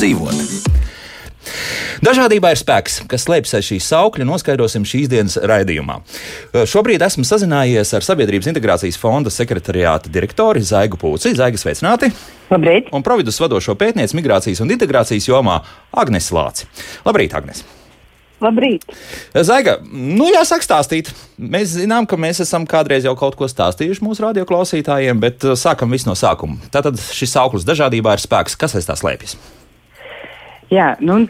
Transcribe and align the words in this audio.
dzīvot. 0.00 0.78
Dažādībā 2.00 2.54
ir 2.54 2.58
spēks, 2.60 3.02
kas 3.10 3.26
slēpjas 3.26 3.58
aiz 3.58 3.66
šīs 3.66 3.88
saukļa, 3.90 4.24
noskaidrosim 4.28 4.86
šīs 4.88 5.08
dienas 5.12 5.36
raidījumā. 5.36 5.98
Šobrīd 6.68 7.02
esmu 7.04 7.26
sazinājies 7.28 7.92
ar 7.96 8.06
Sabiedrības 8.06 8.48
integrācijas 8.52 8.96
fonda 9.00 9.32
sekretariāta 9.34 10.12
direktori 10.12 10.62
Zaigu 10.64 11.00
Pūci. 11.00 11.34
Zaiga 11.36 11.60
sveicināti! 11.60 12.08
Labrīt! 12.48 12.88
Un 12.96 13.04
providus 13.04 13.40
vadošo 13.42 13.76
pētnieci 13.80 14.16
migrācijas 14.16 14.64
un 14.64 14.72
integrācijas 14.72 15.28
jomā 15.28 15.60
Agnes 15.92 16.32
Lāci. 16.32 16.70
Labrīt, 17.04 17.36
Agnes! 17.36 17.60
Labrīt! 18.40 18.88
Zaiga, 19.44 19.76
nu 19.84 20.30
jāsaka 20.32 20.64
stāstīt. 20.64 21.12
Mēs 21.36 21.76
zinām, 21.76 22.08
ka 22.08 22.16
mēs 22.16 22.40
esam 22.40 22.64
kādreiz 22.68 23.04
jau 23.04 23.12
kaut 23.20 23.36
ko 23.36 23.48
stāstījuši 23.50 24.06
mūsu 24.06 24.24
radioklausītājiem, 24.30 25.20
bet 25.20 25.44
sākam 25.60 25.92
visu 25.92 26.08
no 26.08 26.16
sākuma. 26.16 26.56
Tātad 26.72 26.96
šis 27.12 27.36
auglis 27.44 27.68
dažādībā 27.68 28.16
ir 28.16 28.24
spēks, 28.24 28.56
kas 28.56 28.80
aiz 28.80 28.88
tā 28.88 28.96
slēpjas. 28.96 29.36
Jā, 30.70 30.92
nu, 31.02 31.24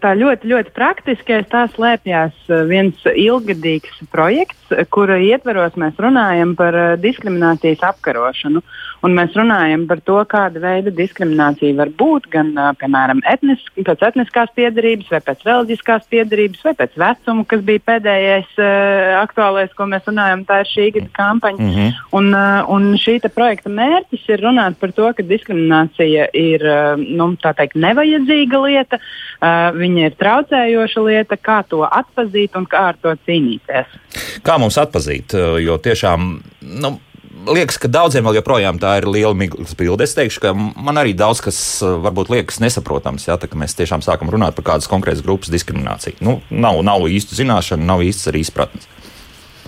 tā 0.00 0.14
ļoti, 0.16 0.48
ļoti 0.48 0.72
praktiskais 0.72 1.44
tā 1.52 1.66
slēpjas 1.74 2.48
viens 2.70 3.02
ilgadīgs 3.04 3.98
projekts, 4.12 4.72
kura 4.88 5.18
ietveros 5.20 5.76
mēs 5.76 5.98
runājam 6.00 6.54
par 6.56 6.78
diskriminācijas 7.02 7.84
apkarošanu. 7.92 8.62
Un 9.02 9.16
mēs 9.18 9.34
runājam 9.34 9.82
par 9.90 9.98
to, 10.06 10.20
kāda 10.30 10.60
veida 10.62 10.92
diskriminācija 10.94 11.74
var 11.74 11.90
būt 11.98 12.28
gan, 12.32 12.52
piemēram, 12.78 13.18
etnis, 13.26 13.60
pēc 13.74 14.04
etniskās 14.08 14.52
piedarības, 14.54 15.08
vai 15.10 15.20
pēc 15.26 15.42
reliģiskās 15.48 16.06
piedarības, 16.12 16.62
vai 16.68 16.74
pēc 16.78 16.94
vecuma, 17.02 17.44
kas 17.50 17.64
bija 17.66 17.82
pēdējais 17.90 18.60
aktuālais, 19.18 19.74
ko 19.76 19.88
mēs 19.90 20.06
runājam. 20.06 20.46
Tā 20.46 20.60
ir 20.62 20.70
šī 20.70 20.86
gada 20.96 21.10
kampaņa. 21.18 21.58
Mm 21.58 21.74
-hmm. 21.74 21.98
un, 22.18 22.30
un 22.76 22.88
šī 23.02 23.18
projekta 23.34 23.68
mērķis 23.74 24.28
ir 24.28 24.46
runāt 24.46 24.78
par 24.80 24.94
to, 24.94 25.12
ka 25.12 25.26
diskriminācija 25.26 26.30
ir 26.32 26.62
nu, 27.02 27.28
teikt, 27.42 27.74
nevajadzīga 27.74 28.61
lieta, 28.64 28.98
uh, 28.98 29.70
viņa 29.76 30.08
ir 30.08 30.18
traucējoša 30.20 31.06
lieta, 31.06 31.38
kā 31.38 31.62
to 31.68 31.84
atpazīt 31.86 32.58
un 32.58 32.68
kā 32.70 32.88
ar 32.92 33.00
to 33.02 33.14
cīnīties. 33.26 33.96
Kā 34.46 34.58
mums 34.62 34.78
atpazīt? 34.80 35.34
Jo 35.62 35.78
tiešām. 35.82 36.34
Nu, 36.82 36.96
liekas, 37.48 37.78
ka 37.80 37.90
daudziem 37.90 38.26
vēl 38.26 38.38
joprojām 38.40 38.78
tā 38.82 38.96
ir 39.00 39.08
liela 39.10 39.34
miglas 39.36 39.74
bilde. 39.78 40.06
Es 40.06 40.14
teikšu, 40.18 40.42
ka 40.44 40.52
man 40.54 41.00
arī 41.00 41.14
daudz 41.16 41.42
kas 41.44 41.58
varbūt 41.82 42.32
liekas 42.32 42.60
nesaprotams, 42.62 43.26
ja 43.28 43.38
tā, 43.40 43.50
mēs 43.58 43.76
tiešām 43.78 44.04
sākam 44.04 44.30
runāt 44.32 44.56
par 44.58 44.72
kādas 44.72 44.90
konkrētas 44.90 45.24
grupas 45.24 45.52
diskrimināciju. 45.52 46.20
Nu, 46.24 46.38
nav, 46.50 46.82
nav 46.86 47.06
īstu 47.10 47.38
zināšanu, 47.38 47.86
nav 47.88 48.04
īstas 48.06 48.32
arī 48.32 48.44
izpratnes. 48.46 48.88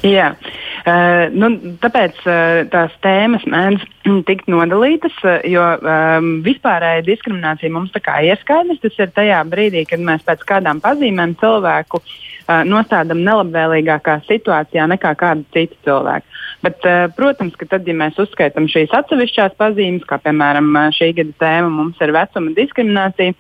Jā, 0.05 0.27
uh, 0.37 1.33
nu, 1.33 1.49
tāpēc 1.81 2.19
uh, 2.29 2.59
tās 2.69 2.93
tēmas 3.05 3.47
mēdz 3.49 3.87
tikt 4.29 4.51
nodalītas, 4.53 5.17
jo 5.49 5.65
um, 5.81 6.29
vispārēja 6.45 7.07
diskriminācija 7.07 7.73
mums 7.73 7.95
tā 7.95 8.03
kā 8.05 8.19
ir 8.27 8.37
skaidrs. 8.43 8.83
Tas 8.83 9.01
ir 9.01 9.15
tajā 9.17 9.41
brīdī, 9.49 9.87
kad 9.89 10.05
mēs 10.05 10.27
pēc 10.27 10.45
kādām 10.51 10.83
pazīmēm 10.85 11.33
cilvēku 11.41 12.03
uh, 12.03 12.61
nostādām 12.69 13.23
nelabvēlīgākā 13.25 14.19
situācijā 14.29 14.85
nekā 14.93 15.15
kādu 15.23 15.49
citu 15.57 15.81
cilvēku. 15.89 16.29
Bet, 16.69 16.85
uh, 16.85 17.07
protams, 17.17 17.57
ka 17.57 17.71
tad, 17.73 17.89
ja 17.89 17.97
mēs 17.97 18.21
uzskaitām 18.21 18.69
šīs 18.69 18.93
atsevišķās 19.01 19.57
pazīmes, 19.57 20.05
kā 20.11 20.21
piemēram 20.21 20.69
šī 20.99 21.15
gada 21.17 21.39
tēma 21.41 21.73
mums 21.73 22.05
ir 22.05 22.13
vecuma 22.13 22.53
diskriminācija, 22.61 23.39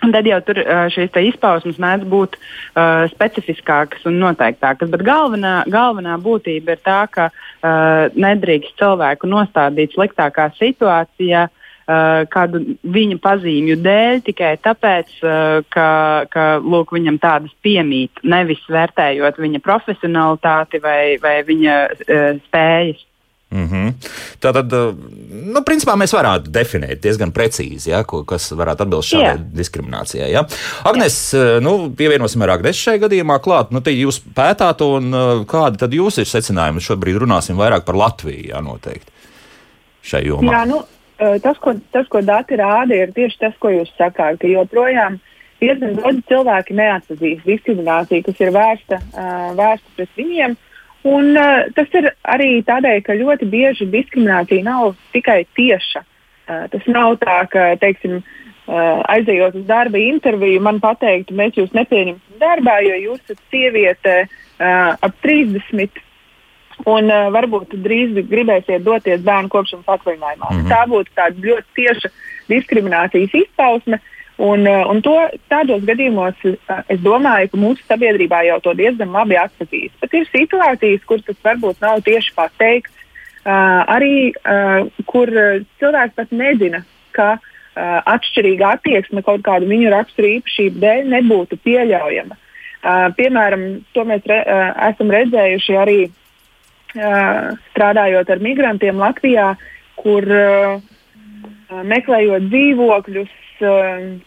Un 0.00 0.14
tad 0.14 0.24
jau 0.28 0.38
tur 0.44 0.60
šīs 0.94 1.16
izpausmes 1.28 1.78
mēdz 1.82 2.06
būt 2.08 2.36
uh, 2.38 3.04
specifiskākas 3.12 4.06
un 4.08 4.16
noteiktākas. 4.22 4.88
Bet 4.92 5.04
galvenā, 5.04 5.60
galvenā 5.68 6.16
būtība 6.22 6.76
ir 6.76 6.84
tā, 6.86 7.00
ka 7.12 7.28
uh, 7.28 8.08
nedrīkst 8.16 8.78
cilvēku 8.80 9.28
nostādīt 9.28 9.92
sliktākā 9.96 10.48
situācijā 10.56 11.44
uh, 11.50 11.56
kādu 12.32 12.62
viņa 12.96 13.18
pazīmju 13.22 13.76
dēļ 13.82 14.22
tikai 14.26 14.54
tāpēc, 14.62 15.12
ka, 15.74 15.88
ka 16.30 16.46
lūk, 16.62 16.94
viņam 16.96 17.18
tādas 17.22 17.52
piemīt, 17.64 18.22
nevis 18.22 18.62
vērtējot 18.70 19.40
viņa 19.42 19.62
profesionalitāti 19.64 20.80
vai, 20.84 21.18
vai 21.22 21.40
viņa 21.46 21.78
spējas. 22.46 23.06
Mm 23.50 23.68
-hmm. 23.68 23.92
Tātad, 24.40 24.72
eh, 24.72 24.94
nu, 25.30 25.60
principā 25.60 25.96
mēs 25.98 26.14
varētu 26.14 26.50
definēt 26.54 27.00
diezgan 27.02 27.32
precīzi, 27.32 27.90
ja, 27.90 28.04
ko, 28.04 28.22
kas 28.24 28.52
varētu 28.52 28.82
atbilst 28.82 29.10
šādai 29.10 29.24
yeah. 29.24 29.40
diskriminācijai. 29.40 30.30
Ja. 30.30 30.44
Agnes. 30.84 31.34
Eh, 31.34 31.58
nu, 31.60 31.90
pievienosim 31.96 32.42
ar 32.42 32.50
Agnes 32.50 32.76
šai 32.76 32.98
gadījumā 32.98 33.40
klāt. 33.40 33.70
Nu, 33.70 33.80
jūs 33.80 34.20
pētāt, 34.36 34.84
un 34.86 35.14
eh, 35.14 35.44
kādi 35.46 35.78
tad 35.78 35.92
jūs 35.92 36.18
ir 36.18 36.26
secinājumi? 36.26 36.80
Šobrīd 36.80 37.18
runāsim 37.18 37.56
vairāk 37.56 37.84
par 37.84 37.94
Latviju, 37.94 38.48
jā, 38.54 38.62
noteikti 38.62 39.10
šai 40.02 40.24
jomā. 40.26 40.52
Jā, 40.52 40.64
nu, 40.66 40.82
tas, 41.42 41.58
ko, 41.58 41.74
tas, 41.92 42.06
ko 42.08 42.22
dati 42.22 42.54
rāda, 42.56 42.94
ir 42.94 43.12
tieši 43.12 43.38
tas, 43.40 43.54
ko 43.58 43.68
jūs 43.68 43.90
sakāt, 43.98 44.38
ka 44.40 44.46
joprojām 44.46 45.18
diezgan 45.60 45.96
daudz 45.96 46.22
cilvēki 46.28 46.74
neatpazīst 46.74 47.44
diskrimināciju, 47.44 48.22
kas 48.24 48.40
ir 48.40 48.50
vērsta, 48.50 49.00
vērsta 49.58 49.88
pret 49.96 50.08
viņiem. 50.16 50.50
Uh, 50.50 50.69
Un, 51.02 51.32
uh, 51.36 51.64
tas 51.72 51.88
ir 51.96 52.10
arī 52.28 52.60
tādēļ, 52.66 52.98
ka 53.06 53.16
ļoti 53.16 53.48
bieži 53.48 53.88
diskriminācija 53.88 54.64
nav 54.66 54.92
tikai 55.14 55.46
tieša. 55.56 56.04
Uh, 56.04 56.66
tas 56.72 56.84
nav 56.92 57.16
tā, 57.22 57.38
ka, 57.48 57.70
teiksim, 57.80 58.18
uh, 58.20 59.00
aizejot 59.08 59.56
uz 59.62 59.64
darba 59.68 60.00
interviju, 60.02 60.60
man 60.66 60.82
pateiktu, 60.82 61.36
mēs 61.38 61.56
jūs 61.56 61.72
nepieņemsim 61.76 62.42
darbā, 62.42 62.80
jo 62.84 63.00
jūs 63.06 63.24
esat 63.24 63.40
sieviete 63.48 64.16
uh, 64.26 64.92
ap 65.00 65.16
30. 65.24 66.04
Un 66.88 67.12
uh, 67.12 67.26
varbūt 67.32 67.74
drīz 67.80 68.20
gribēsiet 68.28 68.84
doties 68.84 69.24
bērnu 69.24 69.52
kopšanas 69.52 69.88
atvaļinājumā. 69.96 70.52
Mm 70.52 70.62
-hmm. 70.62 70.70
Tā 70.72 70.84
būtu 70.88 71.16
tāda 71.16 71.48
ļoti 71.48 71.68
tieša 71.80 72.12
diskriminācijas 72.52 73.36
izpausme. 73.40 74.00
Uh, 74.00 74.16
Un, 74.40 74.66
eh, 74.66 74.84
un 74.88 75.02
to 75.04 75.16
tādos 75.52 75.82
gadījumos 75.84 76.38
eh, 76.48 76.54
es 76.94 77.00
domāju, 77.04 77.50
ka 77.52 77.58
mūsu 77.60 77.84
sabiedrībā 77.84 78.40
jau 78.46 78.56
to 78.64 78.72
diezgan 78.78 79.12
labi 79.12 79.36
atpazīst. 79.36 79.98
Bet 80.00 80.16
ir 80.16 80.30
situācijas, 80.32 81.04
kur 81.04 81.20
tas 81.26 81.36
varbūt 81.44 81.82
nav 81.84 82.00
tieši 82.06 82.32
pateikts, 82.38 82.94
uh, 82.94 83.82
arī 83.84 84.32
kur 85.10 85.28
cilvēks 85.80 86.16
pat 86.16 86.32
nezina, 86.32 86.84
ka 87.16 87.34
atšķirīga 87.76 88.72
attieksme 88.76 89.22
kaut 89.24 89.44
kādu 89.46 89.68
viņu 89.70 89.92
raksturu 89.92 90.32
īpašību 90.38 90.80
dēļ 90.82 91.12
nebūtu 91.14 91.56
pieļaujama. 91.64 92.36
Piemēram, 93.16 93.62
to 93.94 94.04
mēs 94.08 94.26
re, 94.28 94.40
esam 94.88 95.12
redzējuši 95.14 95.76
arī 95.78 95.98
strādājot 96.90 98.32
ar 98.34 98.42
migrantiem 98.42 99.00
Latvijā, 99.00 99.52
kur 100.00 100.26
meklējot 101.70 102.48
dzīvokļus, 102.50 103.32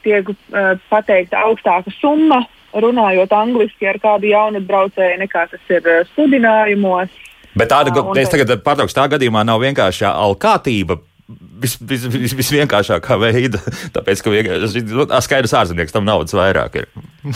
tiek 0.06 0.30
uh, 0.34 0.74
pateikta 0.90 1.44
augstāka 1.48 1.94
summa, 2.00 2.44
runājot 2.74 3.34
angliski 3.38 3.90
ar 3.90 4.00
kādu 4.02 4.32
jaunu 4.32 4.64
braucēju, 4.66 5.22
nekā 5.22 5.48
tas 5.52 5.74
ir 5.74 5.88
uh, 5.88 6.04
sludinājumos. 6.14 7.14
Bet 7.54 7.70
tāda, 7.70 7.94
uh, 7.94 8.14
es 8.18 8.32
tagad 8.34 8.56
pārtraukšu, 8.66 8.98
tā 8.98 9.10
gadījumā 9.16 9.46
nav 9.46 9.62
vienkārši 9.62 10.08
alkātība 10.10 11.00
vis, 11.64 11.76
vis, 11.82 12.06
vis, 12.12 12.34
visvienkāršākā 12.38 13.18
veida. 13.22 13.62
Tāpēc, 13.96 14.24
ka 14.24 14.34
vienkārši 14.34 14.84
nu, 14.90 15.06
skaidrs 15.26 15.56
ārzemnieks 15.62 15.96
tam 15.96 16.08
naudas 16.08 16.36
vairāk 16.38 16.82
ir. 16.82 16.90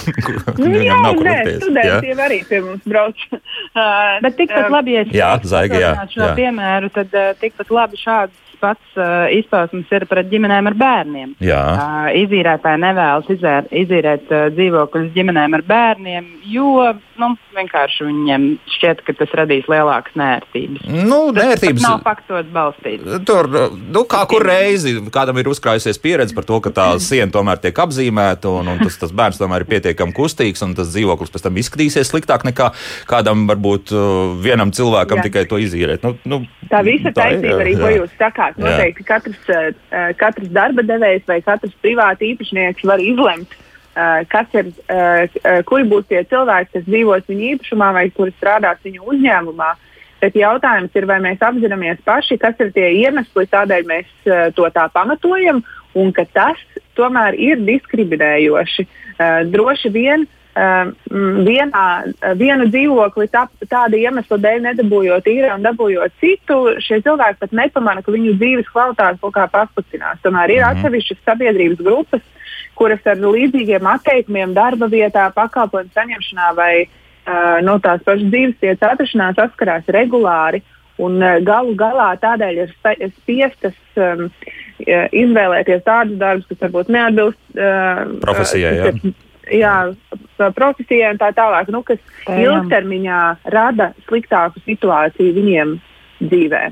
nu, 0.61 0.71
jā, 0.73 0.97
nav 1.03 1.15
kur 1.19 1.29
likties. 1.29 1.61
Studenti 1.63 2.11
jau 2.11 2.17
arī 2.27 2.41
pie 2.49 2.61
mums 2.65 2.89
brauc. 2.89 3.23
Uh, 3.31 4.17
bet 4.25 4.37
tikpat 4.39 4.71
labi, 4.73 4.97
ja 4.97 5.05
es 5.05 5.15
jā, 5.15 5.31
zaiga, 5.47 5.79
jā, 5.81 5.93
šo 6.11 6.25
jā. 6.25 6.33
piemēru, 6.41 6.91
tad 6.95 7.15
uh, 7.15 7.31
tikpat 7.41 7.71
labi 7.73 8.01
šādas 8.01 8.46
pats 8.61 8.99
uh, 8.99 9.27
izpausmes 9.33 9.91
ir 9.93 10.07
pret 10.09 10.29
ģimenēm 10.31 10.69
ar 10.71 10.77
bērniem. 10.77 11.35
Uh, 11.77 12.07
izīrētāji 12.23 12.83
nevēlas 12.83 13.29
izēr, 13.37 13.69
izīrēt 13.83 14.31
uh, 14.33 14.47
dzīvokļus 14.55 15.13
ģimenēm 15.15 15.57
ar 15.57 15.65
bērniem, 15.67 16.31
jo 16.51 16.73
nu, 17.21 17.29
vienkārši 17.55 18.05
viņiem 18.07 18.45
šķiet, 18.77 19.01
ka 19.07 19.15
tas 19.17 19.33
radīs 19.37 19.67
lielākas 19.71 20.15
nērtības. 20.19 20.85
Nu, 20.87 21.19
nērtības 21.35 21.81
tas 21.81 21.85
nav 21.85 22.03
faktos 22.05 22.47
balstīts. 22.53 23.17
Tur, 23.27 23.49
nu, 23.75 24.03
kā 24.09 24.23
kur 24.29 24.45
reizi 24.47 24.95
kādam 25.13 25.39
ir 25.41 25.49
uzkrājusies 25.51 25.99
pieredze 26.03 26.35
par 26.37 26.47
to, 26.47 26.59
ka 26.63 26.73
tā 26.75 26.87
siena 27.03 27.31
tomēr 27.33 27.61
tiek 27.63 27.81
apzīmēta 27.83 28.51
un, 28.59 28.71
un 28.73 28.81
tas, 28.83 28.99
tas 29.01 29.13
bērns 29.15 29.41
tomēr 29.41 29.65
ir 29.65 29.71
pietiekami 29.73 30.15
kustīgs 30.17 30.63
un 30.65 30.75
tas 30.77 30.91
dzīvoklis 30.93 31.33
pēc 31.33 31.47
tam 31.47 31.61
izskatīsies 31.61 32.11
sliktāk 32.11 32.47
nekā 32.47 32.71
kādam 33.09 33.45
varbūt 33.51 33.93
uh, 33.95 34.33
vienam 34.43 34.73
cilvēkam 34.75 35.21
Jā. 35.21 35.27
tikai 35.29 35.45
to 35.49 35.61
izīrēt. 35.61 36.05
Nu, 36.05 36.15
nu, 36.29 36.41
tā 36.71 36.83
visa 36.87 37.13
taisnība 37.15 37.61
arī, 37.65 37.77
ko 37.79 37.93
jūs 37.93 38.17
sakāt. 38.19 38.59
Noteikti 38.61 39.07
katrs, 39.07 39.53
uh, 39.53 40.11
katrs 40.19 40.51
darba 40.53 40.85
devējs 40.87 41.27
vai 41.29 41.41
katrs 41.45 41.75
privāti 41.83 42.33
īpašnieks 42.33 42.85
var 42.87 43.03
izlemt, 43.03 43.53
uh, 43.53 43.66
kas 44.29 44.53
ir, 44.53 44.71
uh, 44.91 45.61
kuri 45.65 45.87
būs 45.89 46.07
tie 46.09 46.23
cilvēki, 46.29 46.73
kas 46.75 46.87
dzīvos 46.87 47.27
viņa 47.29 47.51
īpašumā 47.53 47.91
vai 47.97 48.07
kuri 48.13 48.35
strādās 48.37 48.81
viņa 48.85 49.03
uzņēmumā. 49.03 49.73
Bet 50.21 50.37
jautājums 50.37 50.95
ir, 50.97 51.05
vai 51.05 51.19
mēs 51.21 51.43
apzināmies 51.45 51.99
paši, 52.05 52.39
kas 52.41 52.57
ir 52.63 52.71
tie 52.73 52.87
iemesli, 53.03 53.45
kādēļ 53.51 53.83
mēs 53.85 54.07
to 54.57 54.69
tā 54.73 54.87
pamatojam, 54.89 55.61
un 55.93 56.09
ka 56.13 56.25
tas 56.33 56.57
tomēr 56.97 57.37
ir 57.37 57.61
diskriminējoši. 57.67 58.87
Droši 59.53 59.93
vien 59.93 60.25
vienā, 60.57 61.87
vienu 62.37 62.65
dzīvokli 62.71 63.27
tā, 63.29 63.45
tāda 63.69 63.97
iemesla 63.97 64.39
dēļ 64.41 64.63
nedabūjot 64.65 65.29
īrē 65.29 65.53
un 65.53 65.65
dabūjot 65.65 66.15
citu, 66.21 66.57
šie 66.81 67.01
cilvēki 67.05 67.41
pat 67.43 67.53
nepamana, 67.53 68.01
ka 68.01 68.11
viņu 68.15 68.33
dzīves 68.39 68.71
kvalitāte 68.71 69.21
kaut 69.21 69.35
kā 69.35 69.45
pasliktinās. 69.53 70.21
Tomēr 70.23 70.49
ir 70.49 70.61
mm 70.61 70.65
-hmm. 70.65 70.77
atsevišķas 70.77 71.23
sabiedrības 71.25 71.83
grupas, 71.83 72.21
kuras 72.77 73.03
ar 73.09 73.19
līdzīgiem 73.21 73.89
atteikumiem 73.89 74.55
darba 74.57 74.89
vietā, 74.91 75.27
pakalpojumu 75.35 75.93
saņemšanā 75.95 76.49
vai 76.57 76.71
uh, 76.85 77.59
no 77.65 77.77
tās 77.83 78.03
pašas 78.05 78.29
dzīves 78.31 78.57
vietas 78.63 78.93
atrašanā 78.93 79.31
saskarās 79.37 79.93
regulāri. 79.97 80.63
Un 81.01 81.19
uh, 81.21 81.37
galu 81.45 81.75
galā 81.77 82.11
tādēļ 82.21 82.63
ir 82.63 82.73
spiestas 83.19 83.77
um, 84.01 84.27
izvēlēties 84.81 85.85
tādus 85.85 86.19
darbus, 86.21 86.49
kas 86.49 86.65
varbūt 86.65 86.91
neatbilst 86.93 87.41
uh, 87.57 88.03
profesijai. 88.25 88.75
Jā. 88.81 89.15
Jā, 89.47 89.75
profesijai 90.57 91.13
un 91.13 91.19
tā 91.21 91.29
tālāk, 91.31 91.69
nu, 91.71 91.79
kas 91.87 92.01
ilgtermiņā 92.27 93.19
rada 93.53 93.93
sliktāku 94.07 94.59
situāciju 94.65 95.35
viņiem 95.37 95.77
dzīvē. 96.19 96.63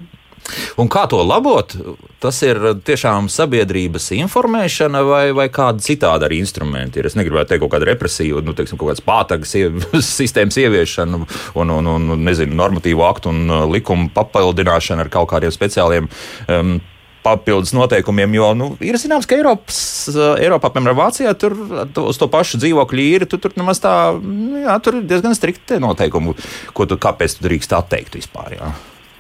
Un 0.82 0.90
kā 0.92 1.06
to 1.10 1.22
labot? 1.26 1.76
Tas 2.22 2.40
ir 2.46 2.60
tiešām 2.86 3.30
sabiedrības 3.32 4.12
informēšana 4.18 5.02
vai, 5.06 5.24
vai 5.36 5.48
kāda 5.54 5.84
citāda 5.84 6.30
arī 6.30 6.40
instrumenti. 6.44 7.02
Ir. 7.02 7.10
Es 7.10 7.18
negribētu 7.18 7.54
teikt 7.54 7.66
kaut 7.66 7.76
kādu 7.76 7.90
represīvu, 7.90 8.44
nu, 8.46 8.56
teiksim, 8.58 8.80
kaut 8.82 8.92
kādas 8.92 9.06
pātagas 9.06 9.56
sistēmas 10.18 10.60
ieviešanu 10.62 11.22
un, 11.62 11.78
un, 11.78 11.94
un, 11.96 12.12
nezinu, 12.26 12.58
normatīvu 12.58 13.06
aktu 13.08 13.32
un 13.34 13.46
uh, 13.50 13.64
likumu 13.70 14.12
papildināšanu 14.16 15.06
ar 15.06 15.14
kaut 15.14 15.32
kādiem 15.34 15.54
speciāliem. 15.56 16.12
Um, 16.50 16.78
papildus 17.26 17.72
noteikumiem, 17.74 18.36
jo 18.38 18.52
nu, 18.54 18.68
ir 18.86 19.00
zināms, 19.02 19.26
ka 19.26 19.34
Eiropas, 19.40 19.80
uh, 20.12 20.36
Eiropā, 20.38 20.70
piemēram, 20.76 21.00
Vācijā, 21.00 21.34
tur 21.42 21.56
uz 22.04 22.20
to 22.22 22.30
pašu 22.30 22.60
dzīvokļu 22.62 23.02
īri, 23.02 23.30
tu, 23.30 23.40
tur 23.42 23.56
nemaz 23.58 23.82
tā, 23.82 23.96
nu, 24.22 24.62
jā, 24.62 24.78
tur 24.86 25.00
ir 25.00 25.08
diezgan 25.10 25.34
strikti 25.38 25.82
noteikumi, 25.82 26.36
ko 26.78 26.86
tu, 26.90 27.00
kāpēc 27.02 27.40
tu 27.40 27.48
drīkst 27.48 27.74
atteikt 27.80 28.20
vispār. 28.20 28.60
Jā. 28.60 28.72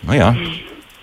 Nu, 0.06 0.13
jā. 0.13 0.31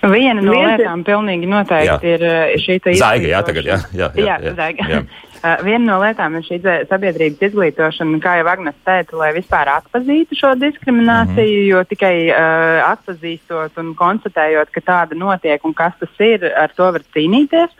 Viena 0.03 0.43
no 0.43 0.55
Viens 0.57 0.81
lietām 0.81 1.05
pilnīgi 1.07 1.47
noteikti 1.47 2.09
jā. 2.11 2.15
ir 2.17 2.25
eh, 2.27 2.55
šī. 2.59 2.79
Zaiga, 2.99 3.29
jā, 3.31 3.43
tagad, 3.47 3.69
jā. 3.69 3.77
Jā, 3.95 4.09
jā, 4.17 4.25
jā, 4.27 4.39
jā, 4.49 4.57
zaiga. 4.59 4.89
jā. 4.97 5.05
Uh, 5.43 5.57
viena 5.67 5.83
no 5.83 5.97
lietām 5.99 6.37
ir 6.39 6.45
šī 6.47 6.61
sabiedrības 6.87 7.41
izglītošana, 7.49 8.21
kā 8.23 8.37
jau 8.39 8.45
Agnēs 8.47 8.77
teica, 8.87 9.17
lai 9.19 9.33
vispār 9.35 9.67
atpazītu 9.73 10.39
šo 10.39 10.53
diskrimināciju, 10.55 11.35
mm 11.35 11.57
-hmm. 11.57 11.67
jo 11.67 11.81
tikai 11.91 12.15
uh, 12.31 12.79
atpazīstot 12.87 13.81
un 13.83 13.91
konstatējot, 13.99 14.71
ka 14.71 14.85
tāda 14.87 15.19
notiek 15.19 15.65
un 15.67 15.75
kas 15.75 15.99
tas 15.99 16.23
ir, 16.23 16.47
ar 16.47 16.71
to 16.77 16.87
var 16.95 17.03
cīnīties. 17.17 17.75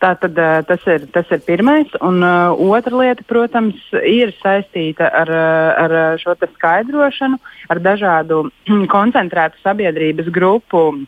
Tātad 0.00 0.40
uh, 0.40 0.64
tas 0.64 0.88
ir, 0.88 1.04
tas 1.12 1.28
ir 1.28 1.44
pirmais. 1.44 1.92
Un 2.00 2.24
uh, 2.24 2.56
otra 2.72 2.96
lieta, 2.96 3.28
protams, 3.28 3.76
ir 3.92 4.32
saistīta 4.40 5.12
ar, 5.12 5.28
ar 5.84 6.18
šo 6.18 6.32
skaidrošanu, 6.40 7.36
ar 7.68 7.78
dažādu 7.78 8.48
koncentrētu 8.96 9.60
sabiedrības 9.60 10.32
grupu 10.32 11.04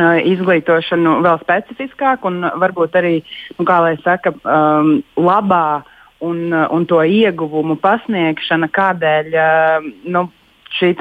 izglītošanu 0.00 1.18
vēl 1.24 1.40
specifiskāk 1.42 2.24
un 2.28 2.42
varbūt 2.60 2.96
arī, 3.00 3.14
nu, 3.58 3.66
kā 3.68 3.80
lai 3.84 3.96
saka, 4.02 4.34
um, 4.44 4.94
labā 5.16 5.82
un, 6.24 6.52
un 6.52 6.86
to 6.88 7.02
ieguvumu 7.02 7.76
pasniegšana, 7.82 8.70
kādēļ 8.72 9.32
uh, 9.36 9.88
nu, 10.14 10.26
šī 10.72 10.94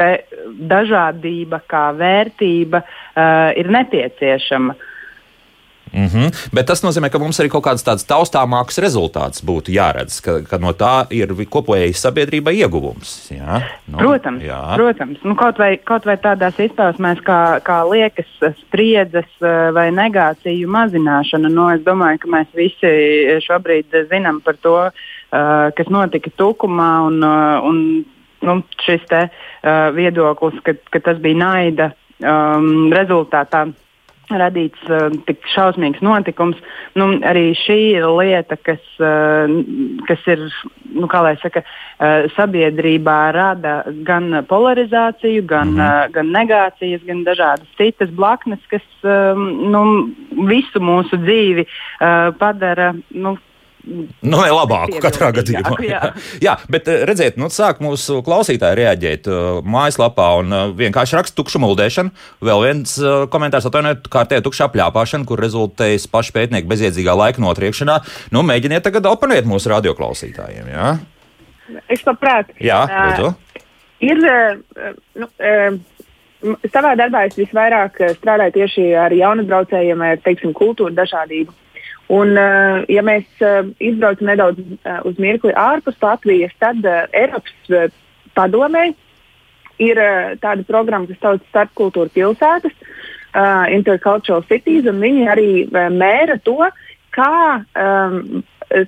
dažādība 0.67 1.61
kā 1.71 1.89
vērtība 1.95 2.83
uh, 2.83 3.51
ir 3.55 3.71
nepieciešama. 3.71 4.75
Uh, 4.75 4.90
Mm 5.93 6.05
-hmm. 6.05 6.49
Bet 6.53 6.65
tas 6.65 6.83
nozīmē, 6.83 7.09
ka 7.09 7.19
mums 7.19 7.39
arī 7.39 7.49
kaut 7.49 7.65
kāds 7.65 7.83
tāds 7.83 8.07
taustāmāks 8.07 8.79
rezultāts 8.79 9.43
būtu 9.43 9.71
jāredz, 9.75 10.21
ka, 10.23 10.39
ka 10.49 10.57
no 10.57 10.71
tā 10.71 11.05
ir 11.09 11.27
kopējai 11.27 11.93
sabiedrībai 11.93 12.53
ieguvums. 12.55 13.31
Jā? 13.31 13.61
Nu, 13.88 13.97
protams, 13.97 14.43
jā. 14.43 14.75
protams. 14.75 15.19
Nu, 15.23 15.35
kaut, 15.35 15.57
vai, 15.57 15.77
kaut 15.77 16.05
vai 16.05 16.17
tādās 16.17 16.59
izpausmēs, 16.59 17.19
kā, 17.19 17.59
kā 17.63 17.83
liekas 17.91 18.31
spriedzes 18.61 19.29
eh, 19.41 19.71
vai 19.73 19.91
negāciju 19.91 20.67
mazināšana. 20.67 21.49
Nu, 21.49 21.69
es 21.75 21.81
domāju, 21.81 22.17
ka 22.23 22.27
mēs 22.27 22.47
visi 22.55 22.91
šobrīd 23.47 23.85
zinām 24.09 24.41
par 24.41 24.55
to, 24.61 24.91
uh, 25.31 25.71
kas 25.75 25.89
notika 25.89 26.29
Tukumā. 26.38 26.91
Un, 27.07 27.23
uh, 27.23 27.63
un, 27.67 28.05
nu, 28.41 28.63
šis 28.85 29.01
te, 29.09 29.27
uh, 29.27 29.89
viedoklis, 29.95 30.61
ka, 30.63 30.73
ka 30.89 30.99
tas 30.99 31.17
bija 31.17 31.38
naida 31.38 31.91
um, 32.19 32.91
rezultātā 32.93 33.67
radīts 34.39 34.89
uh, 34.89 35.10
tik 35.28 35.44
šausmīgs 35.54 36.01
notikums. 36.06 36.60
Nu, 37.00 37.07
arī 37.28 37.51
šī 37.57 37.78
ir 37.98 38.07
lieta, 38.18 38.57
kas, 38.57 38.81
uh, 39.01 39.51
kas 40.07 40.25
ir 40.31 40.45
nu, 40.94 41.10
saka, 41.42 41.63
uh, 41.63 42.28
sabiedrībā 42.38 43.19
rada 43.36 43.81
gan 44.07 44.31
polarizāciju, 44.50 45.45
gan, 45.45 45.75
mm 45.75 45.81
uh, 45.81 46.10
gan 46.12 46.31
negācijas, 46.33 47.04
gan 47.07 47.24
dažādas 47.28 47.68
citas 47.78 48.10
blaknes, 48.10 48.60
kas 48.72 48.86
um, 49.04 49.48
nu, 49.72 49.83
visu 50.48 50.81
mūsu 50.81 51.19
dzīvi 51.22 51.68
uh, 51.68 52.31
padara. 52.39 52.94
Nu, 53.12 53.38
Nu, 53.81 54.38
ne 54.38 54.50
labāku 54.54 55.00
katrā 55.01 55.31
gadījumā. 55.33 55.74
Jā, 55.86 56.01
jā. 56.45 56.54
bet 56.72 56.89
eh, 56.92 57.01
redziet, 57.10 57.38
nu, 57.42 57.50
sāk 57.54 57.81
mūsu 57.81 58.19
klausītāji 58.25 58.78
reaģēt 58.78 59.30
uh, 59.31 59.62
mājaslapā 59.66 60.28
un 60.42 60.54
uh, 60.54 60.63
vienkārši 60.78 61.18
raksta 61.18 61.38
tukšu 61.39 61.62
muldēšanu. 61.63 62.13
Vēl 62.45 62.66
viens 62.68 62.94
uh, 63.01 63.24
komentārs 63.31 63.66
atvainojiet, 63.69 64.06
kārtēja 64.13 64.45
tukša 64.45 64.68
apļāpāšana, 64.69 65.25
kur 65.30 65.42
rezultējas 65.42 66.06
paši 66.12 66.36
pētnieki 66.38 66.69
bezjēdzīgā 66.69 67.16
laika 67.18 67.42
notriekšanā. 67.42 67.98
Nu, 68.36 68.45
mēģiniet 68.45 68.86
tagad 68.86 69.10
oponēt 69.10 69.50
mūsu 69.50 69.74
radioklausītājiem. 69.74 70.69
Jā? 70.75 70.92
Es 71.89 72.06
labprāt. 72.06 72.54
Jā, 72.62 72.84
lūdzu. 72.92 73.31
Uh, 73.31 73.63
ir, 74.06 74.22
uh, 74.30 74.94
nu, 75.24 75.31
uh, 75.42 76.62
savā 76.69 76.94
darbā 77.00 77.25
es 77.31 77.39
visvairāk 77.39 77.98
strādāju 78.19 78.60
tieši 78.60 78.92
ar 79.07 79.16
jaunatbraucējiem, 79.16 80.06
ar, 80.06 80.22
teiksim, 80.22 80.54
kultūru 80.57 80.94
dažādību. 80.98 81.57
Un, 82.12 82.34
eh, 82.36 82.81
ja 82.92 83.04
mēs 83.08 83.28
eh, 83.40 83.62
izbraucam 83.80 84.28
nedaudz 84.28 84.60
eh, 84.60 85.00
uz 85.08 85.19
mirkli 85.22 85.54
ārpus 85.56 85.96
Latvijas, 86.04 86.52
tad 86.60 86.84
Eiropas 86.84 87.94
padomē 88.36 88.90
ir 89.81 90.00
tāda 90.44 90.66
programma, 90.68 91.08
kas 91.10 91.22
sauc 91.24 91.46
Starpkultūra 91.50 92.12
pilsētas, 92.13 92.74
uh, 93.34 93.63
Intercultural 93.74 94.44
Cities, 94.46 94.86
un 94.86 95.00
viņi 95.02 95.24
arī 95.31 95.48
mēra 95.74 96.36
to, 96.46 96.68
kā 97.15 97.63
um, 97.82 98.44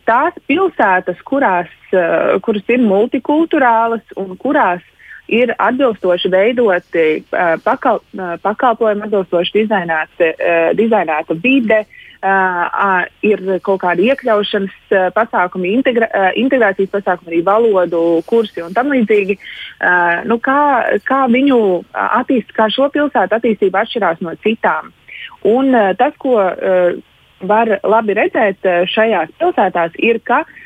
tās 0.05 0.37
pilsētas, 0.45 1.23
kurās, 1.25 1.71
uh, 1.95 2.35
kuras 2.45 2.69
ir 2.69 2.85
multikulturālas 2.85 4.05
un 4.21 4.37
kurās 4.37 4.85
ir 5.33 5.55
atbilstoši 5.57 6.29
veidoti 6.29 7.07
uh, 7.23 7.55
pakal, 7.65 8.03
uh, 8.13 8.35
pakalpojumi, 8.45 9.07
atbilstoši 9.07 9.63
dizainēta, 9.63 10.29
uh, 10.29 10.69
dizainēta 10.77 11.41
vide, 11.41 11.81
uh, 11.87 11.99
uh, 12.23 13.03
ir 13.25 13.43
kaut 13.65 13.81
kādi 13.83 14.07
iekļaušanas 14.09 14.75
uh, 14.95 15.05
pasākumi, 15.15 15.73
integra, 15.77 16.09
uh, 16.09 16.29
integrācijas 16.39 16.91
pasākumi, 16.93 17.31
arī 17.33 17.41
valodu 17.47 18.01
kursi 18.29 18.63
un 18.63 18.75
tam 18.75 18.91
līdzīgi. 18.93 19.37
Uh, 19.37 20.23
nu, 20.29 20.39
kā, 20.43 20.59
kā 21.07 21.23
viņu 21.31 21.59
attīst, 21.93 22.53
kā 22.55 22.69
šo 22.73 22.89
pilsētu 22.93 23.39
attīstība 23.39 23.83
atšķirās 23.83 24.23
no 24.23 24.35
citām. 24.45 24.93
Un 25.49 25.73
uh, 25.75 25.91
tas, 25.99 26.15
ko 26.21 26.37
uh, 26.39 27.01
var 27.43 27.77
labi 27.83 28.15
redzēt 28.15 28.63
šajās 28.87 29.33
pilsētās, 29.39 29.95
ir, 29.99 30.21
ka 30.23 30.43
uh, 30.43 30.57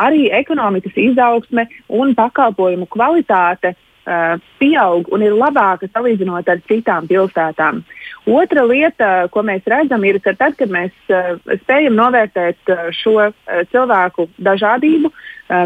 arī 0.00 0.30
ekonomikas 0.32 0.96
izaugsme 0.96 1.66
un 1.92 2.14
pakalpojumu 2.16 2.88
kvalitāte 2.88 3.74
uh, 3.74 4.40
pieaug 4.60 5.10
un 5.12 5.24
ir 5.26 5.36
labāka 5.36 5.88
salīdzinot 5.90 6.48
ar 6.48 6.62
citām 6.68 7.08
pilsētām. 7.10 7.82
Otra 8.22 8.62
lieta, 8.62 9.26
ko 9.34 9.42
mēs 9.42 9.64
redzam, 9.66 10.04
ir, 10.06 10.20
ka 10.22 10.30
tad, 10.38 10.54
kad 10.54 10.70
mēs 10.70 10.94
uh, 11.10 11.34
spējam 11.64 11.96
novērtēt 11.98 12.70
uh, 12.70 12.84
šo 12.94 13.16
uh, 13.18 13.32
cilvēku 13.72 14.28
dažādību 14.38 15.10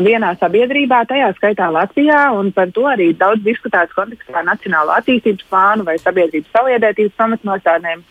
vienā 0.02 0.32
sabiedrībā, 0.40 1.04
tajā 1.06 1.28
skaitā 1.36 1.68
Latvijā, 1.70 2.32
un 2.34 2.48
par 2.50 2.72
to 2.74 2.88
arī 2.90 3.12
daudz 3.14 3.44
diskutēts 3.44 3.94
kontekstā 3.94 4.40
Nacionālo 4.42 4.90
attīstības 4.96 5.46
plānu 5.46 5.84
vai 5.86 5.94
sabiedrības 6.00 6.50
saliedētības 6.56 7.14
pamatnostādnēm, 7.20 8.02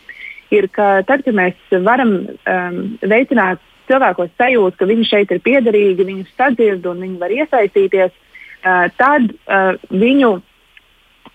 ir, 0.56 0.68
ka 0.72 1.02
tad, 1.04 1.26
kad 1.26 1.36
mēs 1.36 1.76
varam 1.84 2.14
um, 2.24 2.78
veicināt 3.02 3.60
cilvēkos 3.90 4.32
sajūtu, 4.40 4.78
ka 4.78 4.88
viņi 4.88 5.08
šeit 5.10 5.34
ir 5.34 5.42
piederīgi, 5.44 6.06
viņus 6.08 6.32
sadzird 6.38 6.86
un 6.88 7.02
viņi 7.04 7.20
var 7.20 7.34
iesaistīties, 7.34 8.14
uh, 8.14 8.86
tad 8.96 9.28
uh, 9.34 9.74
viņu 9.92 10.32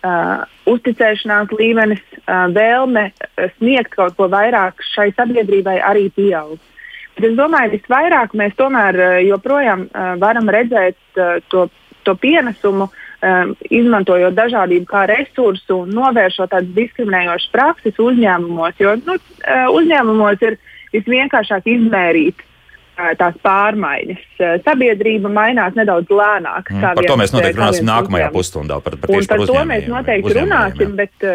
uh, 0.03 0.43
uzticēšanās 0.69 1.53
līmenis, 1.57 2.01
uh, 2.21 2.47
vēlme 2.53 3.09
sniegt 3.57 3.95
kaut 3.95 4.17
ko 4.17 4.29
vairāk 4.31 4.81
šai 4.93 5.11
sabiedrībai 5.17 5.79
arī 5.85 6.09
pieaug. 6.15 6.59
Bet 7.15 7.27
es 7.27 7.37
domāju, 7.37 7.73
ka 7.73 7.77
visvairāk 7.77 8.35
mēs 8.37 8.57
tomēr 8.59 8.99
uh, 8.99 9.13
joprojām 9.27 9.87
uh, 9.87 10.13
varam 10.21 10.49
redzēt 10.51 10.99
uh, 11.19 11.39
to, 11.51 11.67
to 12.07 12.15
pienesumu, 12.17 12.89
um, 12.89 13.55
izmantojot 13.69 14.33
dažādību 14.37 14.87
kā 14.89 15.05
resursu 15.11 15.83
un 15.83 15.91
novēršot 15.97 16.53
tādas 16.53 16.71
diskriminējošas 16.77 17.51
prakses 17.53 17.99
uzņēmumos. 18.01 18.79
Jo 18.81 18.95
nu, 19.03 19.17
uzņēmumos 19.77 20.47
ir 20.47 20.57
visvienkāršāk 20.95 21.67
izmērīt 21.71 22.41
tās 23.17 23.37
pārmaiņas. 23.45 24.25
Sabiedrība 24.65 25.31
mainās 25.31 25.77
nedaudz 25.77 26.11
lēnāk. 26.11 26.69
Mm, 26.73 26.83
par 26.99 27.07
to 27.07 27.17
mēs 27.19 27.33
noteikti 27.35 27.59
runāsim 27.59 27.87
nākamajā 27.87 28.29
pusstundā. 28.33 28.81
Par, 28.83 28.97
par, 29.01 29.15
par 29.31 29.45
to 29.47 29.63
mēs 29.69 29.87
noteikti 29.89 30.35
runāsim, 30.37 30.93
bet, 30.99 31.27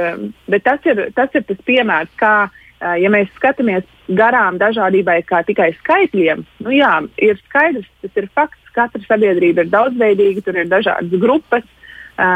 bet 0.51 0.67
tas, 0.67 0.87
ir, 0.89 1.09
tas 1.17 1.35
ir 1.35 1.47
tas 1.49 1.61
piemērs, 1.67 2.13
kā 2.21 2.35
ja 3.01 3.11
mēs 3.13 3.31
skatāmies 3.39 3.87
garām 4.19 4.59
dažādībai 4.61 5.23
kā 5.27 5.41
tikai 5.47 5.71
skaitļiem, 5.81 6.45
nu 6.65 6.75
jā, 6.75 6.93
ir 7.23 7.41
skaidrs, 7.47 7.89
tas 8.05 8.23
ir 8.23 8.31
fakts. 8.35 8.63
Katra 8.77 9.01
sabiedrība 9.07 9.63
ir 9.65 9.71
daudzveidīga, 9.73 10.43
tur 10.45 10.59
ir 10.61 10.67
dažādas 10.69 11.15
grupas, 11.17 11.63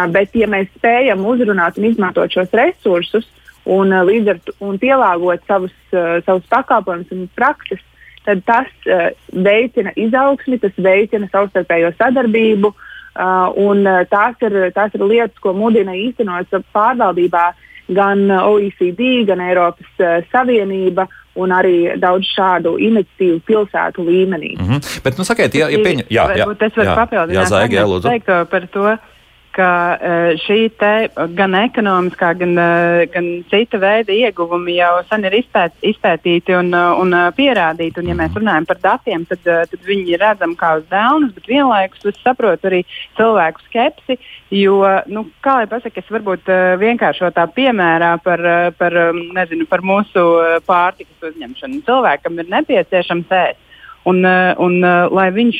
bet 0.08 0.32
ja 0.32 0.46
mēs 0.48 0.70
spējam 0.78 1.26
uzrunāt 1.28 1.76
un 1.76 1.84
izmantot 1.90 2.32
šos 2.32 2.54
resursus 2.56 3.26
un, 3.68 3.92
līdz 4.08 4.30
ar 4.32 4.40
to 4.46 4.70
pielāgot 4.80 5.44
savus, 5.44 5.74
savus 5.92 6.46
pakalpojumus 6.48 7.12
un 7.12 7.26
prakses, 7.36 7.82
tad 8.24 8.44
tas 8.46 8.68
veicina 9.32 9.92
izaugsmi, 9.96 10.58
tas 10.58 10.76
veicina 10.76 11.28
savstarpējo 11.32 11.92
sadarbību. 11.98 12.74
Un 13.60 13.88
tās 14.08 14.44
ir, 14.46 14.54
tās 14.72 14.94
ir 14.94 15.02
lietas, 15.02 15.38
ko 15.42 15.52
mudina 15.52 15.92
īstenot 15.98 16.52
pārvaldībā 16.72 17.48
uh, 17.50 17.64
gan 17.94 18.30
uh, 18.30 18.46
OECD, 18.46 19.24
gan 19.26 19.42
Eiropas 19.42 19.90
uh, 19.98 20.20
Savienība 20.30 21.06
un 21.40 21.52
arī 21.54 21.92
daudz 22.00 22.26
šādu 22.34 22.74
iniciatīvu 22.82 23.40
pilsētu 23.46 24.04
līmenī. 24.06 24.56
Mm 24.58 24.66
-hmm. 24.68 25.00
Bet, 25.04 25.18
nu, 25.18 25.24
sakiet, 25.24 25.54
ja, 25.54 25.68
ja 25.70 25.78
pieņem, 25.78 26.06
jā, 26.10 26.24
jā, 26.36 26.46
es 26.66 26.76
varu 26.76 26.96
papildināt, 26.96 27.36
jā, 27.36 27.44
Zaigi, 27.48 27.76
jā, 27.76 27.84
lūdzu. 27.86 28.08
teikto 28.08 28.44
par 28.50 28.66
to, 28.74 28.96
ka 29.60 29.70
uh, 29.96 30.32
šī 30.40 30.58
gan 31.36 31.56
ekonomiskā, 31.58 32.32
gan, 32.40 32.56
uh, 32.56 33.02
gan 33.12 33.28
cita 33.50 33.80
veida 33.82 34.14
ieguvumi 34.14 34.78
jau 34.78 34.92
sen 35.10 35.26
ir 35.28 35.36
izpēt, 35.40 35.76
izpētīti 35.84 36.56
un, 36.56 36.72
uh, 36.76 36.96
un 37.00 37.12
pierādīti. 37.36 38.00
Un, 38.00 38.10
ja 38.10 38.16
mēs 38.16 38.36
runājam 38.38 38.68
par 38.68 38.80
datiem, 38.80 39.26
tad, 39.28 39.44
tad 39.44 39.86
viņi 39.86 40.14
ir 40.14 40.22
redzami 40.22 40.56
kā 40.60 40.72
uz 40.80 40.86
dēlnes, 40.92 41.34
bet 41.36 41.50
vienlaikus 41.50 42.08
es 42.08 42.20
saprotu 42.24 42.70
arī 42.70 42.82
cilvēku 43.18 43.64
skepsi. 43.68 44.18
Jo, 44.54 44.80
nu, 45.12 45.26
kā 45.44 45.60
lai 45.60 45.68
pasakā, 45.70 46.02
es 46.02 46.10
varbūt 46.10 46.48
vienkāršotā 46.80 47.44
piemērā 47.54 48.16
par, 48.24 48.42
par, 48.80 48.96
nezinu, 49.36 49.68
par 49.70 49.84
mūsu 49.86 50.24
pārtikas 50.66 51.30
uzņemšanu. 51.30 51.84
Cilvēkam 51.86 52.40
ir 52.40 52.50
nepieciešams 52.56 53.36
ēst. 53.44 53.66
Un, 54.08 54.24
un, 54.24 54.80
lai 55.12 55.28
viņš 55.36 55.58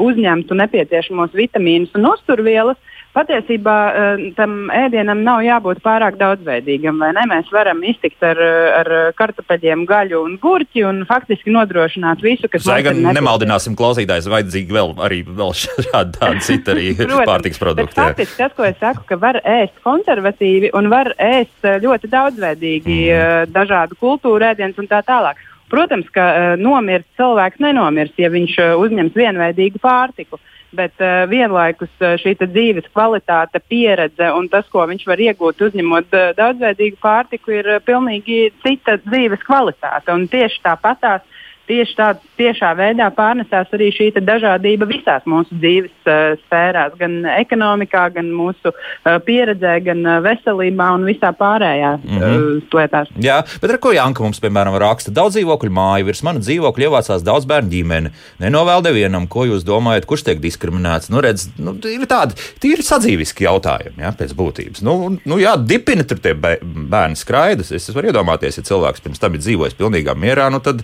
uzņemtu 0.00 0.56
nepieciešamos 0.56 1.34
vitamīnus 1.36 1.92
un 1.98 2.08
uzturvielas, 2.14 2.80
patiesībā 3.14 3.76
eh, 3.86 4.24
tam 4.38 4.68
ēdienam 4.74 5.22
nav 5.26 5.42
jābūt 5.46 5.80
pārāk 5.84 6.18
daudzveidīgam. 6.20 7.00
Mēs 7.30 7.50
varam 7.54 7.82
iztikt 7.86 8.22
ar, 8.26 8.40
ar 8.80 8.90
kartupeļiem, 9.18 9.84
gaļu 9.88 10.22
un 10.26 10.36
gurķi 10.42 10.84
un 10.88 11.02
faktiski 11.08 11.54
nodrošināt 11.54 12.24
visu, 12.24 12.50
kas 12.50 12.66
Zaiga, 12.66 12.94
mums 12.94 13.06
ir. 13.06 13.18
Nemaldināsim 13.20 13.78
klausītājus, 13.78 14.30
vajadzīgi 14.32 14.74
vēl 14.74 14.94
arī 15.06 15.22
vēl 15.28 15.54
šādi 15.62 16.18
tādi 16.18 16.44
citi 16.48 16.74
arī 16.74 16.86
pārtiks 17.30 17.62
produkti. 17.62 18.00
Faktiski 18.00 18.40
tas, 18.42 18.54
ko 18.56 18.68
es 18.68 18.78
saku, 18.82 19.06
ka 19.08 19.18
var 19.22 19.40
ēst 19.40 19.78
konservatīvi 19.86 20.74
un 20.76 20.90
var 20.92 21.14
ēst 21.18 21.68
eh, 21.68 21.80
ļoti 21.84 22.12
daudzveidīgi 22.14 23.00
mm. 23.00 23.12
Eh, 23.14 23.32
dažādu 23.52 23.96
kultūru 24.00 24.46
ēdienus 24.46 24.78
un 24.80 24.88
tā 24.90 25.00
tālāk. 25.06 25.38
Protams, 25.70 26.06
ka 26.12 26.24
uh, 26.24 26.46
nomirt 26.60 27.06
cilvēks 27.18 27.60
nenomirs, 27.62 28.12
ja 28.20 28.28
viņš 28.30 28.56
uh, 28.60 28.74
uzņems 28.84 29.16
vienveidīgu 29.16 29.80
pārtiku. 29.82 30.36
Uh, 30.36 30.53
bet 30.76 30.94
uh, 31.02 31.24
vienlaikus 31.30 31.92
uh, 32.00 32.14
šī 32.20 32.34
dzīves 32.42 32.88
kvalitāte, 32.92 33.60
pieredze 33.70 34.30
un 34.34 34.48
tas, 34.52 34.66
ko 34.72 34.84
viņš 34.90 35.06
var 35.08 35.22
iegūt 35.22 35.62
uzņemot 35.68 36.16
uh, 36.16 36.32
daudzveidīgu 36.38 37.00
pārtiku, 37.02 37.54
ir 37.60 37.70
uh, 37.76 37.80
pilnīgi 37.84 38.48
cita 38.64 38.98
dzīves 39.06 39.44
kvalitāte. 39.46 40.12
Un 40.14 40.26
tieši 40.30 40.62
tāpatās 40.66 41.24
tieši 41.68 41.96
tādā 41.98 42.32
tiešā 42.38 42.72
veidā 42.78 43.08
pārnesās 43.14 43.70
arī 43.74 43.90
šī 43.94 44.10
dažādība 44.18 44.88
visās 44.90 45.24
mūsu 45.30 45.54
dzīves 45.58 46.08
uh, 46.08 46.34
sfērās, 46.44 46.94
gan 46.98 47.22
ekonomikā, 47.30 48.06
gan 48.16 48.30
mūsu 48.34 48.72
uh, 48.72 49.16
pieredzē, 49.26 49.76
gan 49.86 50.02
uh, 50.06 50.18
veselībā 50.24 50.90
un 50.96 51.06
visā 51.08 51.30
pārējā 51.36 51.92
mm 52.00 52.18
-hmm. 52.18 52.46
uh, 52.58 52.78
lietās. 52.78 53.12
Jā, 53.22 53.40
bet 53.62 53.70
ar 53.70 53.78
ko 53.82 53.92
Janka 53.94 54.22
mums, 54.22 54.40
piemēram, 54.42 54.76
raksta? 54.82 55.14
Daudz 55.14 55.38
dzīvokļu 55.38 55.70
māju, 55.70 56.08
virs 56.10 56.22
mana 56.26 56.42
dzīvokļa 56.42 56.88
ievācās 56.88 57.26
daudz 57.26 57.46
bērnu 57.50 57.70
ģimeni. 57.70 58.12
Nenovēl 58.42 58.82
nevienam, 58.88 59.28
ko 59.28 59.46
jūs 59.48 59.66
domājat, 59.66 60.06
kurš 60.06 60.26
tiek 60.28 60.42
diskriminēts. 60.42 61.10
Nu, 61.10 61.22
redz, 61.24 61.48
nu, 61.58 61.76
ir 61.88 62.06
tādi 62.10 62.38
tīri 62.62 62.82
sadzīviski 62.82 63.46
jautājumi, 63.46 64.02
jā, 64.02 64.12
pēc 64.18 64.34
būtības. 64.34 64.82
Nu, 64.82 65.16
nu 65.24 65.38
jā, 65.38 65.56
dipini 65.56 66.04
tur 66.04 66.18
tie 66.18 66.34
bērni 66.34 67.16
skraidus. 67.16 67.72
Es, 67.72 67.88
es 67.88 67.94
varu 67.94 68.10
iedomāties, 68.10 68.58
ja 68.58 68.66
cilvēks 68.66 69.04
pirms 69.04 69.22
tam 69.22 69.34
ir 69.34 69.44
dzīvojis 69.44 69.78
pilnīgā 69.78 70.14
mierā, 70.18 70.50
nu 70.50 70.60
tad 70.64 70.82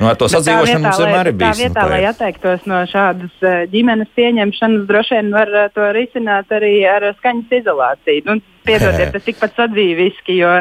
Nu, 0.00 0.08
ar 0.10 0.18
to 0.20 0.28
sadzīvošanu 0.30 0.84
mums 0.84 1.00
vienmēr 1.00 1.30
ir 1.30 1.36
bijis. 1.40 1.58
Tā 1.58 1.64
vietā, 1.64 1.84
nu, 1.86 1.92
lai 1.94 2.10
atteiktos 2.10 2.68
no 2.70 2.82
šādas 2.90 3.42
uh, 3.44 3.64
ģimenes 3.72 4.12
pieņemšanas, 4.18 4.84
droši 4.90 5.16
vien 5.16 5.32
var 5.34 5.52
uh, 5.54 5.66
to 5.74 5.88
risināt 5.96 6.52
arī 6.56 6.74
ar 6.90 7.08
skaņas 7.18 7.58
izolāciju. 7.62 8.26
Nu, 8.28 8.38
Piedodiet, 8.66 9.12
tas 9.14 9.26
tikpat 9.26 9.58
sadzīviski, 9.58 10.38
jo 10.40 10.52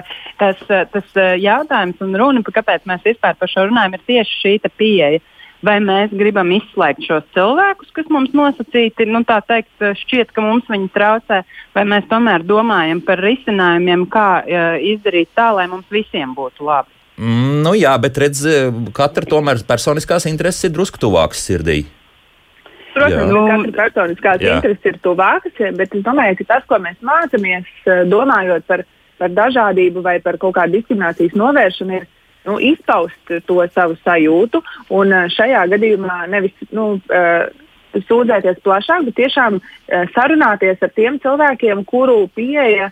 tas, 0.41 0.59
uh, 0.69 0.83
tas 0.91 1.21
jautājums 1.41 2.01
un 2.05 2.17
runa, 2.21 2.43
kāpēc 2.45 2.87
mēs 2.89 3.05
vispār 3.07 3.37
par 3.39 3.51
šo 3.51 3.69
runājam, 3.69 3.97
ir 3.97 4.05
tieši 4.11 4.43
šī 4.43 4.57
pieeja. 4.75 5.23
Vai 5.65 5.79
mēs 5.81 6.11
gribam 6.13 6.51
izslēgt 6.53 7.07
šos 7.07 7.23
cilvēkus, 7.33 7.89
kas 7.95 8.09
mums 8.13 8.35
nosacīti, 8.37 9.07
nu, 9.09 9.23
tā 9.25 9.39
teikt, 9.47 9.71
šķiet, 10.03 10.33
ka 10.35 10.43
mums 10.43 10.67
viņi 10.69 10.91
traucē, 10.93 11.39
vai 11.73 11.85
mēs 11.89 12.05
tomēr 12.11 12.45
domājam 12.45 13.01
par 13.07 13.23
risinājumiem, 13.23 14.05
kā 14.13 14.27
uh, 14.43 14.75
izdarīt 14.93 15.31
tā, 15.33 15.49
lai 15.57 15.65
mums 15.71 15.89
visiem 15.89 16.35
būtu 16.37 16.67
labi. 16.67 16.94
Mm, 17.15 17.61
nu 17.63 17.71
jā, 17.79 17.93
bet 18.01 18.17
redz, 18.19 18.41
katra 18.95 19.27
tomēr 19.29 19.61
personiskās 19.67 20.27
intereses 20.27 20.67
ir 20.67 20.73
drusku 20.75 20.99
tuvākas 20.99 21.45
sirdī. 21.47 21.85
Protams, 22.95 23.31
ka 23.31 23.45
katra 23.45 23.75
personiskās 23.75 24.43
jā. 24.43 24.57
intereses 24.57 24.91
ir 24.91 24.99
tuvākas, 25.03 25.55
bet 25.75 25.95
es 25.95 26.03
domāju, 26.03 26.39
ka 26.39 26.49
tas, 26.53 26.67
ko 26.67 26.79
mēs 26.83 26.99
mācāmies, 27.03 27.67
eh, 27.87 28.03
domājot 28.11 28.67
par, 28.67 28.85
par 29.19 29.33
dažādību 29.35 30.03
vai 30.03 30.19
par 30.23 30.39
kaut 30.39 30.55
kādu 30.55 30.77
diskriminācijas 30.77 31.35
novēršanu, 31.39 31.99
ir 31.99 32.07
nu, 32.47 32.57
izpaust 32.71 33.35
to 33.47 33.59
savu 33.75 33.99
sajūtu. 34.03 34.63
Un 34.95 35.11
eh, 35.11 35.27
šajā 35.35 35.65
gadījumā 35.75 36.21
nevis 36.31 36.55
nu, 36.75 36.95
uh, 37.11 37.45
sūdzēties 37.95 38.59
plašāk, 38.63 39.05
bet 39.07 39.15
tiešām 39.15 39.59
sarunāties 40.11 40.81
ar 40.83 40.91
tiem 40.97 41.15
cilvēkiem, 41.23 41.85
kuru 41.87 42.25
pieeja 42.35 42.89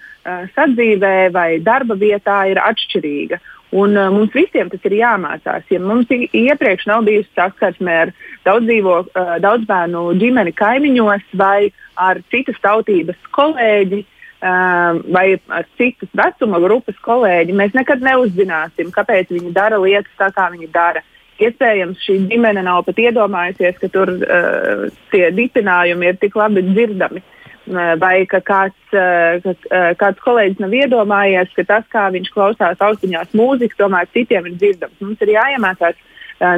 sadzīvē 0.56 1.27
vai 1.36 1.48
darba 1.60 1.98
vietā 2.00 2.38
ir 2.48 2.62
atšķirīga. 2.63 3.42
Un, 3.74 3.96
uh, 3.98 4.12
mums 4.13 4.34
visiem 4.36 4.70
tas 4.70 4.84
ir 4.86 4.94
jāmācās. 5.00 5.65
Ja 5.74 5.80
mums 5.82 6.12
iepriekš 6.13 6.86
nav 6.89 7.08
bijusi 7.08 7.32
saskarsme 7.34 7.96
ar 8.06 8.12
daudz, 8.46 8.68
dzīvo, 8.68 8.98
uh, 9.10 9.32
daudz 9.42 9.65
bērnu 9.70 10.03
ģimeni 10.22 10.53
kaimiņos 10.53 11.32
vai 11.39 11.72
ar 11.98 12.22
citas 12.30 12.60
tautības 12.62 13.18
kolēģi, 13.34 14.03
uh, 14.03 15.01
vai 15.15 15.25
ar 15.50 15.65
citas 15.80 16.12
vecuma 16.13 16.62
grupas 16.62 17.00
kolēģi, 17.01 17.58
mēs 17.58 17.74
nekad 17.74 18.06
neuzzināsim, 18.06 18.94
kāpēc 18.94 19.34
viņi 19.34 19.56
dara 19.58 19.82
lietas 19.82 20.13
tā, 20.22 20.30
kā 20.36 20.51
viņi 20.53 20.70
dara. 20.74 21.01
Iespējams, 21.42 21.98
šī 22.06 22.20
ģimene 22.30 22.62
nav 22.62 22.84
pat 22.86 23.00
iedomājusies, 23.01 23.80
ka 23.82 23.89
tur 23.89 24.12
uh, 24.22 24.84
tie 25.10 25.32
dipinājumi 25.34 26.12
ir 26.12 26.22
tik 26.22 26.38
labi 26.38 26.62
dzirdami. 26.70 27.25
Uh, 27.63 27.93
vai 27.96 28.25
ka 28.27 28.41
kāds, 28.43 28.75
ka, 28.91 29.53
kāds 29.96 30.20
kolēģis 30.24 30.60
nav 30.60 30.74
iedomājies, 30.75 31.53
ka 31.55 31.63
tas, 31.70 31.86
kā 31.91 32.10
viņš 32.12 32.32
klausās 32.34 32.82
austiņās 32.84 33.32
mūziku, 33.38 33.77
tomēr 33.79 34.10
citiem 34.12 34.50
ir 34.50 34.58
dzirdams. 34.60 35.00
Mums 35.00 35.24
ir 35.24 35.32
jāiemācās 35.38 35.96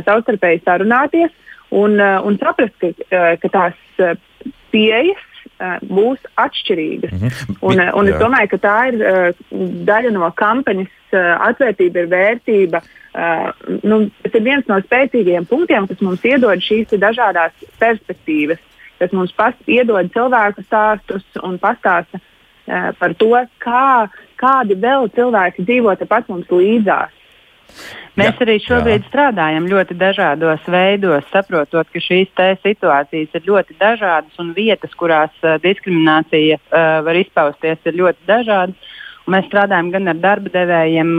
savstarpēji 0.07 0.63
sarunāties 0.65 1.29
un, 1.69 1.99
un 2.01 2.41
saprast, 2.41 2.81
ka, 2.81 3.35
ka 3.37 3.53
tās 3.53 4.17
pieejas 4.73 5.21
būs 5.85 6.19
atšķirīgas. 6.41 7.13
Mm 7.13 7.29
-hmm. 7.29 7.57
un, 7.61 7.81
un 8.01 8.09
es 8.09 8.17
domāju, 8.19 8.55
ka 8.55 8.63
tā 8.65 8.77
ir 8.89 9.35
daļa 9.85 10.11
no 10.11 10.31
kampaņas. 10.35 10.91
Atvērtība 11.15 12.01
ir 12.01 12.07
vērtība. 12.11 12.81
Nu, 13.87 14.09
tas 14.23 14.33
ir 14.33 14.43
viens 14.43 14.65
no 14.67 14.81
spēcīgiem 14.81 15.45
punktiem, 15.47 15.85
kas 15.87 16.01
mums 16.01 16.25
iedod 16.25 16.59
šīs 16.59 16.97
dažādas 16.99 17.53
perspektīvas 17.79 18.59
kas 19.01 19.13
mums 19.15 19.33
pas, 19.35 19.57
iedod 19.67 20.09
cilvēku 20.13 20.63
stāstus 20.65 21.25
un 21.43 21.59
pastāsta 21.61 22.19
uh, 22.19 22.91
par 22.99 23.15
to, 23.19 23.31
kā, 23.63 24.07
kādi 24.41 24.77
vēl 24.79 25.09
cilvēki 25.15 25.67
dzīvo 25.67 25.95
tepat 25.99 26.31
mums 26.31 26.51
līdzās. 26.51 27.13
Mēs 28.15 28.31
jā, 28.31 28.45
arī 28.45 28.55
šobrīd 28.63 29.01
jā. 29.01 29.07
strādājam 29.09 29.65
ļoti 29.67 29.97
dažādos 29.99 30.67
veidos, 30.71 31.25
saprotot, 31.33 31.89
ka 31.91 31.99
šīs 31.99 32.29
situācijas 32.63 33.33
ir 33.35 33.49
ļoti 33.49 33.75
dažādas 33.79 34.39
un 34.39 34.53
vietas, 34.55 34.93
kurās 34.95 35.33
uh, 35.43 35.57
diskriminācija 35.63 36.59
uh, 36.61 37.01
var 37.07 37.19
izpausties, 37.19 37.81
ir 37.85 37.99
ļoti 37.99 38.29
dažādas. 38.29 38.93
Mēs 39.25 39.47
strādājam 39.49 39.87
gan 39.89 40.11
ar 40.11 40.19
darba 40.21 40.51
devējiem, 40.53 41.15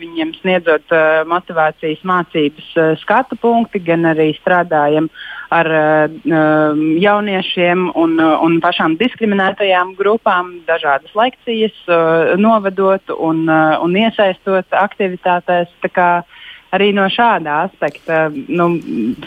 viņiem 0.00 0.32
sniedzot 0.40 0.94
motivācijas 1.30 2.00
mācības 2.02 2.72
skatu 3.02 3.38
punkti, 3.38 3.78
gan 3.86 4.02
arī 4.10 4.32
strādājam 4.40 5.06
ar 5.54 5.70
jauniešiem 6.26 7.84
un, 7.94 8.18
un 8.18 8.58
pašām 8.64 8.96
diskriminētajām 8.98 9.94
grupām, 9.94 10.56
dažādas 10.66 11.14
lekcijas 11.14 11.78
novedot 12.42 13.14
un, 13.14 13.46
un 13.46 14.00
iesaistot 14.02 14.74
aktivitātēs. 14.74 15.70
Arī 16.76 16.92
no 16.96 17.06
šāda 17.12 17.62
aspekta 17.66 18.26
nu, 18.32 18.68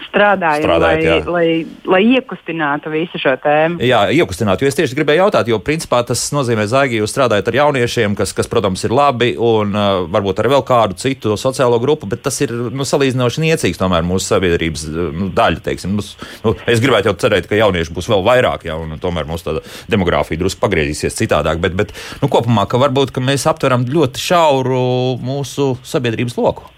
strādājam, 0.07 0.65
Strādājat, 0.65 1.03
jā. 1.03 1.17
lai, 1.27 1.33
lai, 1.35 1.47
lai 1.89 2.01
iekustinātu 2.15 2.93
visu 2.93 3.19
šo 3.21 3.35
tēmu. 3.43 3.81
Jā, 3.85 4.05
iekustināt, 4.15 4.61
jo 4.61 4.69
es 4.69 4.77
tieši 4.77 4.97
gribēju 4.97 5.25
jautāt, 5.25 5.49
jo 5.51 5.59
principā 5.63 6.01
tas 6.07 6.23
nozīmē, 6.35 6.67
Zaigi, 6.69 6.99
jūs 7.01 7.13
strādājat 7.13 7.51
ar 7.51 7.59
jauniešiem, 7.59 8.15
kas, 8.19 8.33
kas 8.37 8.49
protams, 8.51 8.83
ir 8.87 8.95
labi, 8.95 9.33
un 9.35 9.75
uh, 9.75 10.05
varbūt 10.11 10.41
ar 10.43 10.51
vēl 10.53 10.65
kādu 10.67 10.97
citu 10.99 11.37
sociālo 11.39 11.79
grupu, 11.81 12.09
bet 12.09 12.23
tas 12.25 12.39
ir 12.45 12.53
nu, 12.53 12.87
salīdzinoši 12.87 13.45
niecīgs 13.45 13.81
tomēr 13.81 14.05
mūsu 14.07 14.33
sabiedrības 14.33 14.87
nu, 14.93 15.29
daļa. 15.35 15.63
Teiksim. 15.69 15.97
Mums, 15.97 16.13
nu, 16.45 16.55
es 16.69 16.81
gribētu 16.83 17.11
jau 17.11 17.17
cerēt, 17.19 17.49
ka 17.49 17.59
jaunieši 17.59 17.93
būs 17.95 18.09
vēl 18.11 18.25
vairāk, 18.25 18.65
ja, 18.69 18.77
un 18.79 18.95
tomēr 19.01 19.27
mūsu 19.29 19.59
demogrāfija 19.91 20.39
drusku 20.39 20.63
pagriezīsies 20.63 21.17
citādāk, 21.19 21.61
bet, 21.63 21.77
bet 21.77 21.95
nu, 22.23 22.31
kopumā, 22.31 22.67
ka 22.69 22.81
varbūt 22.81 23.13
ka 23.15 23.23
mēs 23.23 23.47
aptveram 23.49 23.87
ļoti 23.89 24.27
šauru 24.29 24.83
mūsu 25.23 25.73
sabiedrības 25.87 26.37
loku. 26.39 26.69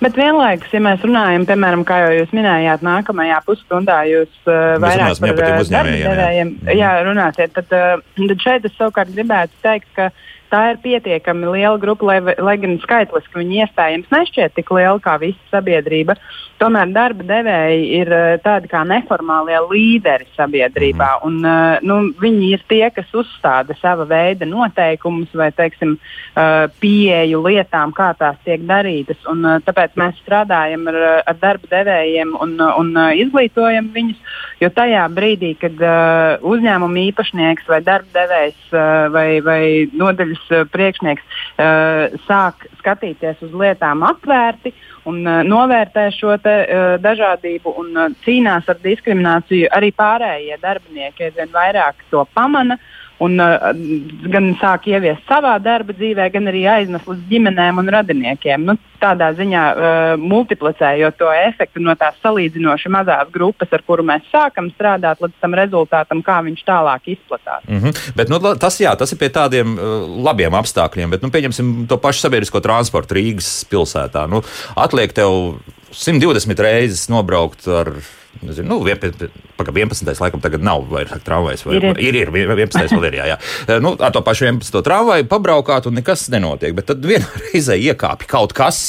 Bet 0.00 0.16
vienlaikus, 0.16 0.72
ja 0.72 0.80
mēs 0.82 1.04
runājam, 1.04 1.44
piemēram, 1.48 1.84
kā 1.88 1.98
jau 2.04 2.12
jūs 2.16 2.34
minējāt, 2.36 2.84
nākamajā 2.86 3.40
pusstundā 3.46 3.98
jūs 4.08 4.32
uh, 4.46 4.78
vairāk 4.82 5.12
jā, 5.12 5.20
par 5.20 5.34
tiem 5.38 5.56
uh, 5.56 5.64
uzņēmējiem, 5.64 5.98
jā. 6.00 6.08
darbdevējiem 6.08 6.52
Mhm. 6.52 6.76
jā, 6.78 6.92
runāsiet, 7.08 7.54
tad, 7.58 7.76
uh, 7.76 8.26
tad 8.32 8.46
šeit 8.46 8.68
es 8.68 8.76
savukārt 8.78 9.12
gribētu 9.14 9.60
teikt, 9.66 9.90
ka 9.98 10.08
tā 10.52 10.62
ir 10.72 10.80
pietiekami 10.84 11.48
liela 11.54 11.78
grupa, 11.80 12.06
lai, 12.10 12.36
lai 12.36 12.56
gan 12.60 12.76
skaitliski 12.82 13.40
viņi 13.40 13.62
iespējams 13.64 14.12
nešķiet 14.12 14.56
tik 14.58 14.72
liela 14.74 15.00
kā 15.02 15.16
visa 15.22 15.40
sabiedrība. 15.52 16.18
Tomēr 16.62 16.92
darba 16.94 17.24
devēji 17.26 17.86
ir 17.98 18.10
uh, 18.12 18.36
tādi 18.42 18.68
kā 18.70 18.84
neformālie 18.86 19.58
līderi 19.66 20.28
sabiedrībā. 20.36 21.08
Mhm. 21.18 21.24
Un, 21.26 21.38
uh, 21.48 21.80
nu, 21.82 21.96
viņi 22.20 22.52
ir 22.54 22.64
tie, 22.70 22.84
kas 22.94 23.08
uzstāda 23.16 23.74
sava 23.80 24.06
veida 24.08 24.46
noteikumus 24.48 25.32
vai 25.38 25.50
teiksim, 25.56 25.96
uh, 25.96 26.68
pieeju 26.82 27.42
lietām, 27.46 27.94
kā 27.96 28.12
tās 28.18 28.38
tiek 28.46 28.62
darītas. 28.68 29.18
Un, 29.30 29.42
tāpēc 29.66 29.96
mēs 29.98 30.20
strādājam 30.22 30.86
ar, 30.92 31.00
ar 31.26 31.40
darba 31.40 31.70
devējiem 31.72 32.36
un, 32.44 32.54
un 32.60 32.94
izglītojam 33.18 33.90
viņus. 33.94 34.20
Jo 34.62 34.68
tajā 34.70 35.02
brīdī, 35.10 35.56
kad 35.58 35.80
uzņēmuma 36.46 37.00
īpašnieks 37.08 37.66
vai 37.66 37.80
darba 37.82 38.14
devējs 38.14 38.74
vai, 39.10 39.26
vai 39.42 39.62
nodaļas 39.90 40.41
uh, 40.50 40.64
priekšnieks 40.72 41.22
uh, 41.22 42.16
sāk 42.26 42.66
skatīties 42.80 43.42
uz 43.46 43.52
lietām 43.54 44.02
atvērti 44.06 44.74
un 45.10 45.22
uh, 45.26 45.42
novērtē 45.46 46.08
šo 46.16 46.36
te, 46.42 46.56
uh, 46.62 46.94
dažādību 47.02 47.74
un 47.82 47.92
uh, 47.96 48.08
cīnās 48.24 48.68
ar 48.70 48.80
diskrimināciju, 48.82 49.70
arī 49.74 49.92
pārējie 49.96 50.58
darbinieki 50.62 51.28
aizvien 51.28 51.54
vairāk 51.54 52.02
to 52.10 52.24
pamana. 52.34 52.78
Un, 53.22 53.38
uh, 53.38 53.70
gan 54.32 54.48
sāk 54.60 54.88
ieviest 54.90 55.22
savā 55.28 55.54
darba 55.62 55.94
dzīvē, 55.94 56.26
gan 56.34 56.50
arī 56.50 56.64
aiznes 56.70 57.04
līdz 57.06 57.28
ģimenēm 57.30 57.78
un 57.82 57.90
radiniekiem. 57.94 58.64
Nu, 58.66 58.76
tādā 59.02 59.30
ziņā 59.38 59.62
uh, 59.72 60.14
multiplicējot 60.20 61.18
to 61.20 61.28
efektu 61.34 61.82
no 61.84 61.94
tās 61.98 62.16
salīdzinoši 62.24 62.92
mazās 62.92 63.30
grupas, 63.34 63.70
ar 63.74 63.84
kuru 63.86 64.06
mēs 64.08 64.26
sākam 64.32 64.70
strādāt, 64.74 65.22
līdz 65.22 65.36
tam 65.42 65.56
rezultātam, 65.58 66.22
kā 66.26 66.40
viņš 66.46 66.64
tālāk 66.66 67.12
izplatās. 67.16 67.66
Mm 67.68 67.82
-hmm. 67.82 68.00
bet, 68.16 68.32
nu, 68.32 68.40
tas, 68.56 68.80
jā, 68.80 68.94
tas 68.98 69.12
ir 69.12 69.18
pie 69.18 69.30
tādiem 69.30 69.76
uh, 69.76 70.08
labiem 70.24 70.54
apstākļiem, 70.54 71.10
bet 71.10 71.22
nu, 71.22 71.30
pieņemsim 71.30 71.86
to 71.86 71.98
pašu 71.98 72.26
sabiedrisko 72.26 72.60
transportu 72.60 73.14
Rīgas 73.14 73.52
pilsētā. 73.70 74.26
Nu, 74.30 74.42
atliek 74.76 75.12
tev 75.12 75.60
120 75.92 76.58
reizes 76.58 77.08
nobraukt 77.12 77.68
ar. 77.68 77.92
Nezinu, 78.42 78.68
nu, 78.68 78.78
11, 78.88 79.28
paga 79.56 79.72
11. 79.76 80.08
laikam 80.18 80.40
tagad 80.42 80.64
nav 80.64 80.86
vairs 80.90 81.12
tramvajs. 81.24 81.66
Vai, 81.66 81.76
Ir, 81.76 81.84
ir. 82.00 82.18
ir, 82.24 82.34
ir 82.42 82.54
11. 82.56 82.88
vēl 82.96 83.08
ir, 83.12 83.18
jā, 83.20 83.26
jā. 83.34 83.78
Nu, 83.84 83.94
ar 84.00 84.10
to 84.14 84.24
pašu 84.24 84.48
11. 84.48 84.80
tramvaju 84.82 85.28
pabraukāt 85.30 85.86
un 85.86 86.00
nekas 86.00 86.26
nenotiek. 86.32 86.74
Bet 86.74 86.90
tad 86.90 87.04
vienā 87.06 87.28
reizē 87.46 87.76
iekāpj 87.78 88.26
kaut 88.32 88.56
kas, 88.56 88.80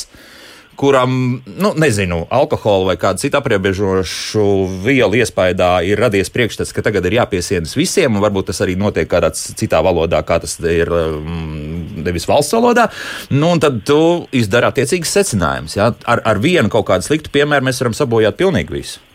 kuram, 0.79 1.43
nu, 1.45 1.69
nezinu, 1.77 2.23
alkohola 2.33 2.87
vai 2.87 2.95
kāda 2.97 3.21
cita 3.21 3.43
aprobežošu 3.43 4.45
vielu 4.87 5.19
iespējā 5.21 5.69
ir 5.85 6.01
radies 6.01 6.33
priekšstats, 6.33 6.73
ka 6.73 6.81
tagad 6.81 7.05
ir 7.05 7.19
jāpiesienas 7.19 7.75
visiem, 7.77 8.15
un 8.17 8.23
varbūt 8.25 8.49
tas 8.49 8.63
arī 8.65 8.73
notiek 8.79 9.05
kādā 9.11 9.29
citā 9.37 9.83
valodā, 9.85 10.23
kā 10.25 10.39
tas 10.41 10.57
ir 10.65 10.89
um, 10.89 11.85
nevis 12.01 12.25
valsts 12.25 12.57
valodā. 12.57 12.87
Nu, 13.29 13.53
un 13.53 13.61
tad 13.61 13.83
tu 13.85 13.99
izdari 14.33 14.71
attiecīgas 14.71 15.13
secinājumus. 15.19 15.77
Ja? 15.77 15.93
Ar, 16.09 16.25
ar 16.25 16.41
vienu 16.41 16.73
kaut 16.73 16.89
kādu 16.89 17.05
sliktu 17.05 17.29
piemēru 17.37 17.69
mēs 17.69 17.83
varam 17.85 17.93
sabojāt 18.01 18.41
pilnīgi 18.41 18.73
visu. 18.81 19.09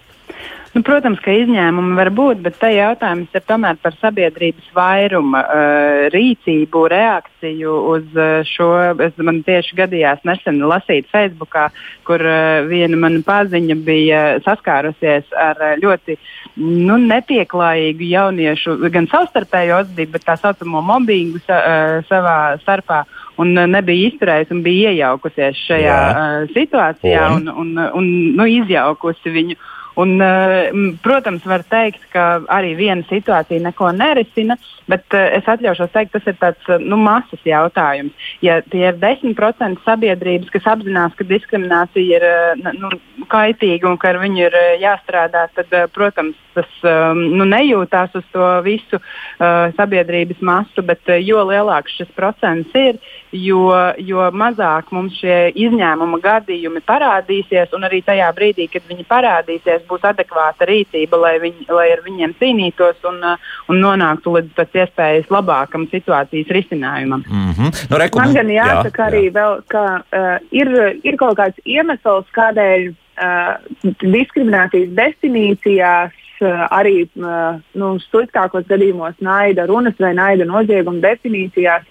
Nu, 0.74 0.82
protams, 0.84 1.20
ka 1.24 1.32
izņēmumi 1.32 1.96
var 1.96 2.10
būt, 2.12 2.42
bet 2.44 2.58
te 2.60 2.68
jautājums 2.74 3.32
ir 3.36 3.44
tomēr 3.48 3.78
par 3.80 3.94
sabiedrības 4.02 4.66
vairuma 4.76 5.40
uh, 5.40 6.00
rīcību, 6.12 6.82
reakciju 6.92 7.76
uz 7.94 8.18
uh, 8.18 8.42
šo. 8.46 8.68
Es, 9.06 9.16
man 9.24 9.40
tieši 9.46 9.78
gadījās 9.78 10.20
nesen 10.28 10.60
lasīt 10.68 11.08
Facebookā, 11.12 11.68
kur 12.08 12.20
uh, 12.20 12.66
viena 12.68 12.98
mana 13.00 13.22
paziņa 13.24 13.78
bija 13.86 14.20
saskārusies 14.44 15.32
ar 15.40 15.62
uh, 15.62 15.72
ļoti 15.80 16.18
nu, 16.60 16.98
nepieklājīgu 17.14 18.10
jauniešu, 18.12 18.76
gan 18.92 19.08
savstarpēju 19.08 19.78
atzību, 19.78 20.14
bet 20.18 20.28
tā 20.28 20.36
saucamo 20.42 20.84
mobbingu 20.84 21.40
sa, 21.46 21.62
uh, 21.62 21.96
savā 22.10 22.36
starpā. 22.60 23.06
Un 23.38 23.54
nebija 23.54 24.10
izturējusi 24.10 24.50
un 24.50 24.62
bija 24.64 24.92
iejaukusies 24.92 25.64
šajā 25.64 25.96
Jā. 25.96 25.98
uh, 26.12 26.46
situācijā 26.52 27.26
Un? 27.38 27.48
un, 27.48 27.74
un, 27.80 27.90
un 28.02 28.14
nu, 28.36 28.48
izjaukusi 28.58 29.32
viņu. 29.32 29.56
Uh, 29.58 29.74
m, 30.06 30.98
protams, 31.02 31.46
var 31.48 31.64
teikt, 31.66 32.04
ka 32.12 32.40
arī 32.54 32.74
viena 32.78 33.02
situācija 33.08 33.62
neko 33.64 33.90
nerisina, 33.96 34.58
bet 34.90 35.04
uh, 35.16 35.26
es 35.38 35.48
atļaušos 35.50 35.92
teikt, 35.94 36.14
tas 36.14 36.28
ir 36.30 36.38
tāds 36.40 36.70
uh, 36.70 36.78
nu, 36.78 36.98
masas 37.00 37.42
jautājums. 37.46 38.14
Ja 38.44 38.60
tie 38.62 38.88
ir 38.90 39.00
10% 39.02 39.82
sabiedrības, 39.86 40.52
kas 40.54 40.68
apzinās, 40.74 41.16
ka 41.18 41.26
diskriminācija 41.28 42.20
ir 42.20 42.68
nu, 42.78 42.92
kaitīga 43.32 43.90
un 43.90 43.98
ka 44.00 44.12
ar 44.12 44.20
viņu 44.22 44.44
ir 44.46 44.58
jāstrādā, 44.82 45.48
tad, 45.56 45.74
protams, 45.94 46.38
tas 46.58 46.82
um, 46.86 47.20
nu, 47.38 47.46
nejūtās 47.48 48.14
uz 48.18 48.26
to 48.34 48.48
visu 48.66 48.98
uh, 48.98 49.68
sabiedrības 49.78 50.42
masu, 50.44 50.82
bet 50.86 51.02
uh, 51.10 51.18
jo 51.22 51.44
lielāks 51.48 51.94
šis 51.98 52.10
procents 52.16 52.74
ir, 52.78 52.98
jo, 53.32 53.70
jo 54.02 54.28
mazāk 54.34 54.90
mums 54.94 55.16
šie 55.20 55.52
izņēmuma 55.58 56.20
gadījumi 56.24 56.82
parādīsies, 56.88 57.72
un 57.76 57.86
arī 57.88 58.02
tajā 58.06 58.28
brīdī, 58.36 58.68
kad 58.72 58.86
viņi 58.88 59.06
parādīsies, 59.08 59.86
būs 59.88 60.06
adekvāta 60.10 60.68
rīcība, 60.68 61.20
lai, 61.24 61.34
viņ, 61.42 61.66
lai 61.72 61.88
ar 61.94 62.04
viņiem 62.06 62.34
cīnītos 62.40 63.02
un, 63.10 63.20
uh, 63.34 63.50
un 63.70 63.82
nonāktu 63.84 64.36
līdz 64.36 64.54
pēc 64.58 64.78
iespējas 64.84 65.32
labākam 65.32 65.88
situācijas 65.92 66.54
risinājumam. 66.58 67.24
Mm 67.28 67.50
-hmm. 67.52 67.84
nu, 67.90 68.02
reku, 68.02 68.18
Man 68.18 68.34
gan 68.34 68.48
jāsaka 68.52 69.02
jā, 69.02 69.10
arī 69.10 69.24
vēl, 69.34 69.60
ka 69.68 69.84
uh, 70.00 70.30
ir, 70.50 70.72
ir 71.04 71.20
kaut 71.20 71.38
kāds 71.38 71.60
iemesls, 71.64 72.26
kādēļ 72.34 72.88
uh, 72.90 73.94
diskriminācijas 74.02 74.94
definīcijās 74.96 76.24
arī 76.44 77.02
uh, 77.06 77.58
nu, 77.78 77.94
sliktākos 78.08 78.66
gadījumos 78.68 79.18
naida 79.24 79.66
runas 79.68 79.98
vai 80.00 80.14
naida 80.16 80.46
nozieguma 80.48 81.02
definīcijās, 81.02 81.86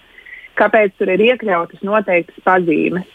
kāpēc 0.58 0.98
tur 0.98 1.12
ir 1.14 1.24
iekļautas 1.32 1.84
noteiktas 1.86 2.44
pazīmes. 2.46 3.08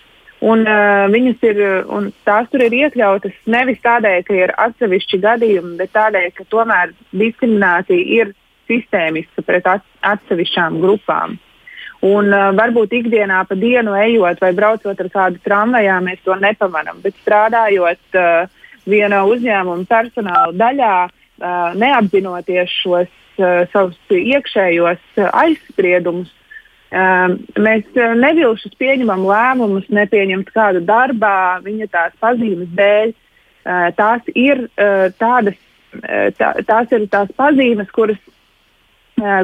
Un, 0.42 0.64
uh, 0.66 1.36
ir, 1.46 1.58
un 1.86 2.10
tās 2.26 2.48
tur 2.50 2.64
ir 2.66 2.74
iekļautas 2.74 3.34
nevis 3.46 3.78
tādēļ, 3.84 4.22
ka 4.26 4.34
ir 4.34 4.52
atsevišķi 4.64 5.20
gadījumi, 5.22 5.76
bet 5.78 5.92
tādēļ, 5.94 6.32
ka 6.34 6.46
tomēr 6.50 6.94
diskriminācija 7.14 8.08
ir 8.18 8.34
sistēmiska 8.66 9.44
pret 9.46 9.68
at, 9.70 9.86
atsevišķām 10.02 10.80
grupām. 10.82 11.38
Un, 12.02 12.32
uh, 12.34 12.50
varbūt 12.58 12.96
ikdienā 12.98 13.44
pa 13.46 13.54
dienu 13.54 13.94
ejot 13.94 14.42
vai 14.42 14.50
braucot 14.58 14.98
ar 14.98 15.12
kādu 15.14 15.38
tramvajā, 15.46 16.00
mēs 16.02 16.24
to 16.26 16.34
nepamanām. 16.34 16.98
Bet 17.04 17.14
strādājot 17.22 18.18
uh, 18.18 18.62
vienā 18.90 19.22
uzņēmuma 19.30 19.86
personāla 19.86 20.50
daļā, 20.58 20.94
uh, 21.06 21.21
neapzinoties 21.40 22.70
šos 22.82 23.10
savus 23.72 23.98
iekšējos 24.12 25.20
aizspriedumus, 25.32 26.30
mēs 26.92 28.00
nevilšus 28.20 28.74
pieņemam 28.80 29.24
lēmumus, 29.26 29.88
nepieņemt 29.88 30.52
kādu 30.52 30.82
darbā 30.84 31.62
viņa 31.64 31.88
tās 31.92 32.12
pazīmes 32.20 32.68
dēļ. 32.76 33.14
Tās 33.96 34.28
ir 34.34 34.66
tādas, 35.22 35.56
tā, 36.36 36.52
tās 36.66 36.92
ir 36.92 37.08
tās 37.08 37.32
pazīmes, 37.38 37.90
kuras 37.94 38.20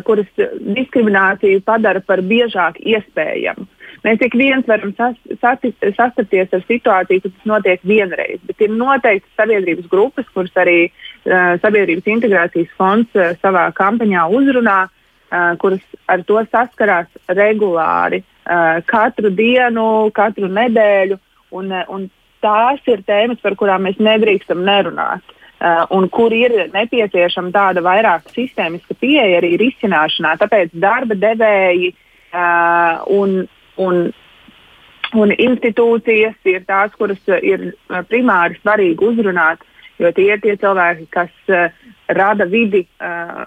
kuras 0.03 0.27
diskrimināciju 0.75 1.61
padara 1.63 2.01
par 2.03 2.19
biežāk 2.27 2.81
iespējamu. 2.83 3.67
Mēs 4.03 4.23
ik 4.25 4.35
viens 4.35 4.67
varam 4.67 4.91
sas, 4.97 5.15
sastapties 5.39 6.51
ar 6.57 6.65
situāciju, 6.65 7.23
ka 7.23 7.31
tas 7.31 7.47
notiek 7.47 7.85
vienreiz, 7.87 8.41
bet 8.49 8.65
ir 8.65 8.73
noteikti 8.75 9.29
sabiedrības 9.39 9.87
grupas, 9.93 10.27
kuras 10.35 10.57
arī 10.59 10.89
uh, 10.89 11.08
Sabiedrības 11.63 12.09
integrācijas 12.09 12.71
fonds 12.79 13.17
uh, 13.19 13.33
savā 13.43 13.69
kampaņā 13.77 14.27
uzrunā, 14.39 14.79
uh, 14.89 15.55
kuras 15.61 15.85
ar 16.09 16.25
to 16.29 16.41
saskarās 16.51 17.09
regulāri, 17.29 18.23
katru 18.89 19.29
dienu, 19.29 20.09
katru 20.17 20.49
nedēļu. 20.49 21.19
Un, 21.53 21.73
un 21.93 22.07
tās 22.41 22.81
ir 22.89 23.03
tēmas, 23.05 23.43
par 23.43 23.57
kurām 23.61 23.85
mēs 23.85 23.99
nedrīkstam 24.01 24.63
nerunāt. 24.65 25.35
Un 25.93 26.07
kur 26.09 26.33
ir 26.33 26.55
nepieciešama 26.73 27.53
tāda 27.53 27.83
vairāk 27.85 28.31
sistēmiska 28.33 28.97
pieeja 28.97 29.41
arī 29.43 29.51
risināšanā. 29.61 30.33
Tāpēc 30.41 30.73
darba 30.81 31.19
devēji 31.19 31.91
uh, 31.93 33.05
un, 33.19 33.43
un 33.77 34.01
Un 35.17 35.33
institūcijas 35.33 36.37
ir 36.45 36.65
tās, 36.69 36.93
kuras 36.99 37.21
ir 37.41 37.71
primāri 38.11 38.59
svarīgi 38.61 39.07
uzrunāt, 39.09 39.63
jo 39.99 40.13
tie 40.17 40.29
ir 40.33 40.43
tie 40.45 40.57
cilvēki, 40.61 41.09
kas 41.15 41.53
uh, 41.53 41.69
rada 42.15 42.47
vidi 42.49 42.85
uh, 43.01 43.47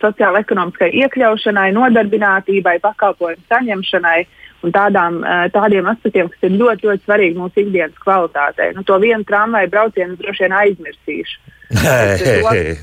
sociāla-ekonomiskai 0.00 0.90
iekļaušanai, 1.04 1.70
nodarbinātībai, 1.76 2.78
pakalpojumu 2.84 3.46
saņemšanai 3.50 4.18
un 4.64 4.74
tādām, 4.74 5.22
tādiem 5.54 5.88
aspektiem, 5.88 6.28
kas 6.32 6.48
ir 6.48 6.58
ļoti, 6.60 6.88
ļoti 6.88 7.06
svarīgi 7.06 7.38
mūsu 7.38 7.64
ikdienas 7.64 8.02
kvalitātei. 8.02 8.74
Nu, 8.76 8.84
to 8.84 8.98
vienu 9.00 9.24
tramvaju 9.28 9.72
braucienu 9.72 10.18
droši 10.20 10.46
vien 10.46 10.58
aizmirsīšu. 10.58 11.40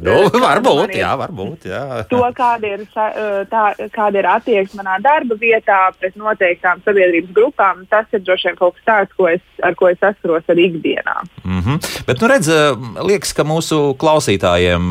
nu, 0.08 0.14
varbūt, 0.40 0.94
jā, 0.96 1.10
varbūt. 1.20 1.66
Jā. 1.68 1.82
To, 2.08 2.22
kāda 2.36 2.70
ir, 2.72 2.86
tā, 3.52 3.64
kāda 3.92 4.22
ir 4.22 4.30
attieksme 4.32 4.80
manā 4.80 4.96
darba 5.04 5.36
vietā 5.42 5.80
pret 6.00 6.16
noteiktām 6.16 6.80
sabiedrības 6.86 7.34
grupām, 7.36 7.84
tas 7.92 8.08
ir 8.16 8.24
droši 8.24 8.48
vien 8.48 8.60
kaut 8.60 8.78
kas 8.78 8.88
tāds, 8.88 9.18
ko 9.20 9.28
es, 9.34 9.44
ar 9.60 9.76
ko 9.76 9.92
es 9.92 10.00
saskaros 10.00 10.48
ar 10.48 10.62
ikdienā. 10.64 11.18
Mm 11.44 11.60
-hmm. 11.66 11.92
Bet, 12.08 12.22
nu, 12.22 12.32
redz, 12.32 12.52
liekas, 13.10 13.34
ka 13.36 13.44
mūsu 13.44 13.92
klausītājiem 14.00 14.88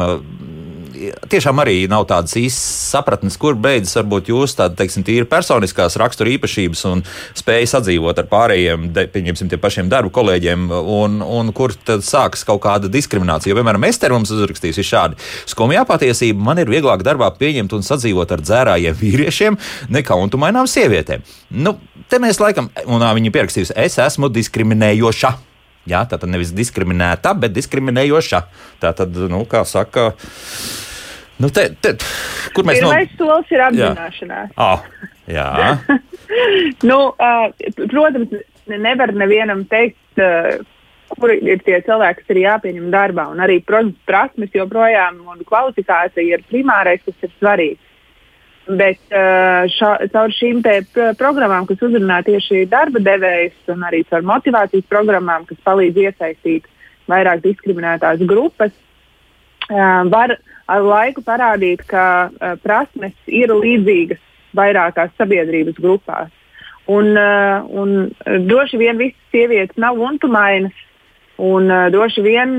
tiešām 1.30 1.60
arī 1.62 1.76
nav 1.90 2.06
tādas 2.10 2.36
īstas 2.38 2.90
sapratnes, 2.92 3.36
kur 3.40 3.56
beidzas 3.60 3.96
varbūt 3.98 4.30
jūsu 4.32 4.58
tāda, 4.60 4.76
teiksim, 4.78 5.04
tīri 5.06 5.28
personiskās 5.30 5.98
rakstura 6.00 6.32
īpašības 6.34 6.84
un 6.90 7.02
spēja 7.36 7.70
sadzīvot 7.74 8.20
ar 8.22 8.28
pārējiem, 8.30 8.88
de, 8.96 9.06
pieņemsim, 9.12 9.50
tiem 9.52 9.62
pašiem 9.62 9.90
darbu 9.92 10.12
kolēģiem, 10.16 10.68
un, 10.96 11.18
un 11.22 11.52
kur 11.56 11.74
tad 11.86 12.04
sākas 12.06 12.46
kaut 12.48 12.62
kāda 12.66 12.90
diskriminācija. 12.92 13.52
Jo, 13.52 13.58
piemēram, 13.60 13.88
Ester 13.88 14.14
mums 14.14 14.32
uzrakstīs 14.34 14.80
šādi: 14.86 15.18
Skumjā 15.48 15.86
patiesība 15.88 16.48
man 16.50 16.62
ir 16.62 16.70
vieglāk 16.72 17.04
darbā 17.06 17.30
pieņemt 17.38 17.76
un 17.76 17.86
sadzīvot 17.86 18.36
ar 18.36 18.44
dzērājiem 18.44 19.00
vīriešiem 19.00 19.58
nekā 19.96 20.18
untumainām 20.26 20.70
sievietēm. 20.70 21.26
Nu, 21.62 21.76
te 22.10 22.20
mēs 22.22 22.40
laikam, 22.42 22.70
un 22.86 23.04
viņa 23.20 23.34
pierakstījusi, 23.34 23.76
es 23.86 24.00
esmu 24.02 24.32
diskriminējoša. 24.34 25.36
Jā, 25.86 26.02
tā 26.10 26.18
tad 26.18 26.32
nevis 26.32 26.50
diskriminēta, 26.56 27.34
bet 27.38 27.54
diskriminējoša. 27.54 28.42
Tā 28.82 28.90
tad, 28.96 29.14
nu, 29.30 29.44
kā 29.50 29.62
saka, 29.68 30.10
Nu, 31.36 31.50
te, 31.52 31.66
te, 31.84 31.92
kur 32.56 32.64
mēs 32.64 32.80
Pirmais 32.80 33.10
no... 33.12 33.16
solis 33.18 33.50
ir 33.52 33.62
apzināšanās. 33.66 34.54
Oh, 34.56 34.84
jā. 35.28 35.74
nu, 36.88 36.96
uh, 37.12 37.50
protams, 37.82 38.32
nevar 38.72 39.12
nevienam 39.12 39.66
teikt, 39.68 40.00
uh, 40.16 40.56
kur 41.20 41.34
ir 41.36 41.60
tie 41.66 41.82
cilvēki, 41.84 42.22
kas 42.22 42.32
ir 42.32 42.40
jāpieņem 42.46 42.88
darbā. 42.94 43.28
Un 43.34 43.44
arī, 43.44 43.58
protams, 43.68 43.98
prasmes 44.08 44.56
joprojām 44.56 45.20
un 45.28 45.44
kvalifikācija 45.46 46.38
ir 46.38 46.46
primārais, 46.48 47.04
kas 47.04 47.28
ir 47.28 47.34
svarīgs. 47.36 47.82
Bet 48.66 48.98
uh, 49.14 49.62
šā, 49.70 49.92
caur 50.10 50.32
šīm 50.34 50.58
programmām, 51.20 51.68
kas 51.68 51.82
uzrunā 51.86 52.18
tieši 52.26 52.64
darba 52.66 52.98
devējus, 52.98 53.60
un 53.70 53.84
arī 53.86 54.00
caur 54.10 54.24
motivācijas 54.26 54.88
programmām, 54.90 55.44
kas 55.46 55.60
palīdz 55.62 56.00
iesaistīt 56.02 56.66
vairāk 57.06 57.44
diskriminētās 57.44 58.24
grupas, 58.26 58.72
uh, 59.70 60.02
var 60.10 60.34
ar 60.66 60.82
laiku 60.82 61.22
parādīt, 61.22 61.84
ka 61.86 62.06
uh, 62.26 62.56
prasmes 62.58 63.14
ir 63.30 63.54
līdzīgas 63.54 64.24
vairākās 64.58 65.14
sabiedrības 65.14 65.78
grupās. 65.78 66.34
Un, 66.86 67.16
un 67.18 68.12
droši 68.46 68.78
vien 68.78 68.98
visas 68.98 69.32
sievietes 69.34 69.74
nav 69.82 69.98
untumainas, 69.98 70.74
un 71.42 71.66
droši 71.90 72.22
vien 72.22 72.54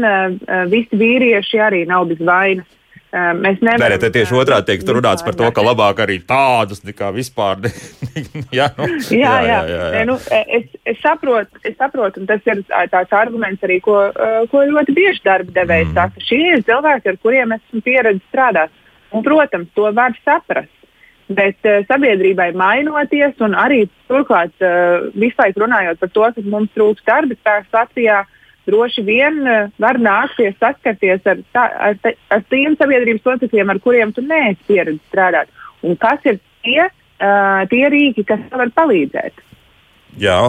visi 0.68 1.00
vīrieši 1.00 1.62
arī 1.64 1.86
nav 1.88 2.10
bez 2.12 2.20
vainas. 2.20 2.68
Mēs 3.16 3.62
nevaram. 3.64 3.94
Nē, 3.96 4.10
tieši 4.12 4.36
otrādi 4.36 4.74
tiek 4.74 4.82
runāts 4.92 5.24
par 5.24 5.36
to, 5.40 5.48
ka 5.56 5.64
labāk 5.64 6.02
arī 6.04 6.18
tādus 6.28 6.82
nekā 6.84 7.14
vispār. 7.16 7.62
Ne, 7.64 7.72
jā, 8.60 8.68
nu, 8.76 8.88
jā, 9.16 9.16
jā, 9.16 9.38
jā, 9.48 9.60
jā, 9.72 9.86
jā. 9.96 10.02
Nu, 10.10 10.18
es, 10.36 10.66
es, 10.84 11.00
saprotu, 11.00 11.62
es 11.64 11.78
saprotu, 11.80 12.20
un 12.20 12.28
tas 12.28 12.44
ir 12.52 12.66
tāds 12.68 13.16
arguments 13.16 13.64
arī, 13.64 13.80
ko, 13.86 13.96
ko 14.52 14.66
ļoti 14.68 14.98
bieži 14.98 15.24
darba 15.24 15.56
devējs 15.56 15.94
mm. 15.94 15.96
saka. 15.96 16.26
Šie 16.28 16.44
ir 16.52 16.66
cilvēki, 16.68 17.14
ar 17.14 17.22
kuriem 17.24 17.56
esmu 17.56 17.84
pieredzējis 17.88 18.28
strādāt. 18.28 18.76
Un, 19.16 19.24
protams, 19.24 19.72
to 19.72 19.88
var 19.96 20.18
saprast. 20.26 20.74
Bet 21.32 21.64
uh, 21.68 21.82
sabiedrībai 21.88 22.54
mainoties, 22.60 23.40
un 23.44 23.56
arī 23.56 23.86
turklāt 24.12 24.52
uh, 24.64 25.08
visu 25.16 25.36
laiku 25.40 25.64
runājot 25.64 26.00
par 26.04 26.12
to, 26.12 26.28
ka 26.36 26.44
mums 26.48 26.76
trūkst 26.76 27.08
darba 27.08 27.36
spēks 27.36 27.76
Latvijā, 27.76 28.22
uh, 28.24 28.37
droši 28.68 29.04
vien 29.08 29.42
uh, 29.46 29.72
var 29.82 30.00
nākties 30.02 30.58
saskarties 30.62 31.26
ar, 31.30 31.42
tā, 31.56 31.66
ar, 31.90 31.98
te, 32.04 32.16
ar 32.34 32.44
tiem 32.52 32.78
sabiedrības 32.80 33.28
locekļiem, 33.32 33.74
ar 33.74 33.82
kuriem 33.84 34.14
tu 34.16 34.24
neesi 34.26 34.60
pieredzējis 34.70 35.12
strādāt. 35.12 35.52
Un 35.86 35.98
kas 36.00 36.24
ir 36.28 36.42
tie, 36.66 36.88
uh, 36.88 37.62
tie 37.72 37.86
rīki, 37.94 38.26
kas 38.28 38.44
var 38.52 38.74
palīdzēt? 38.76 39.44
Jā, 40.18 40.40